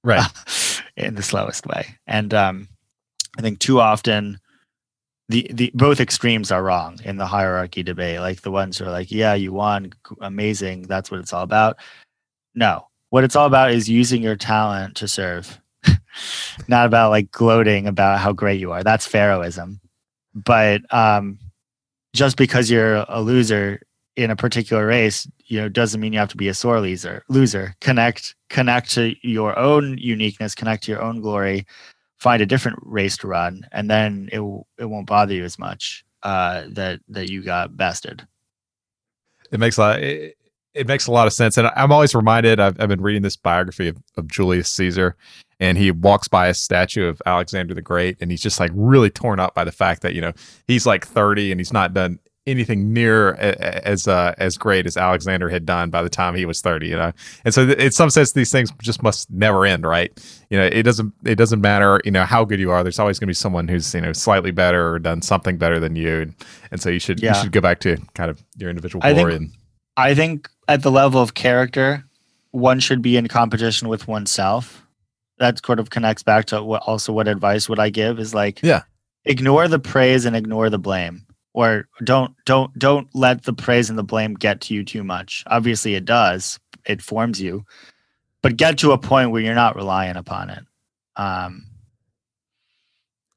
Right. 0.03 0.27
In 0.95 1.15
the 1.15 1.23
slowest 1.23 1.65
way. 1.65 1.97
And 2.07 2.33
um 2.33 2.67
i 3.37 3.41
think 3.41 3.59
too 3.59 3.79
often 3.79 4.39
the 5.29 5.49
the 5.53 5.71
both 5.75 5.99
extremes 5.99 6.51
are 6.51 6.63
wrong 6.63 6.99
in 7.05 7.17
the 7.17 7.25
hierarchy 7.25 7.83
debate. 7.83 8.19
Like 8.19 8.41
the 8.41 8.51
ones 8.51 8.77
who 8.77 8.85
are 8.85 8.91
like 8.91 9.11
yeah 9.11 9.35
you 9.35 9.53
won 9.53 9.93
amazing 10.21 10.83
that's 10.83 11.09
what 11.09 11.19
it's 11.19 11.31
all 11.31 11.43
about. 11.43 11.77
No. 12.55 12.87
What 13.11 13.23
it's 13.23 13.35
all 13.35 13.47
about 13.47 13.71
is 13.71 13.89
using 13.89 14.21
your 14.21 14.35
talent 14.35 14.95
to 14.97 15.07
serve. 15.07 15.59
Not 16.67 16.85
about 16.85 17.11
like 17.11 17.31
gloating 17.31 17.87
about 17.87 18.19
how 18.19 18.33
great 18.33 18.59
you 18.59 18.71
are. 18.71 18.83
That's 18.83 19.07
pharaohism. 19.07 19.79
But 20.33 20.81
um 20.93 21.37
just 22.13 22.35
because 22.35 22.71
you're 22.71 23.05
a 23.07 23.21
loser 23.21 23.81
in 24.15 24.31
a 24.31 24.35
particular 24.35 24.85
race, 24.85 25.27
you 25.45 25.61
know, 25.61 25.69
doesn't 25.69 26.01
mean 26.01 26.11
you 26.11 26.19
have 26.19 26.29
to 26.29 26.37
be 26.37 26.47
a 26.47 26.53
sore 26.53 26.81
loser. 26.81 27.23
Loser. 27.29 27.75
Connect, 27.81 28.35
connect 28.49 28.91
to 28.91 29.15
your 29.21 29.57
own 29.57 29.97
uniqueness, 29.99 30.55
connect 30.55 30.83
to 30.83 30.91
your 30.91 31.01
own 31.01 31.21
glory, 31.21 31.65
find 32.19 32.41
a 32.41 32.45
different 32.45 32.77
race 32.81 33.17
to 33.17 33.27
run, 33.27 33.65
and 33.71 33.89
then 33.89 34.29
it 34.31 34.41
it 34.77 34.85
won't 34.85 35.07
bother 35.07 35.33
you 35.33 35.43
as 35.43 35.57
much 35.57 36.05
uh, 36.23 36.65
that 36.69 36.99
that 37.09 37.29
you 37.29 37.41
got 37.43 37.75
bested. 37.75 38.27
It 39.51 39.59
makes 39.59 39.77
a 39.77 39.81
lot. 39.81 40.03
It, 40.03 40.35
it 40.75 40.87
makes 40.87 41.07
a 41.07 41.11
lot 41.11 41.27
of 41.27 41.33
sense, 41.33 41.57
and 41.57 41.67
I'm 41.75 41.91
always 41.91 42.13
reminded. 42.13 42.59
I've, 42.59 42.79
I've 42.79 42.89
been 42.89 43.01
reading 43.01 43.23
this 43.23 43.35
biography 43.35 43.87
of, 43.87 43.97
of 44.17 44.27
Julius 44.27 44.69
Caesar, 44.69 45.15
and 45.59 45.77
he 45.77 45.91
walks 45.91 46.27
by 46.27 46.47
a 46.47 46.53
statue 46.53 47.07
of 47.07 47.21
Alexander 47.25 47.73
the 47.73 47.81
Great, 47.81 48.17
and 48.21 48.29
he's 48.29 48.41
just 48.41 48.59
like 48.59 48.71
really 48.73 49.09
torn 49.09 49.39
up 49.39 49.55
by 49.55 49.63
the 49.63 49.71
fact 49.71 50.03
that 50.03 50.13
you 50.13 50.21
know 50.21 50.33
he's 50.67 50.85
like 50.85 51.05
30 51.05 51.51
and 51.51 51.59
he's 51.59 51.73
not 51.73 51.93
done 51.93 52.19
anything 52.47 52.93
near 52.93 53.33
as 53.33 54.07
uh, 54.07 54.33
as 54.37 54.57
great 54.57 54.85
as 54.85 54.97
Alexander 54.97 55.49
had 55.49 55.65
done 55.65 55.89
by 55.89 56.01
the 56.01 56.09
time 56.09 56.35
he 56.35 56.45
was 56.45 56.61
30 56.61 56.87
you 56.87 56.95
know? 56.95 57.11
And 57.45 57.53
so 57.53 57.63
in 57.69 57.91
some 57.91 58.09
sense 58.09 58.31
these 58.31 58.51
things 58.51 58.71
just 58.81 59.03
must 59.03 59.29
never 59.29 59.65
end 59.65 59.85
right? 59.85 60.11
You 60.49 60.57
know 60.57 60.65
it 60.65 60.83
doesn't 60.83 61.13
it 61.25 61.35
doesn't 61.35 61.61
matter 61.61 62.01
you 62.05 62.11
know 62.11 62.25
how 62.25 62.45
good 62.45 62.59
you 62.59 62.71
are 62.71 62.83
there's 62.83 62.99
always 62.99 63.19
going 63.19 63.27
to 63.27 63.31
be 63.31 63.35
someone 63.35 63.67
who's 63.67 63.93
you 63.93 64.01
know 64.01 64.13
slightly 64.13 64.51
better 64.51 64.93
or 64.93 64.99
done 64.99 65.21
something 65.21 65.57
better 65.57 65.79
than 65.79 65.95
you. 65.95 66.21
And, 66.21 66.35
and 66.71 66.81
so 66.81 66.89
you 66.89 66.99
should 66.99 67.21
yeah. 67.21 67.35
you 67.35 67.43
should 67.43 67.51
go 67.51 67.61
back 67.61 67.79
to 67.81 67.97
kind 68.13 68.29
of 68.29 68.43
your 68.57 68.69
individual 68.69 69.03
I 69.03 69.13
glory 69.13 69.33
think, 69.33 69.41
and 69.41 69.51
I 69.97 70.15
think 70.15 70.49
at 70.67 70.83
the 70.83 70.91
level 70.91 71.21
of 71.21 71.33
character 71.33 72.05
one 72.51 72.79
should 72.79 73.01
be 73.01 73.17
in 73.17 73.27
competition 73.27 73.89
with 73.89 74.07
oneself. 74.07 74.83
That 75.37 75.63
sort 75.65 75.79
of 75.79 75.89
connects 75.89 76.23
back 76.23 76.45
to 76.45 76.61
what 76.63 76.83
also 76.83 77.13
what 77.13 77.27
advice 77.27 77.69
would 77.69 77.79
I 77.79 77.89
give 77.89 78.19
is 78.19 78.33
like 78.33 78.61
yeah. 78.61 78.83
ignore 79.23 79.67
the 79.67 79.79
praise 79.79 80.25
and 80.25 80.35
ignore 80.35 80.69
the 80.69 80.79
blame 80.79 81.25
or 81.53 81.87
don't 82.03 82.33
don't 82.45 82.77
don't 82.77 83.07
let 83.13 83.43
the 83.43 83.53
praise 83.53 83.89
and 83.89 83.97
the 83.97 84.03
blame 84.03 84.33
get 84.33 84.61
to 84.61 84.73
you 84.73 84.83
too 84.83 85.03
much. 85.03 85.43
Obviously 85.47 85.95
it 85.95 86.05
does. 86.05 86.59
It 86.85 87.01
forms 87.01 87.41
you 87.41 87.65
but 88.41 88.57
get 88.57 88.77
to 88.79 88.91
a 88.91 88.97
point 88.97 89.31
where 89.31 89.41
you're 89.41 89.55
not 89.55 89.75
relying 89.75 90.15
upon 90.15 90.49
it. 90.49 90.63
Um 91.15 91.65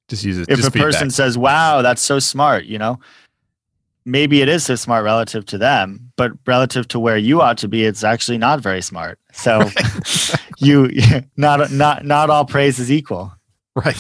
just 0.09 0.25
use 0.25 0.39
it 0.39 0.49
if 0.51 0.67
a 0.67 0.71
person 0.71 1.11
says 1.11 1.39
wow 1.39 1.81
that's 1.81 2.03
so 2.03 2.19
smart 2.19 2.67
you 2.67 2.77
know 2.77 3.01
maybe 4.05 4.43
it 4.43 4.49
is 4.49 4.65
so 4.65 4.75
smart 4.75 5.05
relative 5.05 5.47
to 5.47 5.57
them 5.57 6.13
but 6.17 6.33
relative 6.47 6.87
to 6.89 7.01
where 7.01 7.17
you 7.17 7.41
ought 7.41 7.57
to 7.57 7.69
be 7.69 7.85
it's 7.85 8.05
actually 8.05 8.39
not 8.39 8.61
very 8.61 8.83
smart. 8.83 9.19
So 9.33 9.71
you 10.59 10.91
not 11.37 11.71
not 11.71 12.05
not 12.05 12.31
all 12.31 12.45
praise 12.45 12.79
is 12.79 12.91
equal. 12.91 13.33
Right. 13.75 13.97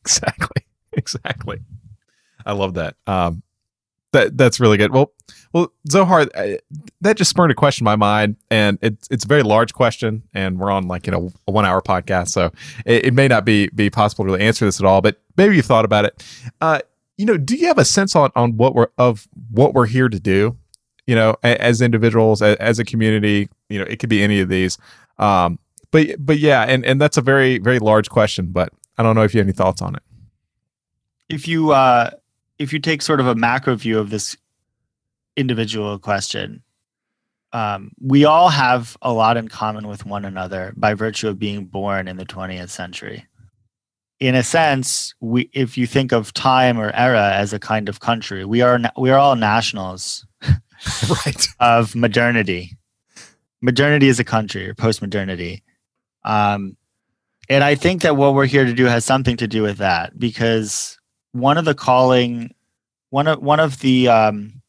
Exactly. 0.00 0.62
Exactly. 0.92 1.60
I 2.44 2.52
love 2.52 2.74
that. 2.74 2.96
Um 3.06 3.42
that 4.14 4.38
that's 4.38 4.58
really 4.58 4.78
good. 4.78 4.92
Well, 4.92 5.12
well, 5.52 5.72
Zohar, 5.90 6.26
that 7.02 7.16
just 7.16 7.30
spurred 7.30 7.50
a 7.50 7.54
question 7.54 7.82
in 7.82 7.86
my 7.86 7.96
mind, 7.96 8.36
and 8.50 8.78
it's 8.80 9.06
it's 9.10 9.24
a 9.24 9.28
very 9.28 9.42
large 9.42 9.74
question, 9.74 10.22
and 10.32 10.58
we're 10.58 10.70
on 10.70 10.88
like 10.88 11.06
you 11.06 11.12
know 11.12 11.30
a 11.46 11.52
one 11.52 11.66
hour 11.66 11.82
podcast, 11.82 12.28
so 12.30 12.50
it, 12.86 13.06
it 13.06 13.14
may 13.14 13.28
not 13.28 13.44
be 13.44 13.68
be 13.68 13.90
possible 13.90 14.24
to 14.24 14.32
really 14.32 14.44
answer 14.44 14.64
this 14.64 14.80
at 14.80 14.86
all, 14.86 15.02
but 15.02 15.20
maybe 15.36 15.54
you've 15.54 15.66
thought 15.66 15.84
about 15.84 16.06
it. 16.06 16.24
Uh, 16.60 16.80
you 17.18 17.26
know, 17.26 17.36
do 17.36 17.54
you 17.54 17.66
have 17.66 17.78
a 17.78 17.84
sense 17.84 18.16
on 18.16 18.32
on 18.34 18.56
what 18.56 18.74
we're 18.74 18.88
of 18.98 19.28
what 19.50 19.74
we're 19.74 19.86
here 19.86 20.08
to 20.08 20.18
do? 20.18 20.56
You 21.06 21.14
know, 21.14 21.36
as 21.42 21.82
individuals, 21.82 22.40
as, 22.40 22.56
as 22.56 22.78
a 22.78 22.84
community, 22.84 23.48
you 23.68 23.78
know, 23.78 23.84
it 23.84 23.98
could 23.98 24.08
be 24.08 24.22
any 24.22 24.40
of 24.40 24.48
these. 24.48 24.78
Um, 25.18 25.58
but 25.90 26.16
but 26.18 26.38
yeah, 26.38 26.62
and 26.62 26.84
and 26.84 27.00
that's 27.00 27.16
a 27.16 27.22
very 27.22 27.58
very 27.58 27.78
large 27.78 28.08
question, 28.08 28.46
but 28.46 28.72
I 28.96 29.02
don't 29.02 29.14
know 29.14 29.22
if 29.22 29.34
you 29.34 29.38
have 29.38 29.46
any 29.46 29.52
thoughts 29.52 29.82
on 29.82 29.94
it. 29.94 30.02
If 31.28 31.46
you 31.46 31.72
uh 31.72 32.10
if 32.58 32.72
you 32.72 32.78
take 32.78 33.02
sort 33.02 33.20
of 33.20 33.26
a 33.26 33.34
macro 33.34 33.74
view 33.74 33.98
of 33.98 34.10
this 34.10 34.36
individual 35.36 35.98
question, 35.98 36.62
um, 37.52 37.92
we 38.00 38.24
all 38.24 38.48
have 38.48 38.96
a 39.00 39.12
lot 39.12 39.36
in 39.36 39.48
common 39.48 39.86
with 39.86 40.04
one 40.04 40.24
another 40.24 40.72
by 40.76 40.94
virtue 40.94 41.28
of 41.28 41.38
being 41.38 41.64
born 41.64 42.08
in 42.08 42.16
the 42.16 42.26
20th 42.26 42.70
century. 42.70 43.26
In 44.20 44.34
a 44.34 44.42
sense, 44.42 45.14
we, 45.20 45.50
if 45.52 45.78
you 45.78 45.86
think 45.86 46.12
of 46.12 46.32
time 46.34 46.78
or 46.78 46.90
era 46.94 47.32
as 47.32 47.52
a 47.52 47.58
kind 47.58 47.88
of 47.88 48.00
country, 48.00 48.44
we 48.44 48.60
are 48.60 48.80
we 48.96 49.10
are 49.10 49.18
all 49.18 49.36
nationals, 49.36 50.26
right, 51.26 51.46
of 51.60 51.94
modernity. 51.94 52.76
Modernity 53.60 54.08
is 54.08 54.20
a 54.20 54.24
country 54.24 54.68
or 54.68 54.74
post-modernity, 54.74 55.62
um, 56.24 56.76
and 57.48 57.64
I 57.64 57.74
think 57.74 58.02
that 58.02 58.16
what 58.16 58.34
we're 58.34 58.46
here 58.46 58.64
to 58.64 58.72
do 58.72 58.86
has 58.86 59.04
something 59.04 59.36
to 59.38 59.48
do 59.48 59.62
with 59.62 59.78
that 59.78 60.18
because 60.18 60.98
one 61.34 61.58
of 61.58 61.64
the 61.64 61.74
calling 61.74 62.54
one 63.10 63.26
of 63.26 63.42
one 63.42 63.60
of 63.60 63.80
the 63.80 64.08
um, 64.08 64.62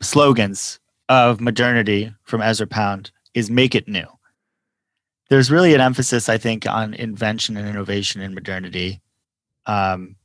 slogans 0.00 0.78
of 1.08 1.40
modernity 1.40 2.12
from 2.24 2.42
Ezra 2.42 2.66
Pound 2.66 3.10
is 3.34 3.50
"Make 3.50 3.74
it 3.74 3.88
new." 3.88 4.06
There's 5.28 5.50
really 5.50 5.74
an 5.74 5.80
emphasis, 5.80 6.28
I 6.28 6.38
think, 6.38 6.66
on 6.66 6.94
invention 6.94 7.56
and 7.56 7.68
innovation 7.68 8.20
in 8.20 8.34
modernity, 8.34 9.00
um, 9.66 10.16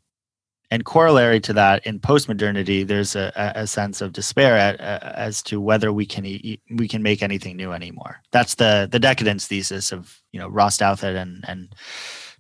and 0.72 0.86
corollary 0.86 1.40
to 1.42 1.54
that, 1.54 1.86
in 1.86 2.00
postmodernity, 2.00 2.88
there's 2.88 3.16
a, 3.16 3.32
a 3.56 3.68
sense 3.68 4.00
of 4.00 4.14
despair 4.14 4.58
at, 4.58 4.80
uh, 4.80 5.12
as 5.16 5.44
to 5.44 5.60
whether 5.60 5.92
we 5.92 6.06
can 6.06 6.26
e- 6.26 6.62
we 6.72 6.88
can 6.88 7.04
make 7.04 7.22
anything 7.22 7.58
new 7.58 7.74
anymore. 7.74 8.22
That's 8.32 8.56
the 8.56 8.88
the 8.92 9.00
decadence 9.00 9.48
thesis 9.48 9.92
of 9.92 10.20
you 10.32 10.40
know 10.40 10.48
Ross 10.48 10.78
Douthat 10.78 11.16
and 11.16 11.44
and 11.48 11.76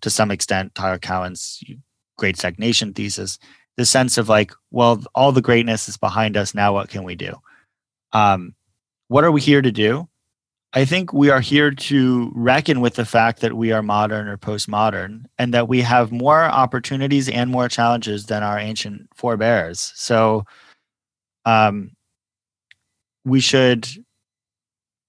to 0.01 0.09
some 0.09 0.31
extent 0.31 0.73
Tyler 0.75 0.99
Cowen's 0.99 1.63
great 2.21 2.37
stagnation 2.37 2.93
thesis 2.93 3.39
the 3.77 3.85
sense 3.85 4.17
of 4.17 4.29
like 4.29 4.51
well 4.71 5.03
all 5.15 5.31
the 5.31 5.41
greatness 5.41 5.89
is 5.89 5.97
behind 5.97 6.37
us 6.37 6.53
now 6.53 6.73
what 6.73 6.89
can 6.89 7.03
we 7.03 7.15
do? 7.15 7.35
Um, 8.13 8.53
what 9.07 9.23
are 9.23 9.31
we 9.31 9.41
here 9.41 9.61
to 9.61 9.71
do? 9.71 10.07
I 10.73 10.85
think 10.85 11.11
we 11.11 11.29
are 11.29 11.41
here 11.41 11.71
to 11.71 12.31
reckon 12.33 12.79
with 12.79 12.95
the 12.95 13.05
fact 13.05 13.41
that 13.41 13.57
we 13.57 13.73
are 13.73 13.81
modern 13.81 14.27
or 14.27 14.37
postmodern 14.37 15.25
and 15.37 15.53
that 15.53 15.67
we 15.67 15.81
have 15.81 16.11
more 16.11 16.43
opportunities 16.43 17.27
and 17.27 17.49
more 17.51 17.67
challenges 17.67 18.27
than 18.27 18.41
our 18.41 18.57
ancient 18.57 19.09
forebears. 19.15 19.91
So 19.95 20.45
um, 21.43 21.91
we 23.25 23.39
should 23.39 23.87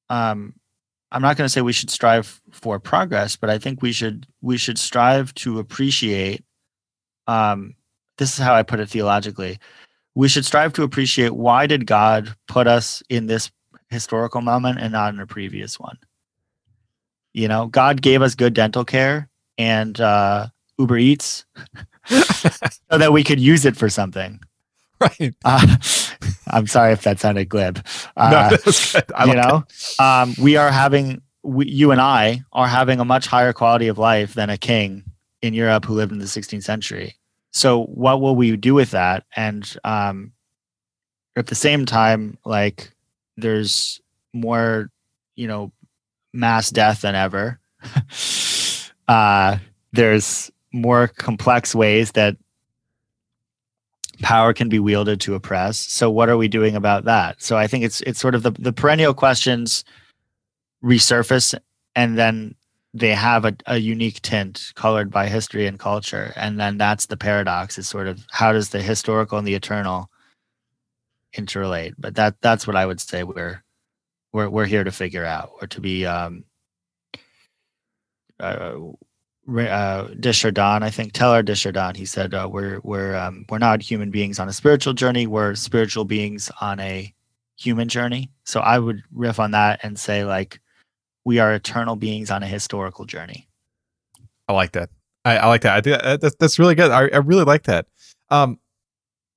um, 0.08 0.54
i'm 1.12 1.22
not 1.22 1.36
going 1.36 1.44
to 1.44 1.52
say 1.52 1.60
we 1.60 1.72
should 1.72 1.90
strive 1.90 2.40
for 2.50 2.78
progress 2.78 3.36
but 3.36 3.50
i 3.50 3.58
think 3.58 3.82
we 3.82 3.92
should 3.92 4.26
we 4.40 4.56
should 4.56 4.78
strive 4.78 5.32
to 5.34 5.58
appreciate 5.58 6.44
um, 7.26 7.74
this 8.18 8.32
is 8.32 8.38
how 8.38 8.54
I 8.54 8.62
put 8.62 8.80
it 8.80 8.88
theologically. 8.88 9.58
We 10.14 10.28
should 10.28 10.44
strive 10.44 10.72
to 10.74 10.82
appreciate 10.82 11.34
why 11.34 11.66
did 11.66 11.86
God 11.86 12.34
put 12.46 12.66
us 12.66 13.02
in 13.08 13.26
this 13.26 13.50
historical 13.92 14.40
moment 14.40 14.80
and 14.80 14.92
not 14.92 15.14
in 15.14 15.20
a 15.20 15.26
previous 15.26 15.78
one. 15.78 15.98
You 17.32 17.48
know, 17.48 17.66
God 17.66 18.02
gave 18.02 18.22
us 18.22 18.34
good 18.34 18.54
dental 18.54 18.84
care 18.84 19.28
and 19.56 19.98
uh, 20.00 20.48
Uber 20.78 20.98
Eats 20.98 21.44
so 22.06 22.98
that 22.98 23.12
we 23.12 23.22
could 23.22 23.38
use 23.38 23.64
it 23.64 23.76
for 23.76 23.88
something. 23.88 24.40
Right. 25.00 25.34
Uh, 25.44 25.76
I'm 26.48 26.66
sorry 26.66 26.92
if 26.92 27.02
that 27.02 27.20
sounded 27.20 27.48
glib. 27.48 27.84
Uh, 28.16 28.30
no, 28.30 28.56
that's 28.56 28.92
good. 28.92 29.04
I 29.14 29.24
you 29.24 29.34
like 29.34 29.46
know, 29.46 29.64
um, 29.98 30.34
we 30.40 30.56
are 30.56 30.70
having 30.70 31.22
we, 31.42 31.68
you 31.68 31.90
and 31.90 32.00
I 32.00 32.42
are 32.52 32.68
having 32.68 33.00
a 33.00 33.04
much 33.04 33.26
higher 33.26 33.52
quality 33.52 33.88
of 33.88 33.98
life 33.98 34.34
than 34.34 34.50
a 34.50 34.58
king 34.58 35.04
in 35.42 35.54
Europe 35.54 35.84
who 35.84 35.94
lived 35.94 36.12
in 36.12 36.18
the 36.18 36.24
16th 36.24 36.62
century. 36.62 37.16
So 37.50 37.84
what 37.84 38.20
will 38.20 38.34
we 38.34 38.56
do 38.56 38.74
with 38.74 38.92
that? 38.92 39.24
And 39.36 39.76
um, 39.84 40.32
at 41.36 41.48
the 41.48 41.54
same 41.54 41.84
time, 41.84 42.38
like 42.44 42.90
there's 43.36 44.00
more, 44.32 44.90
you 45.36 45.46
know, 45.46 45.72
mass 46.32 46.70
death 46.70 47.02
than 47.02 47.14
ever. 47.14 47.58
uh, 49.08 49.58
there's 49.92 50.50
more 50.72 51.08
complex 51.08 51.74
ways 51.74 52.12
that 52.12 52.36
power 54.22 54.54
can 54.54 54.68
be 54.68 54.78
wielded 54.78 55.20
to 55.20 55.34
oppress. 55.34 55.78
So 55.78 56.10
what 56.10 56.28
are 56.28 56.36
we 56.36 56.48
doing 56.48 56.76
about 56.76 57.04
that? 57.04 57.42
So 57.42 57.58
I 57.58 57.66
think 57.66 57.84
it's 57.84 58.00
it's 58.02 58.20
sort 58.20 58.34
of 58.34 58.42
the, 58.42 58.52
the 58.52 58.72
perennial 58.72 59.12
questions 59.12 59.84
resurface 60.82 61.54
and 61.94 62.18
then 62.18 62.54
they 62.94 63.14
have 63.14 63.44
a, 63.44 63.54
a 63.66 63.78
unique 63.78 64.20
tint 64.22 64.72
colored 64.74 65.10
by 65.10 65.26
history 65.26 65.66
and 65.66 65.78
culture. 65.78 66.32
And 66.36 66.60
then 66.60 66.78
that's 66.78 67.06
the 67.06 67.16
paradox 67.16 67.78
is 67.78 67.88
sort 67.88 68.06
of 68.06 68.26
how 68.30 68.52
does 68.52 68.70
the 68.70 68.82
historical 68.82 69.38
and 69.38 69.46
the 69.46 69.54
eternal 69.54 70.10
interrelate? 71.36 71.94
But 71.98 72.14
that 72.16 72.36
that's 72.42 72.66
what 72.66 72.76
I 72.76 72.86
would 72.86 73.00
say 73.00 73.24
we're 73.24 73.62
we're 74.32 74.48
we're 74.50 74.66
here 74.66 74.84
to 74.84 74.92
figure 74.92 75.24
out 75.24 75.52
or 75.60 75.66
to 75.68 75.80
be 75.80 76.06
um 76.06 76.44
uh, 78.40 78.76
uh, 79.48 80.08
Desjardins, 80.20 80.82
I 80.82 80.90
think 80.90 81.12
Teilhard 81.12 81.46
de 81.46 81.54
Chardin, 81.54 81.94
he 81.94 82.06
said, 82.06 82.34
uh, 82.34 82.48
"We're 82.50 82.80
we're 82.82 83.16
um, 83.16 83.44
we're 83.48 83.58
not 83.58 83.82
human 83.82 84.10
beings 84.10 84.38
on 84.38 84.48
a 84.48 84.52
spiritual 84.52 84.94
journey. 84.94 85.26
We're 85.26 85.54
spiritual 85.54 86.04
beings 86.04 86.50
on 86.60 86.80
a 86.80 87.12
human 87.56 87.88
journey." 87.88 88.30
So 88.44 88.60
I 88.60 88.78
would 88.78 89.02
riff 89.12 89.40
on 89.40 89.52
that 89.52 89.80
and 89.82 89.98
say, 89.98 90.24
like, 90.24 90.60
we 91.24 91.38
are 91.38 91.52
eternal 91.52 91.96
beings 91.96 92.30
on 92.30 92.42
a 92.42 92.46
historical 92.46 93.04
journey. 93.04 93.48
I 94.48 94.52
like 94.52 94.72
that. 94.72 94.90
I, 95.24 95.38
I 95.38 95.46
like 95.46 95.62
that. 95.62 95.76
I 95.76 95.80
think 95.80 96.02
that, 96.02 96.20
that's 96.20 96.34
that's 96.36 96.58
really 96.58 96.74
good. 96.74 96.90
I, 96.90 97.08
I 97.08 97.18
really 97.18 97.44
like 97.44 97.64
that. 97.64 97.86
Um, 98.30 98.58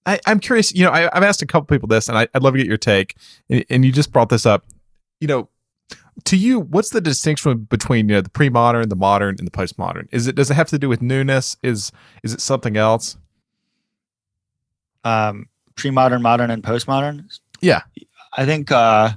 I, 0.06 0.20
am 0.26 0.40
curious. 0.40 0.74
You 0.74 0.86
know, 0.86 0.92
I, 0.92 1.02
have 1.02 1.24
asked 1.24 1.42
a 1.42 1.46
couple 1.46 1.68
people 1.68 1.88
this, 1.88 2.10
and 2.10 2.18
I, 2.18 2.28
would 2.34 2.44
love 2.44 2.54
to 2.54 2.58
get 2.58 2.68
your 2.68 2.78
take. 2.78 3.16
And, 3.50 3.66
and 3.70 3.86
you 3.86 3.92
just 3.92 4.12
brought 4.12 4.30
this 4.30 4.46
up. 4.46 4.66
You 5.20 5.28
know, 5.28 5.50
to 6.24 6.38
you, 6.38 6.60
what's 6.60 6.90
the 6.90 7.02
distinction 7.02 7.60
between 7.70 8.10
you 8.10 8.16
know 8.16 8.22
the 8.22 8.30
pre-modern, 8.30 8.90
the 8.90 8.96
modern, 8.96 9.36
and 9.38 9.48
the 9.48 9.52
postmodern? 9.52 10.08
Is 10.12 10.28
it 10.28 10.36
does 10.36 10.50
it 10.50 10.56
have 10.56 10.70
to 10.70 10.80
do 10.80 10.90
with 10.90 11.02
newness? 11.02 11.58
Is 11.62 11.92
is 12.24 12.34
it 12.34 12.42
something 12.42 12.78
else? 12.78 13.18
Um, 15.04 15.50
pre-modern, 15.76 16.22
modern, 16.22 16.50
and 16.50 16.64
postmodern. 16.64 17.26
Yeah, 17.62 17.82
I 18.34 18.46
think 18.46 18.72
uh, 18.72 19.12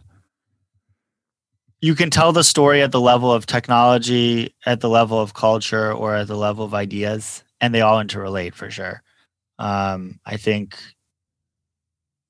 you 1.81 1.95
can 1.95 2.11
tell 2.11 2.33
the 2.33 2.45
story 2.45 2.83
at 2.83 2.93
the 2.93 3.01
level 3.01 3.33
of 3.33 3.47
technology, 3.47 4.55
at 4.66 4.81
the 4.81 4.89
level 4.89 5.20
of 5.20 5.35
culture, 5.35 5.93
or 5.93 6.14
at 6.14 6.26
the 6.26 6.37
level 6.37 6.64
of 6.64 6.74
ideas, 6.74 7.45
and 7.61 7.74
they 7.74 7.81
all 7.81 8.03
interrelate 8.03 8.55
for 8.55 8.70
sure. 8.70 9.03
Um, 9.59 10.20
I 10.24 10.37
think 10.37 10.79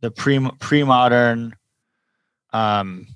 the 0.00 0.10
pre 0.10 0.38
pre-modern 0.58 1.54
um, 2.52 3.06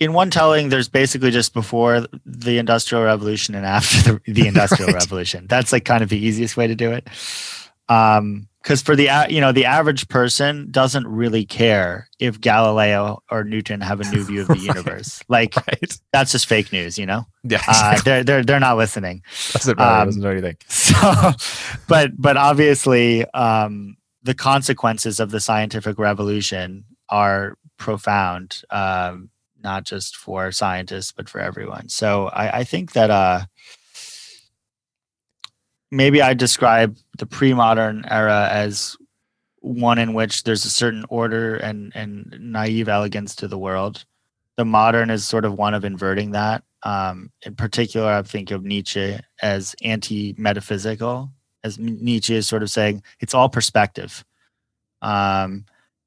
in 0.00 0.12
one 0.12 0.30
telling, 0.30 0.68
there's 0.68 0.88
basically 0.88 1.30
just 1.30 1.54
before 1.54 2.06
the 2.26 2.58
Industrial 2.58 3.04
Revolution 3.04 3.54
and 3.54 3.64
after 3.64 4.20
the, 4.26 4.32
the 4.32 4.46
Industrial 4.48 4.88
right. 4.88 5.00
Revolution. 5.00 5.46
That's 5.48 5.72
like 5.72 5.84
kind 5.84 6.02
of 6.02 6.08
the 6.08 6.18
easiest 6.18 6.56
way 6.56 6.66
to 6.66 6.74
do 6.74 6.92
it. 6.92 7.08
Um, 7.88 8.48
because 8.64 8.80
for 8.80 8.96
the 8.96 9.10
you 9.28 9.42
know 9.42 9.52
the 9.52 9.66
average 9.66 10.08
person 10.08 10.70
doesn't 10.70 11.06
really 11.06 11.44
care 11.44 12.08
if 12.18 12.40
Galileo 12.40 13.22
or 13.30 13.44
Newton 13.44 13.82
have 13.82 14.00
a 14.00 14.10
new 14.10 14.24
view 14.24 14.40
of 14.40 14.48
the 14.48 14.58
universe. 14.58 15.22
Like 15.28 15.54
right. 15.54 15.98
that's 16.12 16.32
just 16.32 16.46
fake 16.46 16.72
news, 16.72 16.98
you 16.98 17.04
know. 17.04 17.26
Yeah, 17.42 17.62
uh, 17.68 18.00
they're 18.04 18.24
they're 18.24 18.42
they're 18.42 18.60
not 18.60 18.78
listening. 18.78 19.22
Doesn't 19.52 19.76
matter. 19.78 20.00
Um, 20.00 20.08
doesn't 20.08 20.22
know 20.22 20.30
anything. 20.30 20.56
So, 20.66 21.32
but 21.88 22.12
but 22.16 22.38
obviously, 22.38 23.26
um, 23.32 23.98
the 24.22 24.34
consequences 24.34 25.20
of 25.20 25.30
the 25.30 25.40
scientific 25.40 25.98
revolution 25.98 26.86
are 27.10 27.58
profound. 27.76 28.62
Um, 28.70 29.28
not 29.62 29.84
just 29.84 30.14
for 30.14 30.52
scientists 30.52 31.10
but 31.10 31.28
for 31.28 31.40
everyone. 31.40 31.88
So 31.88 32.26
I, 32.26 32.58
I 32.58 32.64
think 32.64 32.92
that 32.92 33.10
uh, 33.10 33.46
maybe 35.94 36.20
I 36.20 36.34
describe 36.34 36.96
the 37.18 37.26
pre-modern 37.26 38.04
era 38.10 38.48
as 38.50 38.96
one 39.60 39.98
in 39.98 40.12
which 40.12 40.42
there's 40.42 40.64
a 40.64 40.70
certain 40.70 41.04
order 41.08 41.56
and 41.56 41.92
and 41.94 42.36
naive 42.38 42.88
elegance 42.88 43.34
to 43.36 43.48
the 43.48 43.58
world. 43.58 44.04
The 44.56 44.64
modern 44.64 45.10
is 45.10 45.26
sort 45.26 45.44
of 45.44 45.54
one 45.54 45.74
of 45.74 45.84
inverting 45.84 46.32
that. 46.32 46.64
Um, 46.82 47.30
in 47.42 47.54
particular, 47.54 48.12
I 48.12 48.22
think 48.22 48.50
of 48.50 48.62
Nietzsche 48.62 49.18
as 49.40 49.74
anti-metaphysical, 49.82 51.32
as 51.64 51.78
Nietzsche 51.78 52.34
is 52.34 52.46
sort 52.46 52.62
of 52.62 52.70
saying 52.70 53.02
it's 53.20 53.34
all 53.34 53.48
perspective. 53.48 54.24
Um, 55.00 55.64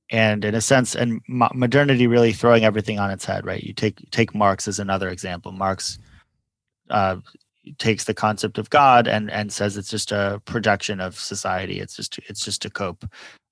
and 0.10 0.46
in 0.46 0.56
a 0.56 0.62
sense 0.62 0.96
and 0.96 1.22
mo- 1.28 1.52
modernity 1.54 2.08
really 2.08 2.32
throwing 2.32 2.64
everything 2.64 2.98
on 2.98 3.12
its 3.12 3.26
head 3.26 3.46
right 3.46 3.62
you 3.62 3.74
take 3.74 4.10
take 4.10 4.34
marx 4.34 4.66
as 4.66 4.80
another 4.80 5.10
example 5.10 5.52
marx 5.52 6.00
uh, 6.90 7.18
takes 7.80 8.06
the 8.06 8.14
concept 8.14 8.58
of 8.58 8.70
god 8.70 9.08
and 9.08 9.30
and 9.32 9.52
says 9.52 9.78
it's 9.78 9.90
just 9.90 10.12
a 10.12 10.42
projection 10.46 11.00
of 11.00 11.20
society. 11.20 11.80
It's 11.80 11.96
just 11.96 12.20
it's 12.30 12.44
just 12.44 12.66
a 12.66 12.70
cope. 12.70 13.06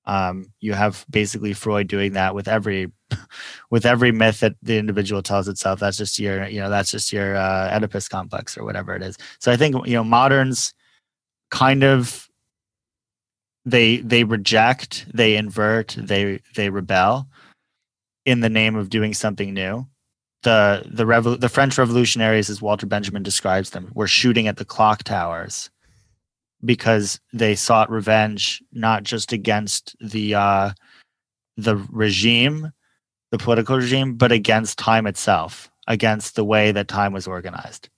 Um, 0.08 0.52
you 0.60 0.74
have 0.74 1.04
basically 1.10 1.54
freud 1.54 1.88
doing 1.88 2.14
that 2.14 2.36
with 2.36 2.48
every 2.48 2.92
with 3.72 3.86
every 3.86 4.12
myth 4.12 4.40
that 4.42 4.56
the 4.62 4.78
individual 4.78 5.24
tells 5.24 5.48
itself. 5.48 5.80
That's 5.80 5.98
just 5.98 6.20
your 6.20 6.48
you 6.48 6.60
know 6.60 6.70
that's 6.70 6.92
just 6.92 7.12
your 7.12 7.36
uh, 7.36 7.70
oedipus 7.76 8.08
complex 8.08 8.58
or 8.58 8.64
whatever 8.64 8.96
it 8.96 9.04
is. 9.04 9.18
So 9.40 9.52
i 9.52 9.58
think 9.58 9.76
you 9.88 9.94
know 9.94 10.04
moderns 10.04 10.74
kind 11.52 11.84
of 11.84 12.30
they 13.66 13.98
they 13.98 14.24
reject 14.24 15.06
they 15.14 15.36
invert 15.36 15.96
they 15.98 16.40
they 16.56 16.70
rebel 16.70 17.28
in 18.26 18.40
the 18.40 18.50
name 18.50 18.76
of 18.76 18.90
doing 18.90 19.14
something 19.14 19.54
new 19.54 19.88
the 20.46 20.84
the 20.90 21.04
revol- 21.04 21.40
the 21.40 21.50
french 21.50 21.78
revolutionaries 21.78 22.50
as 22.50 22.62
walter 22.62 22.86
benjamin 22.86 23.22
describes 23.22 23.72
them 23.72 23.92
were 23.94 24.08
shooting 24.08 24.48
at 24.48 24.56
the 24.56 24.66
clock 24.66 25.04
towers 25.04 25.70
because 26.64 27.20
they 27.34 27.54
sought 27.54 27.92
revenge 27.92 28.64
not 28.72 29.04
just 29.04 29.34
against 29.34 29.96
the 30.00 30.34
uh 30.34 30.72
the 31.58 31.76
regime 31.92 32.72
the 33.32 33.38
political 33.38 33.76
regime 33.76 34.16
but 34.16 34.32
against 34.32 34.80
time 34.80 35.06
itself 35.06 35.70
against 35.88 36.36
the 36.36 36.44
way 36.44 36.72
that 36.72 36.88
time 36.88 37.14
was 37.14 37.28
organized. 37.28 37.90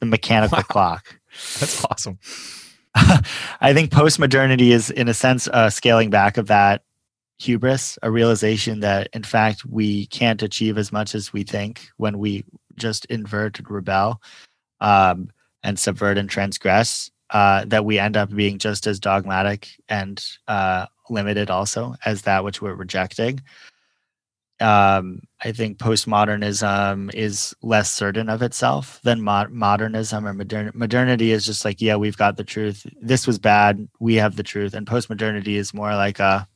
The 0.00 0.06
mechanical 0.06 0.58
wow. 0.58 0.62
clock. 0.62 1.20
That's 1.58 1.84
awesome. 1.86 2.18
I 2.94 3.72
think 3.72 3.90
postmodernity 3.90 4.70
is, 4.70 4.90
in 4.90 5.08
a 5.08 5.14
sense, 5.14 5.48
a 5.52 5.70
scaling 5.70 6.10
back 6.10 6.36
of 6.36 6.48
that 6.48 6.82
hubris, 7.42 7.98
a 8.02 8.10
realization 8.10 8.80
that, 8.80 9.08
in 9.12 9.22
fact, 9.22 9.64
we 9.66 10.06
can't 10.06 10.42
achieve 10.42 10.78
as 10.78 10.92
much 10.92 11.14
as 11.14 11.32
we 11.32 11.42
think 11.42 11.88
when 11.96 12.18
we 12.18 12.44
just 12.76 13.04
invert 13.06 13.58
and 13.58 13.70
rebel 13.70 14.20
um, 14.80 15.28
and 15.62 15.78
subvert 15.78 16.18
and 16.18 16.30
transgress, 16.30 17.10
uh, 17.30 17.64
that 17.66 17.84
we 17.84 17.98
end 17.98 18.16
up 18.16 18.30
being 18.34 18.58
just 18.58 18.86
as 18.86 19.00
dogmatic 19.00 19.68
and 19.88 20.24
uh, 20.48 20.86
limited 21.10 21.50
also 21.50 21.94
as 22.04 22.22
that 22.22 22.44
which 22.44 22.62
we're 22.62 22.74
rejecting 22.74 23.40
um, 24.62 25.22
I 25.44 25.52
think 25.52 25.78
postmodernism 25.78 27.12
is 27.14 27.54
less 27.62 27.90
certain 27.90 28.28
of 28.28 28.42
itself 28.42 29.00
than 29.02 29.20
mo- 29.20 29.48
modernism 29.50 30.26
or 30.26 30.32
modern- 30.32 30.70
modernity 30.74 31.32
is 31.32 31.44
just 31.44 31.64
like, 31.64 31.80
yeah, 31.80 31.96
we've 31.96 32.16
got 32.16 32.36
the 32.36 32.44
truth. 32.44 32.86
This 33.00 33.26
was 33.26 33.38
bad. 33.38 33.88
We 33.98 34.14
have 34.16 34.36
the 34.36 34.44
truth. 34.44 34.74
And 34.74 34.86
postmodernity 34.86 35.56
is 35.56 35.74
more 35.74 35.94
like 35.96 36.20
a, 36.20 36.46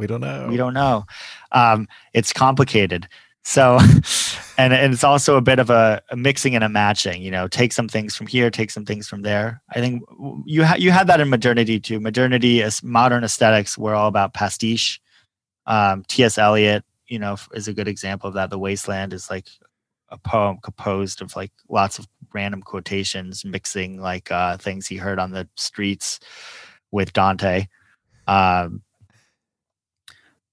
we 0.00 0.06
don't 0.08 0.20
know. 0.20 0.48
We 0.48 0.56
don't 0.56 0.74
know. 0.74 1.06
Um, 1.52 1.86
it's 2.12 2.32
complicated. 2.32 3.08
So, 3.44 3.78
and, 4.58 4.72
and 4.72 4.92
it's 4.92 5.04
also 5.04 5.36
a 5.36 5.40
bit 5.40 5.58
of 5.58 5.70
a, 5.70 6.02
a, 6.10 6.16
mixing 6.16 6.54
and 6.54 6.64
a 6.64 6.68
matching, 6.68 7.22
you 7.22 7.30
know, 7.30 7.46
take 7.46 7.72
some 7.72 7.88
things 7.88 8.16
from 8.16 8.26
here, 8.26 8.50
take 8.50 8.70
some 8.70 8.84
things 8.84 9.06
from 9.06 9.22
there. 9.22 9.62
I 9.70 9.80
think 9.80 10.02
you, 10.44 10.64
ha- 10.64 10.76
you 10.78 10.90
had 10.90 11.06
that 11.06 11.20
in 11.20 11.30
modernity 11.30 11.78
too. 11.78 12.00
Modernity 12.00 12.62
as 12.62 12.82
modern 12.82 13.22
aesthetics 13.22 13.78
were 13.78 13.94
all 13.94 14.08
about 14.08 14.34
pastiche. 14.34 15.00
Um, 15.66 16.04
T.S. 16.08 16.36
Eliot 16.36 16.84
you 17.10 17.18
know 17.18 17.36
is 17.52 17.68
a 17.68 17.74
good 17.74 17.88
example 17.88 18.28
of 18.28 18.34
that 18.34 18.48
the 18.48 18.58
wasteland 18.58 19.12
is 19.12 19.28
like 19.28 19.48
a 20.08 20.16
poem 20.16 20.58
composed 20.62 21.20
of 21.20 21.36
like 21.36 21.52
lots 21.68 21.98
of 21.98 22.08
random 22.32 22.62
quotations 22.62 23.44
mixing 23.44 24.00
like 24.00 24.30
uh, 24.30 24.56
things 24.56 24.86
he 24.86 24.96
heard 24.96 25.18
on 25.18 25.32
the 25.32 25.46
streets 25.56 26.20
with 26.90 27.12
dante 27.12 27.66
um, 28.26 28.80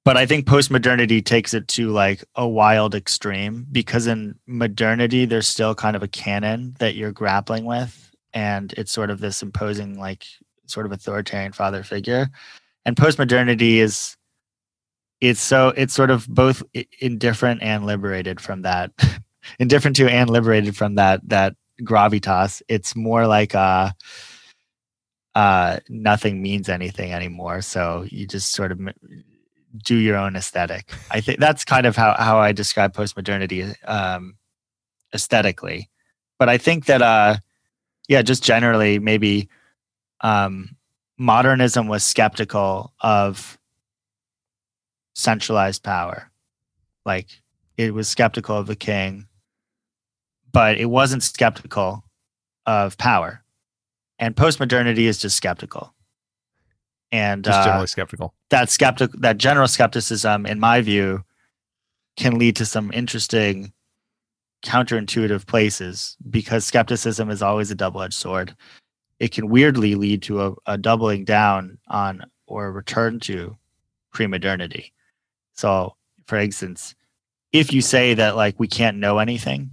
but 0.07 0.15
I 0.15 0.25
think 0.25 0.45
postmodernity 0.45 1.25
takes 1.25 1.53
it 1.53 1.67
to 1.67 1.89
like 1.89 2.23
a 2.33 2.47
wild 2.47 2.95
extreme 2.95 3.67
because 3.69 4.07
in 4.07 4.35
modernity 4.47 5.25
there's 5.25 5.49
still 5.49 5.75
kind 5.75 5.97
of 5.97 6.01
a 6.01 6.07
canon 6.07 6.77
that 6.79 6.95
you're 6.95 7.11
grappling 7.11 7.65
with 7.65 8.09
and 8.31 8.71
it's 8.77 8.93
sort 8.93 9.09
of 9.09 9.19
this 9.19 9.43
imposing 9.43 9.99
like 9.99 10.23
sort 10.65 10.85
of 10.85 10.93
authoritarian 10.93 11.51
father 11.51 11.83
figure. 11.83 12.29
And 12.85 12.95
postmodernity 12.95 13.79
is 13.79 14.15
it's 15.19 15.41
so 15.41 15.73
it's 15.75 15.93
sort 15.93 16.09
of 16.09 16.25
both 16.29 16.63
indifferent 17.01 17.61
and 17.61 17.85
liberated 17.85 18.39
from 18.39 18.61
that. 18.61 18.91
Indifferent 19.59 19.97
to 19.97 20.09
and 20.09 20.29
liberated 20.29 20.77
from 20.77 20.95
that 20.95 21.19
that 21.27 21.53
gravitas. 21.81 22.61
It's 22.69 22.95
more 22.95 23.27
like 23.27 23.53
uh 23.55 23.91
uh 25.35 25.79
nothing 25.89 26.41
means 26.41 26.69
anything 26.69 27.11
anymore. 27.11 27.61
So 27.61 28.05
you 28.09 28.25
just 28.25 28.53
sort 28.53 28.71
of 28.71 28.79
do 29.83 29.95
your 29.95 30.17
own 30.17 30.35
aesthetic. 30.35 30.91
I 31.11 31.21
think 31.21 31.39
that's 31.39 31.65
kind 31.65 31.85
of 31.85 31.95
how, 31.95 32.13
how 32.13 32.37
I 32.37 32.51
describe 32.51 32.93
postmodernity 32.93 33.75
um, 33.87 34.35
aesthetically. 35.13 35.89
But 36.39 36.49
I 36.49 36.57
think 36.57 36.85
that, 36.85 37.01
uh, 37.01 37.37
yeah, 38.07 38.21
just 38.21 38.43
generally, 38.43 38.99
maybe 38.99 39.49
um, 40.21 40.75
modernism 41.17 41.87
was 41.87 42.03
skeptical 42.03 42.93
of 43.01 43.57
centralized 45.15 45.83
power. 45.83 46.29
Like 47.05 47.27
it 47.77 47.93
was 47.93 48.07
skeptical 48.07 48.57
of 48.57 48.67
the 48.67 48.75
king, 48.75 49.27
but 50.51 50.77
it 50.77 50.85
wasn't 50.85 51.23
skeptical 51.23 52.03
of 52.65 52.97
power. 52.97 53.43
And 54.19 54.35
postmodernity 54.35 55.05
is 55.05 55.19
just 55.19 55.35
skeptical 55.35 55.93
and 57.11 57.43
just 57.43 57.63
generally 57.63 57.83
uh, 57.83 57.87
skeptical. 57.87 58.33
That 58.49 58.69
skeptic, 58.69 59.11
that 59.13 59.37
general 59.37 59.67
skepticism, 59.67 60.45
in 60.45 60.59
my 60.59 60.81
view, 60.81 61.23
can 62.17 62.37
lead 62.37 62.55
to 62.57 62.65
some 62.65 62.91
interesting 62.91 63.71
counterintuitive 64.65 65.45
places 65.45 66.17
because 66.29 66.65
skepticism 66.65 67.29
is 67.29 67.41
always 67.41 67.71
a 67.71 67.75
double-edged 67.75 68.13
sword. 68.13 68.55
It 69.19 69.31
can 69.31 69.49
weirdly 69.49 69.95
lead 69.95 70.21
to 70.23 70.45
a, 70.45 70.53
a 70.65 70.77
doubling 70.77 71.25
down 71.25 71.77
on 71.87 72.23
or 72.47 72.67
a 72.67 72.71
return 72.71 73.19
to 73.21 73.55
pre-modernity. 74.13 74.93
So, 75.53 75.95
for 76.25 76.37
instance, 76.37 76.95
if 77.51 77.71
you 77.71 77.81
say 77.81 78.13
that 78.15 78.35
like 78.35 78.59
we 78.59 78.67
can't 78.67 78.97
know 78.97 79.19
anything, 79.19 79.71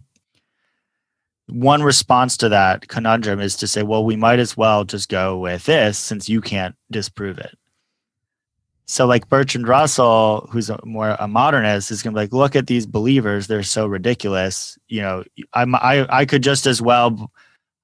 one 1.49 1.83
response 1.83 2.37
to 2.39 2.49
that 2.49 2.89
conundrum 2.89 3.41
is 3.41 3.57
to 3.57 3.67
say, 3.67 3.83
well, 3.83 4.05
we 4.05 4.17
might 4.17 4.39
as 4.39 4.57
well 4.57 4.85
just 4.85 5.09
go 5.09 5.39
with 5.39 5.65
this 5.67 5.99
since 5.99 6.29
you 6.29 6.41
can't 6.41 6.75
disprove 6.91 7.39
it. 7.39 7.57
So, 8.87 9.07
like 9.07 9.29
Bertrand 9.29 9.67
Russell, 9.67 10.49
who's 10.51 10.69
a 10.69 10.79
more 10.85 11.17
a 11.19 11.27
modernist, 11.27 11.91
is 11.91 12.03
going 12.03 12.15
to 12.15 12.19
be 12.19 12.25
like, 12.25 12.33
look 12.33 12.55
at 12.55 12.67
these 12.67 12.85
believers; 12.85 13.47
they're 13.47 13.63
so 13.63 13.87
ridiculous. 13.87 14.79
You 14.89 15.01
know, 15.01 15.25
I'm 15.55 15.75
I 15.75 16.07
I 16.11 16.27
could 16.27 16.43
just 16.43 16.67
as 16.67 16.83
well, 16.83 17.31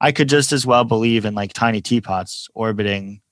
I 0.00 0.12
could 0.12 0.28
just 0.28 0.52
as 0.52 0.66
well 0.66 0.84
believe 0.84 1.24
in 1.24 1.34
like 1.34 1.54
tiny 1.54 1.80
teapots 1.80 2.48
orbiting 2.54 3.22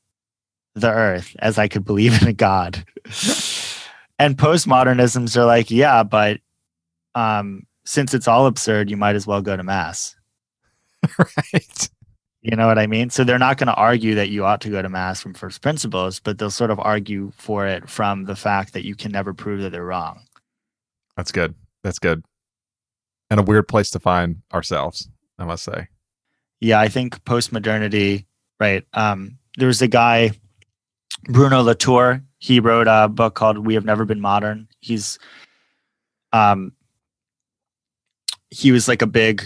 the 0.74 0.90
Earth 0.90 1.36
as 1.40 1.58
I 1.58 1.68
could 1.68 1.84
believe 1.84 2.22
in 2.22 2.28
a 2.28 2.32
God. 2.32 2.84
and 4.18 4.36
postmodernisms 4.36 5.36
are 5.36 5.44
like, 5.44 5.70
yeah, 5.70 6.02
but 6.04 6.40
um, 7.14 7.66
since 7.84 8.14
it's 8.14 8.28
all 8.28 8.46
absurd, 8.46 8.90
you 8.90 8.96
might 8.96 9.16
as 9.16 9.26
well 9.26 9.42
go 9.42 9.56
to 9.56 9.62
mass. 9.62 10.16
right. 11.18 11.90
You 12.42 12.56
know 12.56 12.66
what 12.66 12.78
I 12.78 12.86
mean? 12.86 13.10
So 13.10 13.24
they're 13.24 13.38
not 13.38 13.58
going 13.58 13.66
to 13.66 13.74
argue 13.74 14.14
that 14.14 14.30
you 14.30 14.44
ought 14.44 14.60
to 14.60 14.70
go 14.70 14.80
to 14.80 14.88
mass 14.88 15.20
from 15.20 15.34
first 15.34 15.60
principles, 15.60 16.20
but 16.20 16.38
they'll 16.38 16.50
sort 16.50 16.70
of 16.70 16.78
argue 16.78 17.32
for 17.36 17.66
it 17.66 17.90
from 17.90 18.24
the 18.24 18.36
fact 18.36 18.72
that 18.74 18.84
you 18.84 18.94
can 18.94 19.10
never 19.10 19.34
prove 19.34 19.60
that 19.62 19.70
they're 19.70 19.84
wrong. 19.84 20.20
That's 21.16 21.32
good. 21.32 21.54
That's 21.82 21.98
good. 21.98 22.24
And 23.28 23.40
a 23.40 23.42
weird 23.42 23.66
place 23.66 23.90
to 23.90 23.98
find 23.98 24.42
ourselves, 24.54 25.08
I 25.38 25.44
must 25.44 25.64
say. 25.64 25.88
Yeah, 26.60 26.80
I 26.80 26.88
think 26.88 27.24
post-modernity, 27.24 28.26
right? 28.60 28.84
Um, 28.94 29.38
there 29.58 29.68
was 29.68 29.82
a 29.82 29.88
guy, 29.88 30.30
Bruno 31.24 31.62
Latour. 31.62 32.22
He 32.38 32.60
wrote 32.60 32.86
a 32.88 33.08
book 33.08 33.34
called 33.34 33.58
"We 33.66 33.74
Have 33.74 33.84
Never 33.84 34.04
Been 34.04 34.20
Modern." 34.20 34.68
He's, 34.80 35.18
um, 36.32 36.72
he 38.50 38.70
was 38.70 38.86
like 38.86 39.02
a 39.02 39.06
big 39.06 39.44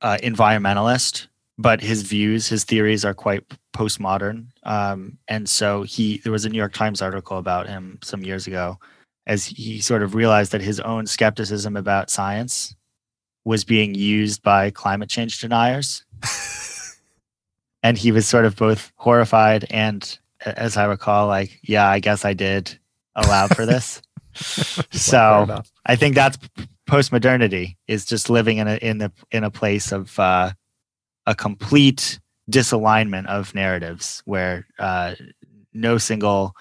uh, 0.00 0.18
environmentalist, 0.22 1.26
but 1.58 1.80
his 1.80 2.02
views, 2.02 2.48
his 2.48 2.64
theories 2.64 3.04
are 3.04 3.14
quite 3.14 3.44
postmodern. 3.74 4.46
Um, 4.62 5.18
and 5.28 5.48
so 5.48 5.82
he, 5.82 6.18
there 6.18 6.32
was 6.32 6.44
a 6.44 6.48
New 6.48 6.58
York 6.58 6.72
Times 6.72 7.02
article 7.02 7.38
about 7.38 7.68
him 7.68 7.98
some 8.02 8.22
years 8.22 8.46
ago, 8.46 8.78
as 9.26 9.46
he 9.46 9.80
sort 9.80 10.02
of 10.02 10.14
realized 10.14 10.52
that 10.52 10.60
his 10.60 10.80
own 10.80 11.06
skepticism 11.06 11.76
about 11.76 12.10
science 12.10 12.74
was 13.44 13.64
being 13.64 13.94
used 13.94 14.42
by 14.42 14.70
climate 14.70 15.08
change 15.08 15.40
deniers. 15.40 16.04
and 17.82 17.96
he 17.96 18.12
was 18.12 18.26
sort 18.26 18.44
of 18.44 18.56
both 18.56 18.92
horrified 18.96 19.66
and, 19.70 20.18
as 20.44 20.76
I 20.76 20.84
recall, 20.84 21.26
like, 21.26 21.58
yeah, 21.62 21.88
I 21.88 21.98
guess 21.98 22.24
I 22.24 22.34
did 22.34 22.78
allow 23.14 23.48
for 23.48 23.66
this. 23.66 24.02
so 24.90 25.62
I 25.86 25.96
think 25.96 26.14
that's 26.14 26.38
post 26.88 27.12
modernity 27.12 27.76
is 27.86 28.04
just 28.04 28.28
living 28.28 28.58
in 28.58 28.66
a 28.66 28.76
in 28.76 28.98
the 28.98 29.12
in 29.30 29.44
a 29.44 29.50
place 29.50 29.92
of 29.92 30.18
uh, 30.18 30.50
a 31.26 31.34
complete 31.34 32.18
disalignment 32.50 33.26
of 33.26 33.54
narratives 33.54 34.22
where 34.24 34.66
uh, 34.78 35.14
no 35.72 35.98
single 35.98 36.56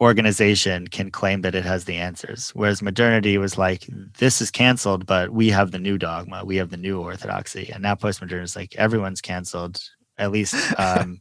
organization 0.00 0.88
can 0.88 1.10
claim 1.10 1.42
that 1.42 1.54
it 1.54 1.64
has 1.64 1.84
the 1.84 1.96
answers. 1.96 2.50
Whereas 2.54 2.80
modernity 2.80 3.36
was 3.36 3.58
like 3.58 3.86
this 4.18 4.40
is 4.40 4.50
canceled 4.50 5.04
but 5.06 5.30
we 5.30 5.50
have 5.50 5.70
the 5.70 5.78
new 5.78 5.98
dogma. 5.98 6.42
We 6.44 6.56
have 6.56 6.70
the 6.70 6.78
new 6.78 7.00
orthodoxy. 7.00 7.70
And 7.72 7.82
now 7.82 7.94
postmodern 7.94 8.42
is 8.42 8.56
like 8.56 8.74
everyone's 8.76 9.20
canceled 9.20 9.80
at 10.16 10.32
least 10.32 10.54
um 10.78 11.20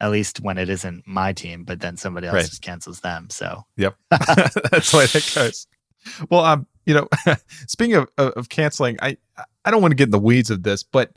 at 0.00 0.10
least 0.10 0.40
when 0.40 0.58
it 0.58 0.70
isn't 0.70 1.06
my 1.06 1.34
team 1.34 1.64
but 1.64 1.80
then 1.80 1.98
somebody 1.98 2.26
else 2.26 2.34
right. 2.34 2.46
just 2.46 2.62
cancels 2.62 3.00
them. 3.00 3.28
So 3.28 3.64
yep. 3.76 3.94
That's 4.10 4.90
the 4.90 4.96
way 4.96 5.04
it 5.04 5.32
goes. 5.34 5.66
Well 6.30 6.44
um 6.44 6.66
you 6.86 6.94
know, 6.94 7.08
speaking 7.66 7.96
of, 7.96 8.08
of 8.16 8.48
canceling, 8.48 8.96
I 9.02 9.16
I 9.64 9.70
don't 9.70 9.82
want 9.82 9.92
to 9.92 9.96
get 9.96 10.04
in 10.04 10.10
the 10.12 10.18
weeds 10.18 10.50
of 10.50 10.62
this, 10.62 10.82
but 10.82 11.12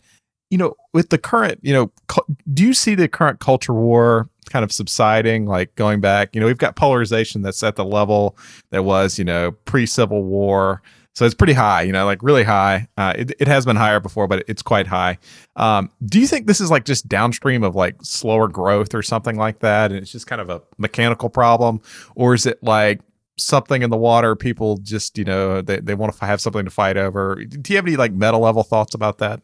you 0.50 0.58
know, 0.58 0.76
with 0.94 1.10
the 1.10 1.18
current, 1.18 1.60
you 1.62 1.74
know, 1.74 1.92
cu- 2.08 2.36
do 2.54 2.66
you 2.66 2.74
see 2.74 2.96
the 2.96 3.08
current 3.08 3.40
culture 3.40 3.74
war 3.74 4.30
kind 4.50 4.64
of 4.64 4.72
subsiding, 4.72 5.46
like 5.46 5.74
going 5.76 6.02
back? 6.02 6.34
You 6.34 6.42
know, 6.42 6.48
we've 6.48 6.58
got 6.58 6.76
polarization 6.76 7.42
that's 7.42 7.62
at 7.62 7.76
the 7.76 7.86
level 7.86 8.36
that 8.72 8.84
was, 8.84 9.20
you 9.20 9.26
know, 9.26 9.52
pre 9.52 9.86
Civil 9.86 10.24
War. 10.24 10.82
So 11.16 11.26
it's 11.26 11.36
pretty 11.36 11.54
high, 11.54 11.82
you 11.82 11.92
know, 11.92 12.06
like 12.06 12.24
really 12.24 12.44
high. 12.44 12.88
Uh, 12.98 13.14
it, 13.18 13.32
it 13.40 13.48
has 13.48 13.66
been 13.66 13.76
higher 13.76 14.00
before, 14.00 14.28
but 14.28 14.44
it's 14.48 14.62
quite 14.62 14.88
high. 14.88 15.18
Um, 15.56 15.92
do 16.06 16.20
you 16.20 16.28
think 16.28 16.48
this 16.48 16.62
is 16.62 16.72
like 16.72 16.86
just 16.86 17.08
downstream 17.08 17.64
of 17.64 17.76
like 17.76 17.96
slower 18.02 18.48
growth 18.48 18.96
or 18.96 19.04
something 19.04 19.36
like 19.36 19.60
that? 19.60 19.92
And 19.92 20.00
it's 20.00 20.12
just 20.12 20.28
kind 20.28 20.40
of 20.40 20.50
a 20.50 20.62
mechanical 20.78 21.30
problem? 21.30 21.82
Or 22.16 22.34
is 22.34 22.46
it 22.46 22.64
like 22.64 23.02
something 23.40 23.82
in 23.82 23.90
the 23.90 23.98
water 23.98 24.36
people 24.36 24.78
just 24.78 25.18
you 25.18 25.26
know 25.26 25.62
they, 25.62 25.80
they 25.80 25.96
want 25.96 26.14
to 26.14 26.26
have 26.26 26.42
something 26.42 26.66
to 26.66 26.72
fight 26.72 26.98
over. 26.98 27.36
Do 27.36 27.74
you 27.74 27.78
have 27.78 27.88
any 27.88 27.96
like 27.96 28.12
meta 28.12 28.38
level 28.38 28.64
thoughts 28.64 28.94
about 28.94 29.18
that? 29.20 29.42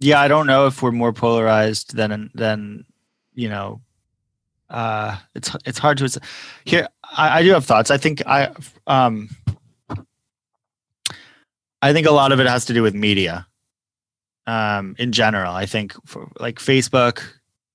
Yeah 0.00 0.20
i 0.20 0.28
don't 0.28 0.46
know 0.46 0.66
if 0.66 0.82
we're 0.82 0.92
more 0.92 1.12
polarized 1.12 1.96
than 1.96 2.30
than 2.34 2.84
you 3.34 3.48
know 3.48 3.80
uh 4.70 5.16
it's 5.34 5.54
it's 5.64 5.78
hard 5.78 5.98
to 5.98 6.20
here 6.64 6.88
I, 7.16 7.38
I 7.38 7.42
do 7.42 7.50
have 7.50 7.64
thoughts. 7.64 7.90
I 7.90 7.96
think 7.96 8.22
i 8.26 8.52
um 8.86 9.28
i 11.80 11.92
think 11.92 12.06
a 12.06 12.10
lot 12.10 12.32
of 12.32 12.40
it 12.40 12.46
has 12.46 12.64
to 12.66 12.74
do 12.74 12.82
with 12.82 12.94
media 12.94 13.46
um 14.46 14.94
in 14.98 15.12
general. 15.12 15.54
I 15.54 15.66
think 15.66 15.94
for 16.06 16.30
like 16.40 16.56
facebook 16.56 17.22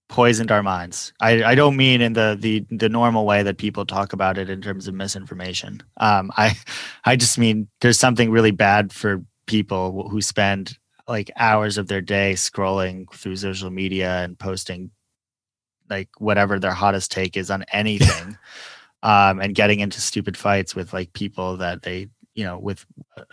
poisoned 0.10 0.52
our 0.52 0.64
minds. 0.64 1.14
I, 1.22 1.44
I 1.44 1.56
don't 1.56 1.78
mean 1.78 2.02
in 2.02 2.14
the, 2.14 2.36
the 2.38 2.66
the 2.70 2.90
normal 2.90 3.26
way 3.26 3.44
that 3.44 3.58
people 3.58 3.86
talk 3.86 4.12
about 4.12 4.38
it 4.38 4.50
in 4.50 4.62
terms 4.62 4.88
of 4.88 4.96
misinformation. 4.96 5.82
Um, 5.98 6.32
I 6.36 6.58
I 7.06 7.16
just 7.16 7.38
mean 7.38 7.70
there's 7.80 8.00
something 8.00 8.32
really 8.32 8.52
bad 8.52 8.92
for 8.92 9.24
people 9.46 10.10
who 10.10 10.22
spend 10.22 10.78
like 11.08 11.32
hours 11.38 11.78
of 11.78 11.88
their 11.88 12.02
day 12.02 12.34
scrolling 12.34 13.12
through 13.14 13.36
social 13.36 13.70
media 13.70 14.24
and 14.24 14.38
posting 14.38 14.92
like 15.90 16.10
whatever 16.18 16.60
their 16.60 16.72
hottest 16.72 17.12
take 17.12 17.36
is 17.38 17.50
on 17.50 17.64
anything 17.72 18.38
um, 19.04 19.40
and 19.40 19.56
getting 19.56 19.80
into 19.80 20.02
stupid 20.02 20.38
fights 20.38 20.76
with 20.76 20.94
like 20.94 21.14
people 21.14 21.58
that 21.58 21.82
they 21.84 22.08
you 22.36 22.44
know 22.44 22.60
with 22.60 22.86
uh, 23.18 23.24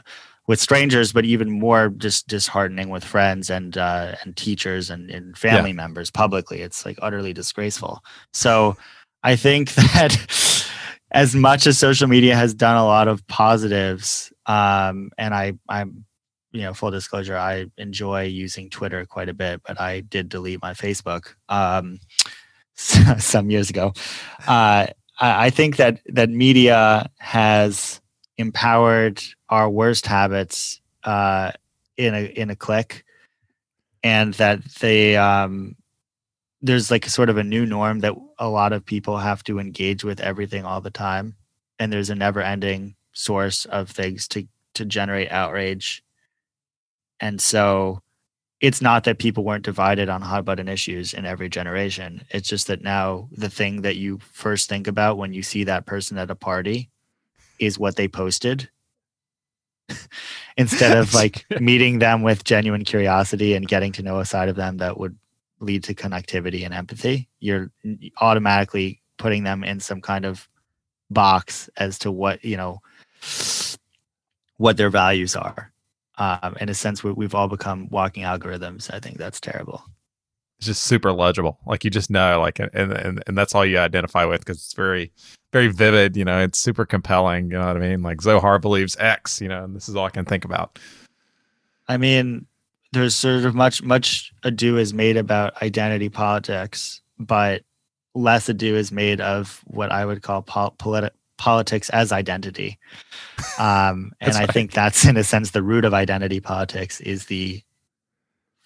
with 0.46 0.60
strangers, 0.60 1.12
but 1.12 1.24
even 1.24 1.50
more 1.50 1.88
just 1.88 2.28
disheartening 2.28 2.88
with 2.88 3.04
friends 3.04 3.50
and 3.50 3.76
uh, 3.76 4.14
and 4.22 4.36
teachers 4.36 4.90
and, 4.90 5.10
and 5.10 5.36
family 5.36 5.70
yeah. 5.70 5.76
members 5.76 6.10
publicly. 6.10 6.62
It's 6.62 6.86
like 6.86 6.98
utterly 7.02 7.32
disgraceful. 7.32 8.02
So 8.32 8.76
I 9.22 9.36
think 9.36 9.74
that 9.74 10.70
as 11.10 11.34
much 11.34 11.66
as 11.66 11.78
social 11.78 12.06
media 12.08 12.36
has 12.36 12.54
done 12.54 12.76
a 12.76 12.84
lot 12.84 13.08
of 13.08 13.26
positives, 13.26 14.32
um, 14.46 15.10
and 15.18 15.34
I 15.34 15.54
I'm 15.68 16.04
you 16.52 16.62
know 16.62 16.74
full 16.74 16.90
disclosure 16.90 17.36
I 17.36 17.66
enjoy 17.76 18.24
using 18.24 18.70
Twitter 18.70 19.04
quite 19.04 19.28
a 19.28 19.34
bit, 19.34 19.62
but 19.66 19.80
I 19.80 20.00
did 20.00 20.28
delete 20.28 20.62
my 20.62 20.74
Facebook 20.74 21.34
um, 21.48 21.98
some 22.74 23.50
years 23.50 23.68
ago. 23.70 23.92
Uh, 24.46 24.86
I 25.18 25.48
think 25.48 25.76
that 25.76 26.00
that 26.06 26.28
media 26.28 27.08
has 27.18 28.02
empowered 28.38 29.22
our 29.48 29.68
worst 29.68 30.06
habits 30.06 30.80
uh, 31.04 31.52
in 31.96 32.14
a 32.14 32.24
in 32.24 32.50
a 32.50 32.56
click, 32.56 33.04
and 34.02 34.34
that 34.34 34.64
they 34.80 35.16
um, 35.16 35.76
there's 36.62 36.90
like 36.90 37.06
sort 37.06 37.30
of 37.30 37.38
a 37.38 37.44
new 37.44 37.66
norm 37.66 38.00
that 38.00 38.14
a 38.38 38.48
lot 38.48 38.72
of 38.72 38.84
people 38.84 39.18
have 39.18 39.42
to 39.44 39.58
engage 39.58 40.04
with 40.04 40.20
everything 40.20 40.64
all 40.64 40.80
the 40.80 40.90
time, 40.90 41.34
and 41.78 41.92
there's 41.92 42.10
a 42.10 42.14
never 42.14 42.40
ending 42.40 42.94
source 43.12 43.64
of 43.66 43.90
things 43.90 44.28
to 44.28 44.46
to 44.74 44.84
generate 44.84 45.30
outrage, 45.30 46.02
and 47.20 47.40
so 47.40 48.02
it's 48.60 48.80
not 48.80 49.04
that 49.04 49.18
people 49.18 49.44
weren't 49.44 49.64
divided 49.64 50.08
on 50.08 50.22
hot 50.22 50.44
button 50.44 50.66
issues 50.66 51.12
in 51.12 51.26
every 51.26 51.48
generation. 51.48 52.24
It's 52.30 52.48
just 52.48 52.68
that 52.68 52.82
now 52.82 53.28
the 53.30 53.50
thing 53.50 53.82
that 53.82 53.96
you 53.96 54.18
first 54.32 54.68
think 54.68 54.86
about 54.86 55.18
when 55.18 55.34
you 55.34 55.42
see 55.42 55.64
that 55.64 55.84
person 55.84 56.16
at 56.16 56.30
a 56.30 56.34
party 56.34 56.88
is 57.58 57.78
what 57.78 57.96
they 57.96 58.08
posted. 58.08 58.68
Instead 60.56 60.96
of 60.96 61.14
like 61.14 61.44
meeting 61.60 61.98
them 61.98 62.22
with 62.22 62.44
genuine 62.44 62.84
curiosity 62.84 63.54
and 63.54 63.68
getting 63.68 63.92
to 63.92 64.02
know 64.02 64.18
a 64.20 64.24
side 64.24 64.48
of 64.48 64.56
them 64.56 64.78
that 64.78 64.98
would 64.98 65.16
lead 65.60 65.84
to 65.84 65.94
connectivity 65.94 66.64
and 66.64 66.74
empathy. 66.74 67.28
You're 67.40 67.70
automatically 68.20 69.00
putting 69.16 69.44
them 69.44 69.64
in 69.64 69.80
some 69.80 70.00
kind 70.00 70.24
of 70.24 70.48
box 71.10 71.70
as 71.76 71.98
to 72.00 72.10
what, 72.10 72.44
you 72.44 72.56
know, 72.56 72.80
what 74.56 74.76
their 74.76 74.90
values 74.90 75.36
are. 75.36 75.72
Um, 76.18 76.56
in 76.60 76.68
a 76.68 76.74
sense 76.74 77.04
we, 77.04 77.12
we've 77.12 77.34
all 77.34 77.48
become 77.48 77.88
walking 77.90 78.24
algorithms. 78.24 78.92
I 78.92 79.00
think 79.00 79.18
that's 79.18 79.40
terrible 79.40 79.84
it's 80.58 80.66
just 80.66 80.84
super 80.84 81.12
legible. 81.12 81.58
Like 81.66 81.84
you 81.84 81.90
just 81.90 82.10
know 82.10 82.40
like 82.40 82.58
and 82.58 82.70
and, 82.74 83.22
and 83.26 83.38
that's 83.38 83.54
all 83.54 83.64
you 83.64 83.78
identify 83.78 84.24
with 84.24 84.40
because 84.40 84.58
it's 84.58 84.72
very 84.72 85.12
very 85.52 85.68
vivid 85.68 86.16
you 86.16 86.24
know 86.24 86.40
it's 86.40 86.58
super 86.58 86.84
compelling 86.84 87.46
you 87.50 87.58
know 87.58 87.66
what 87.66 87.76
i 87.76 87.80
mean? 87.80 88.02
Like 88.02 88.20
zohar 88.20 88.58
believes 88.58 88.96
x 88.98 89.40
you 89.40 89.48
know 89.48 89.64
and 89.64 89.74
this 89.76 89.88
is 89.88 89.96
all 89.96 90.06
i 90.06 90.10
can 90.10 90.24
think 90.24 90.44
about. 90.44 90.78
I 91.88 91.96
mean 91.96 92.46
there's 92.92 93.14
sort 93.14 93.44
of 93.44 93.54
much 93.54 93.82
much 93.82 94.32
ado 94.42 94.78
is 94.78 94.94
made 94.94 95.16
about 95.16 95.60
identity 95.62 96.08
politics 96.08 97.02
but 97.18 97.62
less 98.14 98.48
ado 98.48 98.74
is 98.76 98.90
made 98.90 99.20
of 99.20 99.62
what 99.66 99.92
i 99.92 100.04
would 100.04 100.22
call 100.22 100.42
pol- 100.42 100.74
politi- 100.78 101.10
politics 101.36 101.88
as 101.90 102.12
identity. 102.12 102.78
Um, 103.58 104.12
and 104.20 104.36
I 104.36 104.46
think 104.46 104.72
that's 104.72 105.06
in 105.06 105.16
a 105.16 105.24
sense 105.24 105.52
the 105.52 105.62
root 105.62 105.86
of 105.86 105.94
identity 105.94 106.40
politics 106.40 107.00
is 107.00 107.26
the 107.26 107.62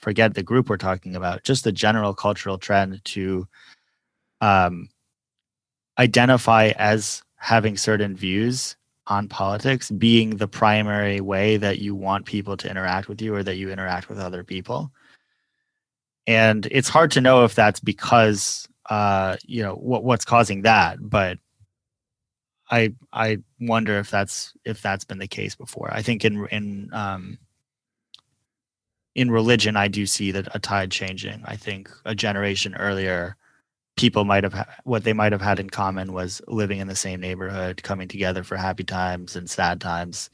forget 0.00 0.34
the 0.34 0.42
group 0.42 0.68
we're 0.68 0.76
talking 0.76 1.14
about, 1.14 1.44
just 1.44 1.64
the 1.64 1.72
general 1.72 2.14
cultural 2.14 2.58
trend 2.58 3.04
to 3.04 3.46
um, 4.40 4.88
identify 5.98 6.72
as 6.76 7.22
having 7.36 7.76
certain 7.76 8.16
views 8.16 8.76
on 9.06 9.28
politics 9.28 9.90
being 9.90 10.36
the 10.36 10.48
primary 10.48 11.20
way 11.20 11.56
that 11.56 11.78
you 11.78 11.94
want 11.94 12.26
people 12.26 12.56
to 12.56 12.70
interact 12.70 13.08
with 13.08 13.20
you 13.20 13.34
or 13.34 13.42
that 13.42 13.56
you 13.56 13.70
interact 13.70 14.08
with 14.08 14.18
other 14.18 14.44
people. 14.44 14.90
And 16.26 16.66
it's 16.70 16.88
hard 16.88 17.10
to 17.12 17.20
know 17.20 17.44
if 17.44 17.54
that's 17.54 17.80
because 17.80 18.68
uh, 18.88 19.36
you 19.44 19.62
know 19.62 19.74
what 19.74 20.04
what's 20.04 20.24
causing 20.24 20.62
that, 20.62 20.98
but 21.00 21.38
I 22.70 22.94
I 23.12 23.38
wonder 23.60 23.98
if 23.98 24.10
that's 24.10 24.52
if 24.64 24.80
that's 24.80 25.04
been 25.04 25.18
the 25.18 25.26
case 25.26 25.54
before. 25.54 25.92
I 25.92 26.02
think 26.02 26.24
in 26.24 26.46
in 26.50 26.90
um, 26.92 27.38
in 29.14 29.30
religion, 29.30 29.76
I 29.76 29.88
do 29.88 30.06
see 30.06 30.30
that 30.32 30.48
a 30.54 30.58
tide 30.58 30.90
changing. 30.90 31.42
I 31.44 31.56
think 31.56 31.90
a 32.04 32.14
generation 32.14 32.74
earlier, 32.76 33.36
people 33.96 34.24
might 34.24 34.44
have 34.44 34.68
what 34.84 35.04
they 35.04 35.12
might 35.12 35.32
have 35.32 35.40
had 35.40 35.60
in 35.60 35.70
common 35.70 36.12
was 36.12 36.40
living 36.46 36.78
in 36.78 36.88
the 36.88 36.96
same 36.96 37.20
neighborhood, 37.20 37.82
coming 37.82 38.08
together 38.08 38.44
for 38.44 38.56
happy 38.56 38.84
times 38.84 39.36
and 39.36 39.48
sad 39.48 39.80
times. 39.80 40.30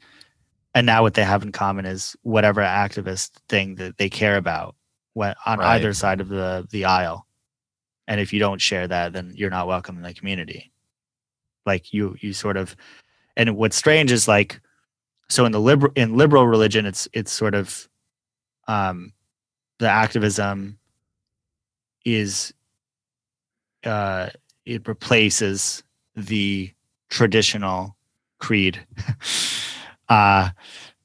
And 0.75 0.85
now 0.85 1.01
what 1.01 1.15
they 1.15 1.23
have 1.23 1.43
in 1.43 1.51
common 1.51 1.85
is 1.85 2.15
whatever 2.21 2.61
activist 2.61 3.31
thing 3.49 3.75
that 3.75 3.97
they 3.97 4.09
care 4.09 4.37
about 4.37 4.75
what, 5.13 5.37
on 5.45 5.59
right. 5.59 5.75
either 5.75 5.93
side 5.93 6.21
of 6.21 6.29
the 6.29 6.67
the 6.71 6.85
aisle. 6.85 7.25
And 8.07 8.21
if 8.21 8.31
you 8.31 8.39
don't 8.39 8.61
share 8.61 8.87
that, 8.87 9.13
then 9.13 9.33
you're 9.35 9.49
not 9.49 9.67
welcome 9.67 9.97
in 9.97 10.03
the 10.03 10.13
community 10.13 10.71
like 11.67 11.93
you 11.93 12.15
you 12.19 12.33
sort 12.33 12.57
of 12.57 12.75
and 13.35 13.55
what's 13.55 13.75
strange 13.75 14.11
is 14.11 14.27
like 14.27 14.59
so 15.29 15.45
in 15.45 15.51
the 15.51 15.59
liberal 15.59 15.93
in 15.95 16.17
liberal 16.17 16.47
religion 16.47 16.87
it's 16.87 17.07
it's 17.13 17.31
sort 17.31 17.53
of 17.53 17.87
um 18.67 19.13
the 19.79 19.89
activism 19.89 20.77
is 22.05 22.53
uh 23.83 24.29
it 24.65 24.87
replaces 24.87 25.83
the 26.15 26.71
traditional 27.09 27.95
creed 28.39 28.85
uh 30.09 30.49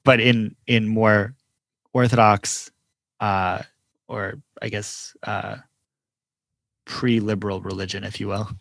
but 0.05 0.21
in 0.21 0.55
in 0.67 0.89
more 0.89 1.35
orthodox 1.93 2.71
uh 3.21 3.63
or 4.09 4.35
i 4.61 4.69
guess 4.69 5.15
uh 5.25 5.57
pre-liberal 6.85 7.61
religion 7.61 8.05
if 8.05 8.21
you 8.21 8.29
will 8.29 8.49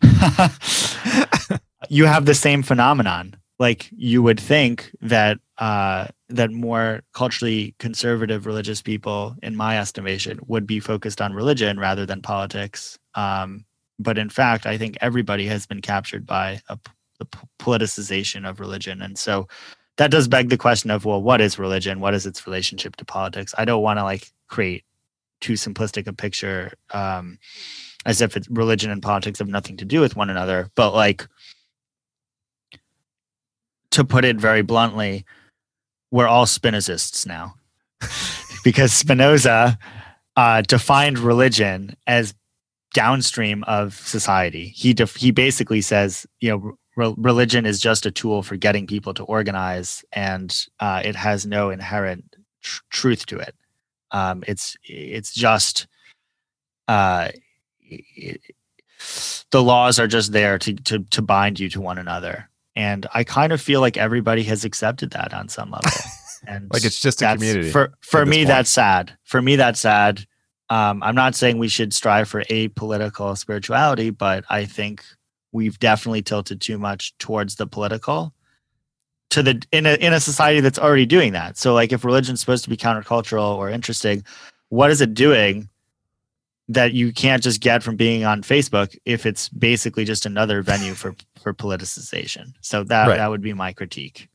you 1.88 2.06
have 2.06 2.24
the 2.24 2.34
same 2.34 2.62
phenomenon. 2.62 3.36
Like 3.62 3.88
you 3.96 4.24
would 4.24 4.40
think 4.40 4.90
that 5.00 5.38
uh, 5.58 6.08
that 6.28 6.50
more 6.50 7.02
culturally 7.12 7.76
conservative 7.78 8.44
religious 8.44 8.82
people, 8.82 9.36
in 9.40 9.54
my 9.54 9.78
estimation, 9.78 10.40
would 10.48 10.66
be 10.66 10.80
focused 10.80 11.20
on 11.20 11.32
religion 11.32 11.78
rather 11.78 12.04
than 12.04 12.22
politics. 12.22 12.98
Um, 13.14 13.64
but 14.00 14.18
in 14.18 14.30
fact, 14.30 14.66
I 14.66 14.76
think 14.78 14.98
everybody 15.00 15.46
has 15.46 15.64
been 15.64 15.80
captured 15.80 16.26
by 16.26 16.60
a, 16.68 16.76
the 17.20 17.26
politicization 17.60 18.48
of 18.48 18.58
religion, 18.58 19.00
and 19.00 19.16
so 19.16 19.46
that 19.96 20.10
does 20.10 20.26
beg 20.26 20.48
the 20.48 20.64
question 20.66 20.90
of 20.90 21.04
well, 21.04 21.22
what 21.22 21.40
is 21.40 21.56
religion? 21.56 22.00
What 22.00 22.14
is 22.14 22.26
its 22.26 22.48
relationship 22.48 22.96
to 22.96 23.04
politics? 23.04 23.54
I 23.56 23.64
don't 23.64 23.82
want 23.84 24.00
to 24.00 24.02
like 24.02 24.32
create 24.48 24.82
too 25.40 25.52
simplistic 25.52 26.08
a 26.08 26.12
picture 26.12 26.72
um, 26.90 27.38
as 28.06 28.20
if 28.20 28.36
it's 28.36 28.50
religion 28.50 28.90
and 28.90 29.00
politics 29.00 29.38
have 29.38 29.46
nothing 29.46 29.76
to 29.76 29.84
do 29.84 30.00
with 30.00 30.16
one 30.16 30.30
another, 30.30 30.68
but 30.74 30.94
like 30.94 31.28
to 33.92 34.04
put 34.04 34.24
it 34.24 34.36
very 34.36 34.62
bluntly, 34.62 35.24
we're 36.10 36.26
all 36.26 36.46
Spinozists 36.46 37.26
now, 37.26 37.54
because 38.64 38.92
Spinoza 38.92 39.78
uh, 40.36 40.62
defined 40.62 41.18
religion 41.18 41.96
as 42.06 42.34
downstream 42.94 43.64
of 43.64 43.94
society. 43.94 44.68
He 44.68 44.92
def- 44.92 45.16
he 45.16 45.30
basically 45.30 45.80
says, 45.80 46.26
you 46.40 46.50
know, 46.50 46.76
re- 46.96 47.14
religion 47.16 47.64
is 47.64 47.80
just 47.80 48.04
a 48.04 48.10
tool 48.10 48.42
for 48.42 48.56
getting 48.56 48.86
people 48.86 49.14
to 49.14 49.24
organize, 49.24 50.04
and 50.12 50.66
uh, 50.80 51.00
it 51.04 51.16
has 51.16 51.46
no 51.46 51.70
inherent 51.70 52.36
tr- 52.62 52.82
truth 52.90 53.26
to 53.26 53.38
it. 53.38 53.54
Um, 54.10 54.44
it's 54.46 54.76
it's 54.84 55.32
just 55.32 55.86
uh, 56.88 57.28
it, 57.80 58.40
the 59.50 59.62
laws 59.62 59.98
are 59.98 60.06
just 60.06 60.32
there 60.32 60.58
to 60.58 60.74
to 60.74 60.98
to 61.10 61.22
bind 61.22 61.58
you 61.60 61.68
to 61.70 61.80
one 61.80 61.98
another 61.98 62.50
and 62.74 63.06
I 63.14 63.24
kind 63.24 63.52
of 63.52 63.60
feel 63.60 63.80
like 63.80 63.96
everybody 63.96 64.42
has 64.44 64.64
accepted 64.64 65.10
that 65.10 65.34
on 65.34 65.48
some 65.48 65.70
level. 65.70 65.90
And 66.44 66.68
like 66.72 66.84
it's 66.84 66.98
just 66.98 67.22
a 67.22 67.34
community. 67.34 67.70
For 67.70 67.92
for 68.00 68.26
me, 68.26 68.38
point. 68.38 68.48
that's 68.48 68.68
sad. 68.68 69.16
For 69.22 69.40
me, 69.40 69.54
that's 69.54 69.78
sad. 69.78 70.26
Um, 70.70 71.02
I'm 71.02 71.14
not 71.14 71.34
saying 71.34 71.58
we 71.58 71.68
should 71.68 71.92
strive 71.92 72.28
for 72.28 72.42
apolitical 72.44 73.38
spirituality, 73.38 74.10
but 74.10 74.44
I 74.50 74.64
think 74.64 75.04
we've 75.52 75.78
definitely 75.78 76.22
tilted 76.22 76.60
too 76.60 76.78
much 76.78 77.16
towards 77.18 77.56
the 77.56 77.66
political 77.66 78.34
to 79.30 79.42
the 79.42 79.62
in 79.70 79.86
a 79.86 79.94
in 79.94 80.12
a 80.12 80.20
society 80.20 80.60
that's 80.60 80.78
already 80.78 81.06
doing 81.06 81.32
that. 81.32 81.56
So 81.56 81.74
like 81.74 81.92
if 81.92 82.04
religion's 82.04 82.40
supposed 82.40 82.64
to 82.64 82.70
be 82.70 82.76
countercultural 82.76 83.56
or 83.56 83.70
interesting, 83.70 84.24
what 84.68 84.90
is 84.90 85.00
it 85.00 85.14
doing 85.14 85.68
that 86.68 86.92
you 86.92 87.12
can't 87.12 87.42
just 87.42 87.60
get 87.60 87.82
from 87.82 87.96
being 87.96 88.24
on 88.24 88.42
Facebook 88.42 88.96
if 89.04 89.26
it's 89.26 89.48
basically 89.48 90.04
just 90.04 90.26
another 90.26 90.62
venue 90.62 90.94
for 90.94 91.14
for 91.42 91.52
politicization. 91.52 92.52
So 92.60 92.84
that 92.84 93.08
right. 93.08 93.16
that 93.16 93.30
would 93.30 93.42
be 93.42 93.52
my 93.52 93.72
critique. 93.72 94.28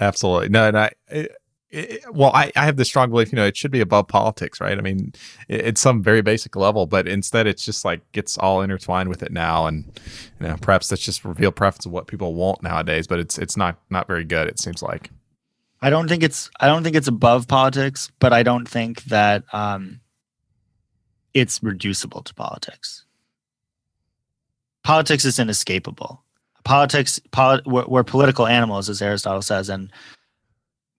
Absolutely. 0.00 0.48
No, 0.48 0.66
and 0.68 0.78
I 0.78 0.92
it, 1.08 1.36
it, 1.70 2.02
well, 2.14 2.30
I, 2.34 2.50
I 2.56 2.64
have 2.64 2.76
the 2.76 2.84
strong 2.84 3.10
belief, 3.10 3.30
you 3.30 3.36
know, 3.36 3.44
it 3.44 3.56
should 3.56 3.70
be 3.70 3.80
above 3.80 4.08
politics, 4.08 4.60
right? 4.60 4.78
I 4.78 4.80
mean, 4.80 5.12
it, 5.48 5.66
it's 5.66 5.80
some 5.80 6.02
very 6.02 6.22
basic 6.22 6.56
level, 6.56 6.86
but 6.86 7.06
instead 7.06 7.46
it's 7.46 7.64
just 7.64 7.84
like 7.84 8.00
gets 8.12 8.38
all 8.38 8.62
intertwined 8.62 9.08
with 9.08 9.22
it 9.22 9.32
now. 9.32 9.66
And, 9.66 9.84
you 10.40 10.48
know, 10.48 10.56
perhaps 10.60 10.88
that's 10.88 11.02
just 11.02 11.24
reveal 11.24 11.52
preference 11.52 11.84
of 11.84 11.92
what 11.92 12.06
people 12.06 12.34
want 12.34 12.62
nowadays, 12.62 13.06
but 13.06 13.18
it's, 13.18 13.38
it's 13.38 13.56
not, 13.56 13.78
not 13.90 14.06
very 14.06 14.24
good. 14.24 14.48
It 14.48 14.58
seems 14.58 14.82
like. 14.82 15.10
I 15.82 15.90
don't 15.90 16.08
think 16.08 16.22
it's, 16.22 16.50
I 16.58 16.66
don't 16.66 16.82
think 16.82 16.96
it's 16.96 17.08
above 17.08 17.46
politics, 17.48 18.10
but 18.18 18.32
I 18.32 18.42
don't 18.42 18.66
think 18.66 19.04
that, 19.04 19.44
um, 19.52 20.00
it's 21.34 21.62
reducible 21.62 22.22
to 22.22 22.34
politics. 22.34 23.04
Politics 24.84 25.24
is 25.24 25.38
inescapable. 25.38 26.22
Politics, 26.64 27.20
polit- 27.30 27.66
we're, 27.66 27.86
we're 27.86 28.04
political 28.04 28.46
animals, 28.46 28.88
as 28.88 29.02
Aristotle 29.02 29.42
says, 29.42 29.68
and 29.68 29.92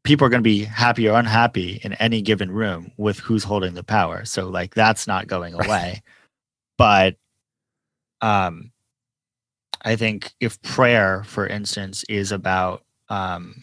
people 0.03 0.25
are 0.25 0.29
going 0.29 0.43
to 0.43 0.49
be 0.49 0.63
happy 0.63 1.07
or 1.07 1.17
unhappy 1.17 1.79
in 1.83 1.93
any 1.93 2.21
given 2.21 2.51
room 2.51 2.91
with 2.97 3.19
who's 3.19 3.43
holding 3.43 3.73
the 3.73 3.83
power. 3.83 4.25
So, 4.25 4.47
like, 4.49 4.73
that's 4.73 5.07
not 5.07 5.27
going 5.27 5.53
away. 5.53 6.01
but, 6.77 7.15
um, 8.21 8.71
I 9.81 9.95
think 9.95 10.33
if 10.39 10.61
prayer, 10.61 11.23
for 11.23 11.47
instance, 11.47 12.03
is 12.09 12.31
about 12.31 12.83
um, 13.07 13.55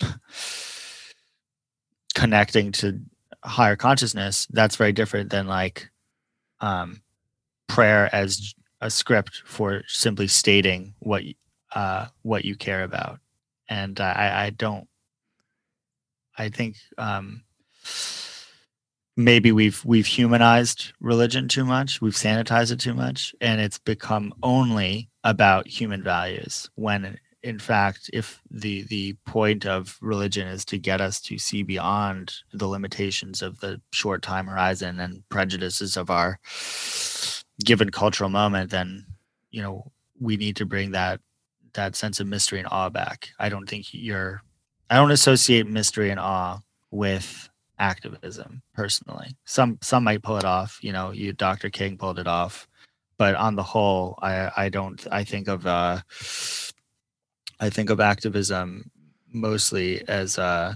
connecting 2.14 2.72
to 2.72 3.00
higher 3.44 3.76
consciousness, 3.76 4.46
that's 4.50 4.76
very 4.76 4.92
different 4.92 5.30
than 5.30 5.46
like 5.46 5.90
um, 6.60 7.02
prayer 7.68 8.08
as 8.14 8.54
a 8.80 8.90
script 8.90 9.42
for 9.44 9.82
simply 9.86 10.28
stating 10.28 10.94
what 11.00 11.22
uh, 11.74 12.06
what 12.22 12.44
you 12.44 12.56
care 12.56 12.84
about. 12.84 13.18
And 13.68 14.00
I, 14.00 14.46
I 14.46 14.50
don't. 14.50 14.88
I 16.38 16.50
think 16.50 16.76
um, 16.98 17.42
maybe 19.16 19.50
we've 19.50 19.84
we've 19.84 20.06
humanized 20.06 20.92
religion 21.00 21.48
too 21.48 21.64
much 21.64 22.00
we've 22.00 22.14
sanitized 22.14 22.70
it 22.70 22.78
too 22.78 22.92
much 22.92 23.34
and 23.40 23.60
it's 23.60 23.78
become 23.78 24.32
only 24.42 25.08
about 25.24 25.66
human 25.66 26.02
values 26.02 26.68
when 26.74 27.18
in 27.46 27.58
fact 27.58 28.10
if 28.12 28.40
the 28.50 28.82
the 28.84 29.14
point 29.24 29.64
of 29.64 29.96
religion 30.00 30.46
is 30.48 30.64
to 30.64 30.78
get 30.78 31.00
us 31.00 31.20
to 31.20 31.38
see 31.38 31.62
beyond 31.62 32.34
the 32.52 32.66
limitations 32.66 33.42
of 33.42 33.60
the 33.60 33.80
short 33.92 34.22
time 34.22 34.46
horizon 34.46 35.00
and 35.00 35.22
prejudices 35.28 35.96
of 35.96 36.10
our 36.10 36.38
given 37.64 37.90
cultural 37.90 38.30
moment 38.30 38.70
then 38.70 39.06
you 39.50 39.62
know 39.62 39.90
we 40.20 40.36
need 40.36 40.56
to 40.56 40.66
bring 40.66 40.90
that 40.90 41.20
that 41.74 41.94
sense 41.94 42.20
of 42.20 42.26
mystery 42.26 42.58
and 42.58 42.68
awe 42.70 42.88
back 42.88 43.28
i 43.38 43.48
don't 43.48 43.68
think 43.68 43.86
you're 43.92 44.42
i 44.90 44.96
don't 44.96 45.10
associate 45.10 45.66
mystery 45.66 46.10
and 46.10 46.20
awe 46.20 46.58
with 46.90 47.48
activism 47.78 48.62
personally. 48.74 49.36
Some 49.44 49.78
some 49.82 50.04
might 50.04 50.22
pull 50.22 50.36
it 50.38 50.44
off. 50.44 50.78
You 50.82 50.92
know, 50.92 51.10
you 51.10 51.32
Dr. 51.32 51.70
King 51.70 51.96
pulled 51.98 52.18
it 52.18 52.26
off, 52.26 52.66
but 53.18 53.34
on 53.34 53.56
the 53.56 53.62
whole, 53.62 54.18
I 54.22 54.50
I 54.56 54.68
don't. 54.68 55.04
I 55.10 55.24
think 55.24 55.48
of 55.48 55.66
uh, 55.66 56.00
I 57.60 57.70
think 57.70 57.90
of 57.90 58.00
activism 58.00 58.90
mostly 59.32 60.06
as 60.08 60.38
uh, 60.38 60.74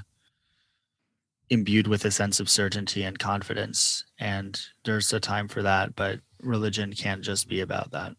imbued 1.51 1.87
with 1.87 2.05
a 2.05 2.11
sense 2.11 2.41
of 2.41 2.49
certainty 2.49 3.03
and 3.03 3.19
confidence. 3.19 4.05
And 4.19 4.61
there's 4.85 5.13
a 5.13 5.21
time 5.21 5.49
for 5.49 5.63
that, 5.63 5.97
but 5.97 6.21
religion 6.43 6.93
can't 6.93 7.23
just 7.23 7.49
be 7.49 7.61
about 7.61 7.91
that. 7.91 8.15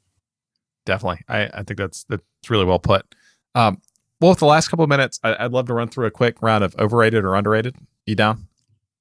Definitely, 0.86 1.24
I 1.28 1.45
I 1.53 1.64
think 1.64 1.78
that's 1.78 2.03
that's 2.05 2.24
really 2.49 2.66
well 2.66 2.80
put. 2.80 3.05
Um, 3.53 3.82
well, 4.20 4.32
with 4.32 4.39
the 4.39 4.45
last 4.45 4.68
couple 4.68 4.84
of 4.84 4.89
minutes, 4.89 5.20
I, 5.24 5.43
would 5.43 5.51
love 5.51 5.68
to 5.68 5.74
run 5.74 5.89
through 5.89 6.05
a 6.05 6.12
quick 6.12 6.41
round 6.41 6.64
of 6.64 6.76
overrated 6.80 7.24
or 7.24 7.36
underrated. 7.36 7.76
You 8.05 8.16
down? 8.16 8.47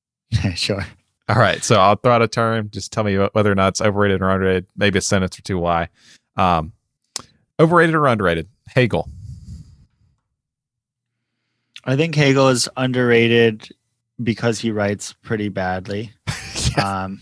sure. 0.54 0.86
All 1.28 1.36
right. 1.36 1.62
So 1.62 1.76
I'll 1.76 1.96
throw 1.96 2.12
out 2.12 2.22
a 2.22 2.28
term. 2.28 2.70
Just 2.70 2.92
tell 2.92 3.04
me 3.04 3.16
whether 3.16 3.52
or 3.52 3.54
not 3.54 3.68
it's 3.68 3.80
overrated 3.80 4.20
or 4.20 4.30
underrated. 4.30 4.66
Maybe 4.76 4.98
a 4.98 5.02
sentence 5.02 5.38
or 5.38 5.42
two 5.42 5.58
why. 5.58 5.88
Um, 6.36 6.72
overrated 7.58 7.94
or 7.94 8.06
underrated? 8.06 8.48
Hegel. 8.66 9.08
I 11.90 11.96
think 11.96 12.14
Hegel 12.14 12.48
is 12.48 12.68
underrated 12.76 13.68
because 14.22 14.58
he 14.58 14.70
writes 14.70 15.14
pretty 15.22 15.48
badly. 15.48 16.12
yeah. 16.76 17.04
um, 17.04 17.20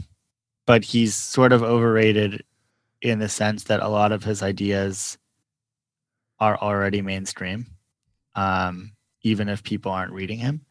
but 0.66 0.85
he's 0.85 1.14
sort 1.14 1.53
of 1.53 1.62
overrated 1.62 2.45
in 3.01 3.19
the 3.19 3.29
sense 3.29 3.64
that 3.64 3.81
a 3.81 3.89
lot 3.89 4.12
of 4.12 4.25
his 4.25 4.43
ideas 4.43 5.19
are 6.41 6.59
already 6.59 7.01
mainstream, 7.01 7.66
um, 8.35 8.93
even 9.23 9.49
if 9.49 9.62
people 9.62 9.93
aren't 9.93 10.12
reading 10.12 10.39
him 10.39 10.64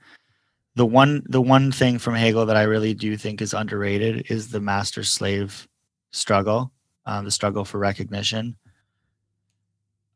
the 0.78 0.86
one 0.86 1.24
the 1.28 1.42
one 1.42 1.72
thing 1.72 1.98
from 1.98 2.14
Hegel 2.14 2.46
that 2.46 2.56
I 2.56 2.62
really 2.62 2.94
do 2.94 3.18
think 3.18 3.42
is 3.42 3.56
underrated 3.56 4.30
is 4.30 4.52
the 4.52 4.62
master 4.62 5.04
slave 5.04 5.68
struggle, 6.12 6.72
um, 7.08 7.26
the 7.26 7.32
struggle 7.32 7.66
for 7.66 7.80
recognition. 7.80 8.56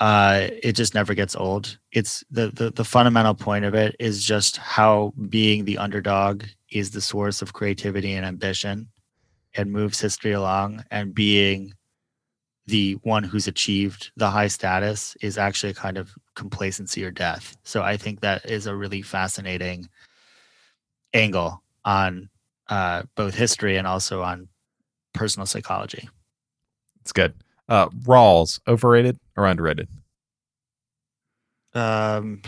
Uh, 0.01 0.49
it 0.63 0.73
just 0.73 0.95
never 0.95 1.13
gets 1.13 1.35
old. 1.35 1.77
It's 1.91 2.25
the, 2.31 2.49
the 2.49 2.71
the 2.71 2.83
fundamental 2.83 3.35
point 3.35 3.65
of 3.65 3.75
it 3.75 3.95
is 3.99 4.25
just 4.25 4.57
how 4.57 5.13
being 5.29 5.63
the 5.63 5.77
underdog 5.77 6.43
is 6.71 6.91
the 6.91 7.01
source 7.01 7.43
of 7.43 7.53
creativity 7.53 8.13
and 8.13 8.25
ambition, 8.25 8.89
and 9.55 9.71
moves 9.71 10.01
history 10.01 10.33
along, 10.33 10.83
and 10.91 11.15
being 11.15 11.73
the 12.67 12.93
one 13.03 13.23
who's 13.23 13.47
achieved 13.47 14.11
the 14.17 14.29
high 14.29 14.47
status 14.47 15.17
is 15.21 15.37
actually 15.37 15.71
a 15.71 15.75
kind 15.75 15.97
of 15.97 16.11
complacency 16.35 17.03
or 17.05 17.11
death. 17.11 17.57
So 17.63 17.83
I 17.83 17.97
think 17.97 18.21
that 18.21 18.45
is 18.49 18.67
a 18.67 18.75
really 18.75 19.03
fascinating 19.03 19.89
angle 21.13 21.63
on 21.85 22.29
uh, 22.69 23.03
both 23.15 23.35
history 23.35 23.77
and 23.77 23.87
also 23.87 24.21
on 24.23 24.47
personal 25.13 25.45
psychology. 25.45 26.09
It's 27.01 27.13
good. 27.13 27.35
Uh, 27.69 27.89
Rawls, 27.89 28.59
overrated 28.67 29.17
or 29.37 29.45
underrated? 29.45 29.87
Um, 31.73 32.41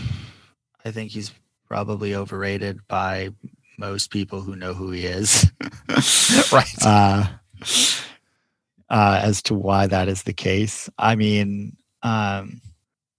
I 0.83 0.91
think 0.91 1.11
he's 1.11 1.31
probably 1.67 2.15
overrated 2.15 2.79
by 2.87 3.29
most 3.77 4.11
people 4.11 4.41
who 4.41 4.55
know 4.55 4.73
who 4.73 4.91
he 4.91 5.05
is. 5.05 5.51
right. 6.51 6.67
Uh, 6.85 7.27
uh, 8.89 9.19
as 9.23 9.41
to 9.41 9.55
why 9.55 9.87
that 9.87 10.07
is 10.07 10.23
the 10.23 10.33
case, 10.33 10.89
I 10.99 11.15
mean, 11.15 11.77
um, 12.03 12.61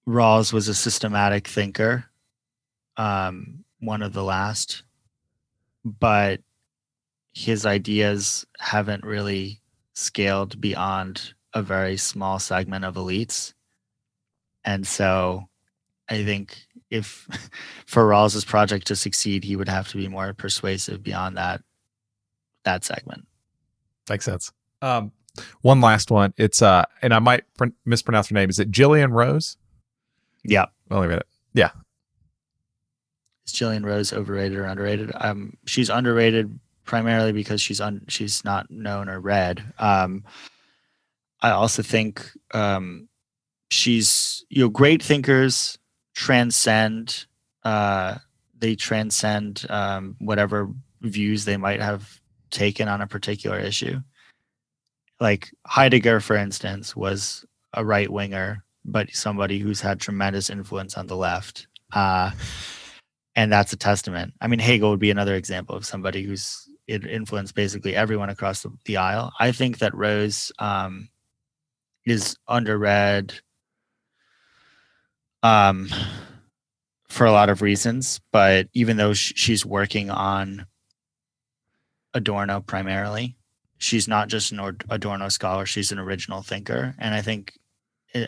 Rawls 0.06 0.52
was 0.52 0.68
a 0.68 0.74
systematic 0.74 1.48
thinker, 1.48 2.04
um, 2.96 3.64
one 3.80 4.02
of 4.02 4.12
the 4.12 4.22
last 4.22 4.84
but 5.84 6.40
his 7.34 7.66
ideas 7.66 8.46
haven't 8.58 9.04
really 9.04 9.60
scaled 9.92 10.60
beyond 10.60 11.34
a 11.54 11.62
very 11.62 11.96
small 11.96 12.38
segment 12.38 12.84
of 12.84 12.96
elites. 12.96 13.54
And 14.64 14.86
so 14.86 15.48
I 16.08 16.24
think 16.24 16.56
if 16.90 17.28
for 17.86 18.06
Rawls's 18.06 18.44
project 18.44 18.86
to 18.88 18.96
succeed, 18.96 19.44
he 19.44 19.56
would 19.56 19.68
have 19.68 19.88
to 19.88 19.96
be 19.96 20.08
more 20.08 20.32
persuasive 20.34 21.02
beyond 21.02 21.36
that 21.36 21.62
that 22.64 22.84
segment. 22.84 23.26
Makes 24.08 24.24
sense. 24.24 24.52
Um, 24.82 25.12
one 25.62 25.80
last 25.80 26.10
one. 26.10 26.34
It's 26.36 26.62
uh, 26.62 26.84
and 27.02 27.14
I 27.14 27.18
might 27.18 27.44
pr- 27.56 27.66
mispronounce 27.84 28.28
her 28.28 28.34
name. 28.34 28.50
Is 28.50 28.58
it 28.58 28.70
Gillian 28.70 29.12
Rose? 29.12 29.56
Yeah. 30.44 30.66
Wait 30.90 31.06
read 31.06 31.18
it. 31.18 31.26
Yeah. 31.54 31.70
Is 33.46 33.52
Gillian 33.52 33.84
Rose 33.84 34.12
overrated 34.12 34.58
or 34.58 34.64
underrated? 34.64 35.12
Um, 35.14 35.56
she's 35.66 35.90
underrated 35.90 36.58
primarily 36.84 37.32
because 37.32 37.60
she's 37.60 37.80
un, 37.80 38.04
she's 38.08 38.44
not 38.44 38.70
known 38.70 39.08
or 39.08 39.20
read. 39.20 39.62
Um, 39.78 40.24
I 41.44 41.50
also 41.50 41.82
think 41.82 42.26
um, 42.54 43.06
she's 43.70 44.46
you 44.48 44.62
know 44.62 44.70
great 44.70 45.02
thinkers 45.02 45.78
transcend 46.14 47.26
uh, 47.64 48.16
they 48.58 48.74
transcend 48.74 49.66
um, 49.68 50.16
whatever 50.20 50.70
views 51.02 51.44
they 51.44 51.58
might 51.58 51.82
have 51.82 52.18
taken 52.50 52.88
on 52.88 53.02
a 53.02 53.06
particular 53.06 53.58
issue. 53.58 54.00
Like 55.20 55.50
Heidegger, 55.66 56.20
for 56.20 56.34
instance, 56.34 56.96
was 56.96 57.44
a 57.74 57.84
right 57.84 58.10
winger, 58.10 58.64
but 58.86 59.10
somebody 59.14 59.58
who's 59.58 59.82
had 59.82 60.00
tremendous 60.00 60.48
influence 60.48 60.96
on 60.96 61.08
the 61.08 61.16
left. 61.16 61.66
Uh, 61.92 62.30
and 63.36 63.52
that's 63.52 63.74
a 63.74 63.76
testament. 63.76 64.32
I 64.40 64.46
mean, 64.46 64.60
Hegel 64.60 64.90
would 64.90 65.00
be 65.00 65.10
another 65.10 65.34
example 65.34 65.76
of 65.76 65.84
somebody 65.84 66.22
who's 66.22 66.68
influenced 66.88 67.54
basically 67.54 67.94
everyone 67.94 68.30
across 68.30 68.62
the, 68.62 68.70
the 68.86 68.96
aisle. 68.96 69.30
I 69.40 69.52
think 69.52 69.78
that 69.78 69.94
Rose 69.94 70.52
um, 70.58 71.08
is 72.06 72.36
underread 72.48 73.32
um, 75.42 75.88
for 77.08 77.26
a 77.26 77.32
lot 77.32 77.50
of 77.50 77.62
reasons, 77.62 78.20
but 78.32 78.68
even 78.72 78.96
though 78.96 79.12
sh- 79.12 79.34
she's 79.36 79.64
working 79.64 80.10
on 80.10 80.66
Adorno 82.14 82.60
primarily, 82.60 83.36
she's 83.78 84.08
not 84.08 84.28
just 84.28 84.52
an 84.52 84.78
Adorno 84.88 85.28
scholar; 85.28 85.66
she's 85.66 85.92
an 85.92 85.98
original 85.98 86.42
thinker, 86.42 86.94
and 86.98 87.14
I 87.14 87.20
think, 87.22 87.52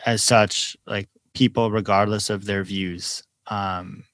as 0.05 0.23
such, 0.23 0.77
like 0.87 1.09
people, 1.35 1.71
regardless 1.71 2.29
of 2.31 2.45
their 2.45 2.65
views, 2.65 3.23
um, 3.47 4.05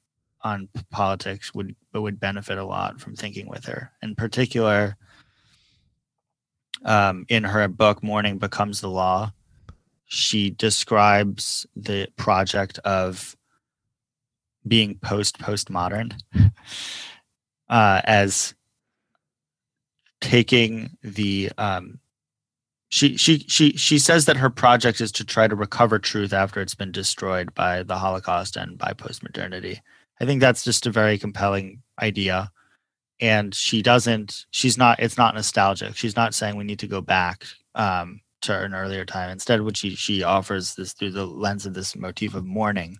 on 0.42 0.68
politics 0.90 1.52
would 1.54 1.74
would 1.92 2.20
benefit 2.20 2.58
a 2.58 2.64
lot 2.64 3.00
from 3.00 3.16
thinking 3.16 3.48
with 3.48 3.64
her. 3.64 3.92
In 4.02 4.14
particular, 4.14 4.96
um, 6.84 7.24
in 7.28 7.44
her 7.44 7.66
book 7.68 8.02
"Mourning 8.02 8.38
Becomes 8.38 8.80
the 8.80 8.90
Law," 8.90 9.32
she 10.12 10.50
describes 10.50 11.66
the 11.74 12.06
project 12.16 12.78
of 12.80 13.34
being 14.66 14.98
post 14.98 15.38
postmodern 15.38 16.12
uh, 17.68 18.00
as 18.04 18.54
taking 20.20 20.90
the 21.02 21.50
um, 21.58 21.98
she 22.90 23.16
she 23.16 23.38
she 23.48 23.76
she 23.76 23.98
says 23.98 24.26
that 24.26 24.36
her 24.36 24.50
project 24.50 25.00
is 25.00 25.12
to 25.12 25.24
try 25.24 25.48
to 25.48 25.56
recover 25.56 25.98
truth 25.98 26.32
after 26.32 26.60
it's 26.60 26.74
been 26.74 26.92
destroyed 26.92 27.54
by 27.54 27.82
the 27.82 27.96
Holocaust 27.96 28.56
and 28.56 28.76
by 28.76 28.92
postmodernity. 28.92 29.80
I 30.20 30.24
think 30.24 30.40
that's 30.40 30.62
just 30.62 30.86
a 30.86 30.90
very 30.90 31.18
compelling 31.18 31.82
idea. 32.00 32.50
And 33.20 33.54
she 33.54 33.82
doesn't, 33.82 34.46
she's 34.50 34.76
not, 34.76 34.98
it's 35.00 35.16
not 35.16 35.34
nostalgic. 35.34 35.96
She's 35.96 36.16
not 36.16 36.34
saying 36.34 36.56
we 36.56 36.64
need 36.64 36.80
to 36.80 36.88
go 36.88 37.00
back 37.00 37.44
um, 37.74 38.20
to 38.42 38.62
an 38.62 38.74
earlier 38.74 39.04
time. 39.04 39.30
Instead, 39.30 39.62
what 39.62 39.76
she 39.76 39.94
she 39.94 40.22
offers 40.22 40.74
this 40.74 40.92
through 40.92 41.12
the 41.12 41.26
lens 41.26 41.66
of 41.66 41.74
this 41.74 41.96
motif 41.96 42.34
of 42.34 42.44
mourning 42.44 42.98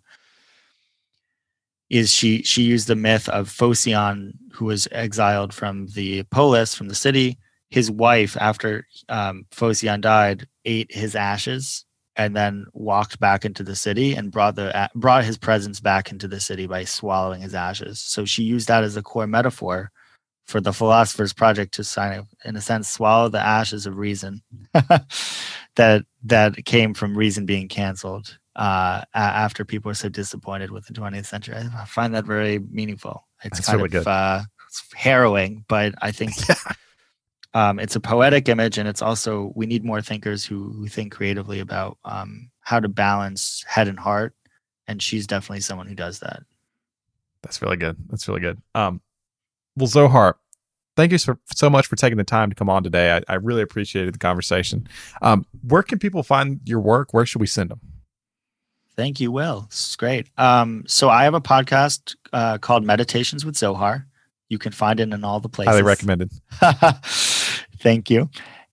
is 1.90 2.12
she 2.12 2.42
she 2.42 2.62
used 2.62 2.88
the 2.88 2.96
myth 2.96 3.28
of 3.28 3.48
Phocion, 3.48 4.32
who 4.52 4.64
was 4.64 4.88
exiled 4.92 5.52
from 5.52 5.86
the 5.88 6.22
polis, 6.24 6.74
from 6.74 6.88
the 6.88 6.94
city. 6.94 7.38
His 7.68 7.90
wife, 7.90 8.36
after 8.40 8.86
um, 9.08 9.46
Phocion 9.50 10.00
died, 10.00 10.46
ate 10.64 10.92
his 10.92 11.14
ashes 11.14 11.84
and 12.16 12.36
then 12.36 12.66
walked 12.74 13.18
back 13.20 13.44
into 13.44 13.62
the 13.62 13.76
city 13.76 14.14
and 14.14 14.30
brought 14.30 14.56
the 14.56 14.90
brought 14.94 15.24
his 15.24 15.38
presence 15.38 15.80
back 15.80 16.10
into 16.10 16.28
the 16.28 16.40
city 16.40 16.66
by 16.66 16.84
swallowing 16.84 17.40
his 17.40 17.54
ashes. 17.54 18.00
So 18.00 18.24
she 18.24 18.42
used 18.42 18.68
that 18.68 18.84
as 18.84 18.96
a 18.96 19.02
core 19.02 19.26
metaphor 19.26 19.90
for 20.46 20.60
the 20.60 20.72
philosopher's 20.72 21.32
project 21.32 21.74
to 21.74 21.84
sign 21.84 22.18
of, 22.18 22.26
in 22.44 22.56
a 22.56 22.60
sense 22.60 22.88
swallow 22.88 23.28
the 23.28 23.40
ashes 23.40 23.86
of 23.86 23.96
reason 23.96 24.42
that 25.76 26.04
that 26.24 26.64
came 26.64 26.94
from 26.94 27.16
reason 27.16 27.46
being 27.46 27.68
canceled 27.68 28.38
uh, 28.56 29.02
after 29.14 29.64
people 29.64 29.88
were 29.88 29.94
so 29.94 30.08
disappointed 30.08 30.70
with 30.70 30.86
the 30.86 30.92
20th 30.92 31.26
century. 31.26 31.56
I 31.56 31.84
find 31.84 32.14
that 32.14 32.26
very 32.26 32.58
meaningful. 32.58 33.26
It's 33.44 33.58
That's 33.58 33.68
kind 33.68 33.82
really 33.82 33.98
of 33.98 34.06
uh, 34.06 34.42
it's 34.68 34.84
harrowing, 34.94 35.64
but 35.68 35.94
I 36.02 36.12
think 36.12 36.32
um, 37.54 37.78
it's 37.78 37.96
a 37.96 38.00
poetic 38.00 38.48
image, 38.48 38.78
and 38.78 38.88
it's 38.88 39.02
also 39.02 39.52
we 39.54 39.66
need 39.66 39.84
more 39.84 40.02
thinkers 40.02 40.44
who 40.44 40.72
who 40.72 40.86
think 40.86 41.12
creatively 41.12 41.60
about 41.60 41.98
um, 42.04 42.50
how 42.60 42.80
to 42.80 42.88
balance 42.88 43.64
head 43.66 43.88
and 43.88 43.98
heart. 43.98 44.34
And 44.88 45.00
she's 45.00 45.26
definitely 45.26 45.60
someone 45.60 45.86
who 45.86 45.94
does 45.94 46.18
that. 46.20 46.42
That's 47.42 47.62
really 47.62 47.76
good. 47.76 47.96
That's 48.08 48.28
really 48.28 48.40
good. 48.40 48.60
Um, 48.74 49.00
well, 49.76 49.86
Zohar, 49.86 50.36
thank 50.96 51.12
you 51.12 51.18
so, 51.18 51.36
so 51.54 51.70
much 51.70 51.86
for 51.86 51.96
taking 51.96 52.18
the 52.18 52.24
time 52.24 52.50
to 52.50 52.54
come 52.54 52.68
on 52.68 52.82
today. 52.82 53.16
I, 53.16 53.32
I 53.32 53.36
really 53.36 53.62
appreciated 53.62 54.14
the 54.14 54.18
conversation. 54.18 54.86
Um, 55.20 55.46
where 55.62 55.82
can 55.82 55.98
people 55.98 56.22
find 56.22 56.60
your 56.64 56.80
work? 56.80 57.12
Where 57.12 57.26
should 57.26 57.40
we 57.40 57.46
send 57.46 57.70
them? 57.70 57.80
Thank 58.94 59.20
you, 59.20 59.32
Will. 59.32 59.66
This 59.70 59.90
is 59.90 59.96
great. 59.96 60.28
Um, 60.36 60.84
so 60.86 61.08
I 61.08 61.24
have 61.24 61.34
a 61.34 61.40
podcast 61.40 62.14
uh, 62.32 62.58
called 62.58 62.84
Meditations 62.84 63.44
with 63.44 63.56
Zohar. 63.56 64.06
You 64.50 64.58
can 64.58 64.72
find 64.72 65.00
it 65.00 65.10
in 65.10 65.24
all 65.24 65.40
the 65.40 65.48
places. 65.48 65.70
Highly 65.70 65.82
recommended. 65.82 66.30
Thank 67.80 68.10
you. 68.10 68.28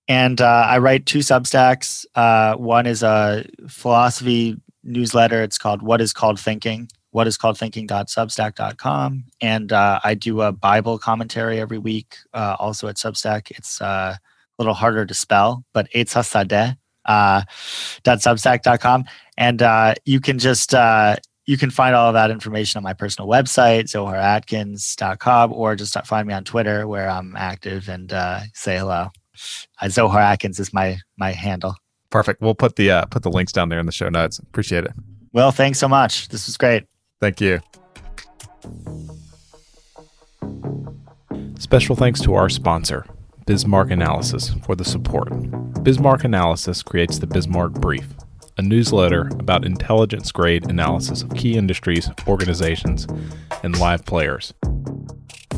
And 0.09 0.41
uh, 0.41 0.65
I 0.67 0.79
write 0.79 1.05
two 1.05 1.19
Substacks. 1.19 2.05
Uh, 2.15 2.55
one 2.57 2.85
is 2.85 3.01
a 3.01 3.45
philosophy 3.69 4.59
newsletter. 4.83 5.41
It's 5.41 5.57
called 5.57 5.81
What 5.81 6.01
is 6.01 6.11
Called 6.11 6.39
Thinking 6.39 6.89
what 7.11 7.27
is 7.27 7.37
called 7.37 7.57
thinking.substack.com. 7.57 9.23
And 9.41 9.71
uh, 9.71 9.99
I 10.03 10.13
do 10.13 10.41
a 10.41 10.51
Bible 10.51 10.99
commentary 10.99 11.59
every 11.59 11.77
week, 11.77 12.17
uh, 12.33 12.55
also 12.59 12.87
at 12.87 12.95
Substack. 12.95 13.51
It's 13.51 13.81
uh, 13.81 14.15
a 14.15 14.19
little 14.57 14.73
harder 14.73 15.05
to 15.05 15.13
spell, 15.13 15.63
but 15.73 15.87
it's 15.91 16.13
hasadeh. 16.13 16.77
Uh, 17.05 17.41
substack.com 18.03 19.05
and 19.39 19.61
uh, 19.63 19.95
you 20.05 20.19
can 20.19 20.37
just 20.37 20.75
uh, 20.75 21.15
you 21.47 21.57
can 21.57 21.71
find 21.71 21.95
all 21.95 22.09
of 22.09 22.13
that 22.13 22.29
information 22.29 22.77
on 22.77 22.83
my 22.83 22.93
personal 22.93 23.27
website 23.27 23.85
zoharatkins.com 23.85 25.51
or 25.53 25.75
just 25.75 25.97
find 26.05 26.27
me 26.27 26.33
on 26.33 26.43
twitter 26.43 26.87
where 26.87 27.09
i'm 27.09 27.35
active 27.35 27.89
and 27.89 28.13
uh, 28.13 28.41
say 28.53 28.77
hello. 28.77 29.07
Zohar 29.87 30.19
atkins 30.19 30.59
is 30.59 30.73
my 30.73 30.99
my 31.17 31.31
handle. 31.31 31.75
Perfect. 32.09 32.41
We'll 32.41 32.53
put 32.53 32.75
the 32.75 32.91
uh, 32.91 33.05
put 33.05 33.23
the 33.23 33.31
links 33.31 33.53
down 33.53 33.69
there 33.69 33.79
in 33.79 33.85
the 33.85 33.91
show 33.91 34.09
notes. 34.09 34.37
Appreciate 34.37 34.83
it. 34.83 34.91
Well 35.31 35.51
thanks 35.51 35.79
so 35.79 35.87
much. 35.87 36.27
This 36.27 36.45
was 36.45 36.57
great 36.57 36.85
Thank 37.21 37.41
you. 37.41 37.59
Special 41.57 41.95
thanks 41.95 42.21
to 42.21 42.35
our 42.35 42.49
sponsor, 42.49 43.05
Bismarck 43.45 43.91
Analysis, 43.91 44.55
for 44.65 44.75
the 44.75 44.85
support. 44.85 45.29
Bismarck 45.83 46.23
Analysis 46.23 46.81
creates 46.81 47.19
the 47.19 47.27
Bismarck 47.27 47.73
Brief, 47.73 48.07
a 48.57 48.61
newsletter 48.61 49.27
about 49.39 49.65
intelligence 49.65 50.31
grade 50.31 50.69
analysis 50.69 51.21
of 51.21 51.35
key 51.35 51.57
industries, 51.57 52.09
organizations, 52.27 53.05
and 53.63 53.77
live 53.79 54.05
players. 54.05 54.53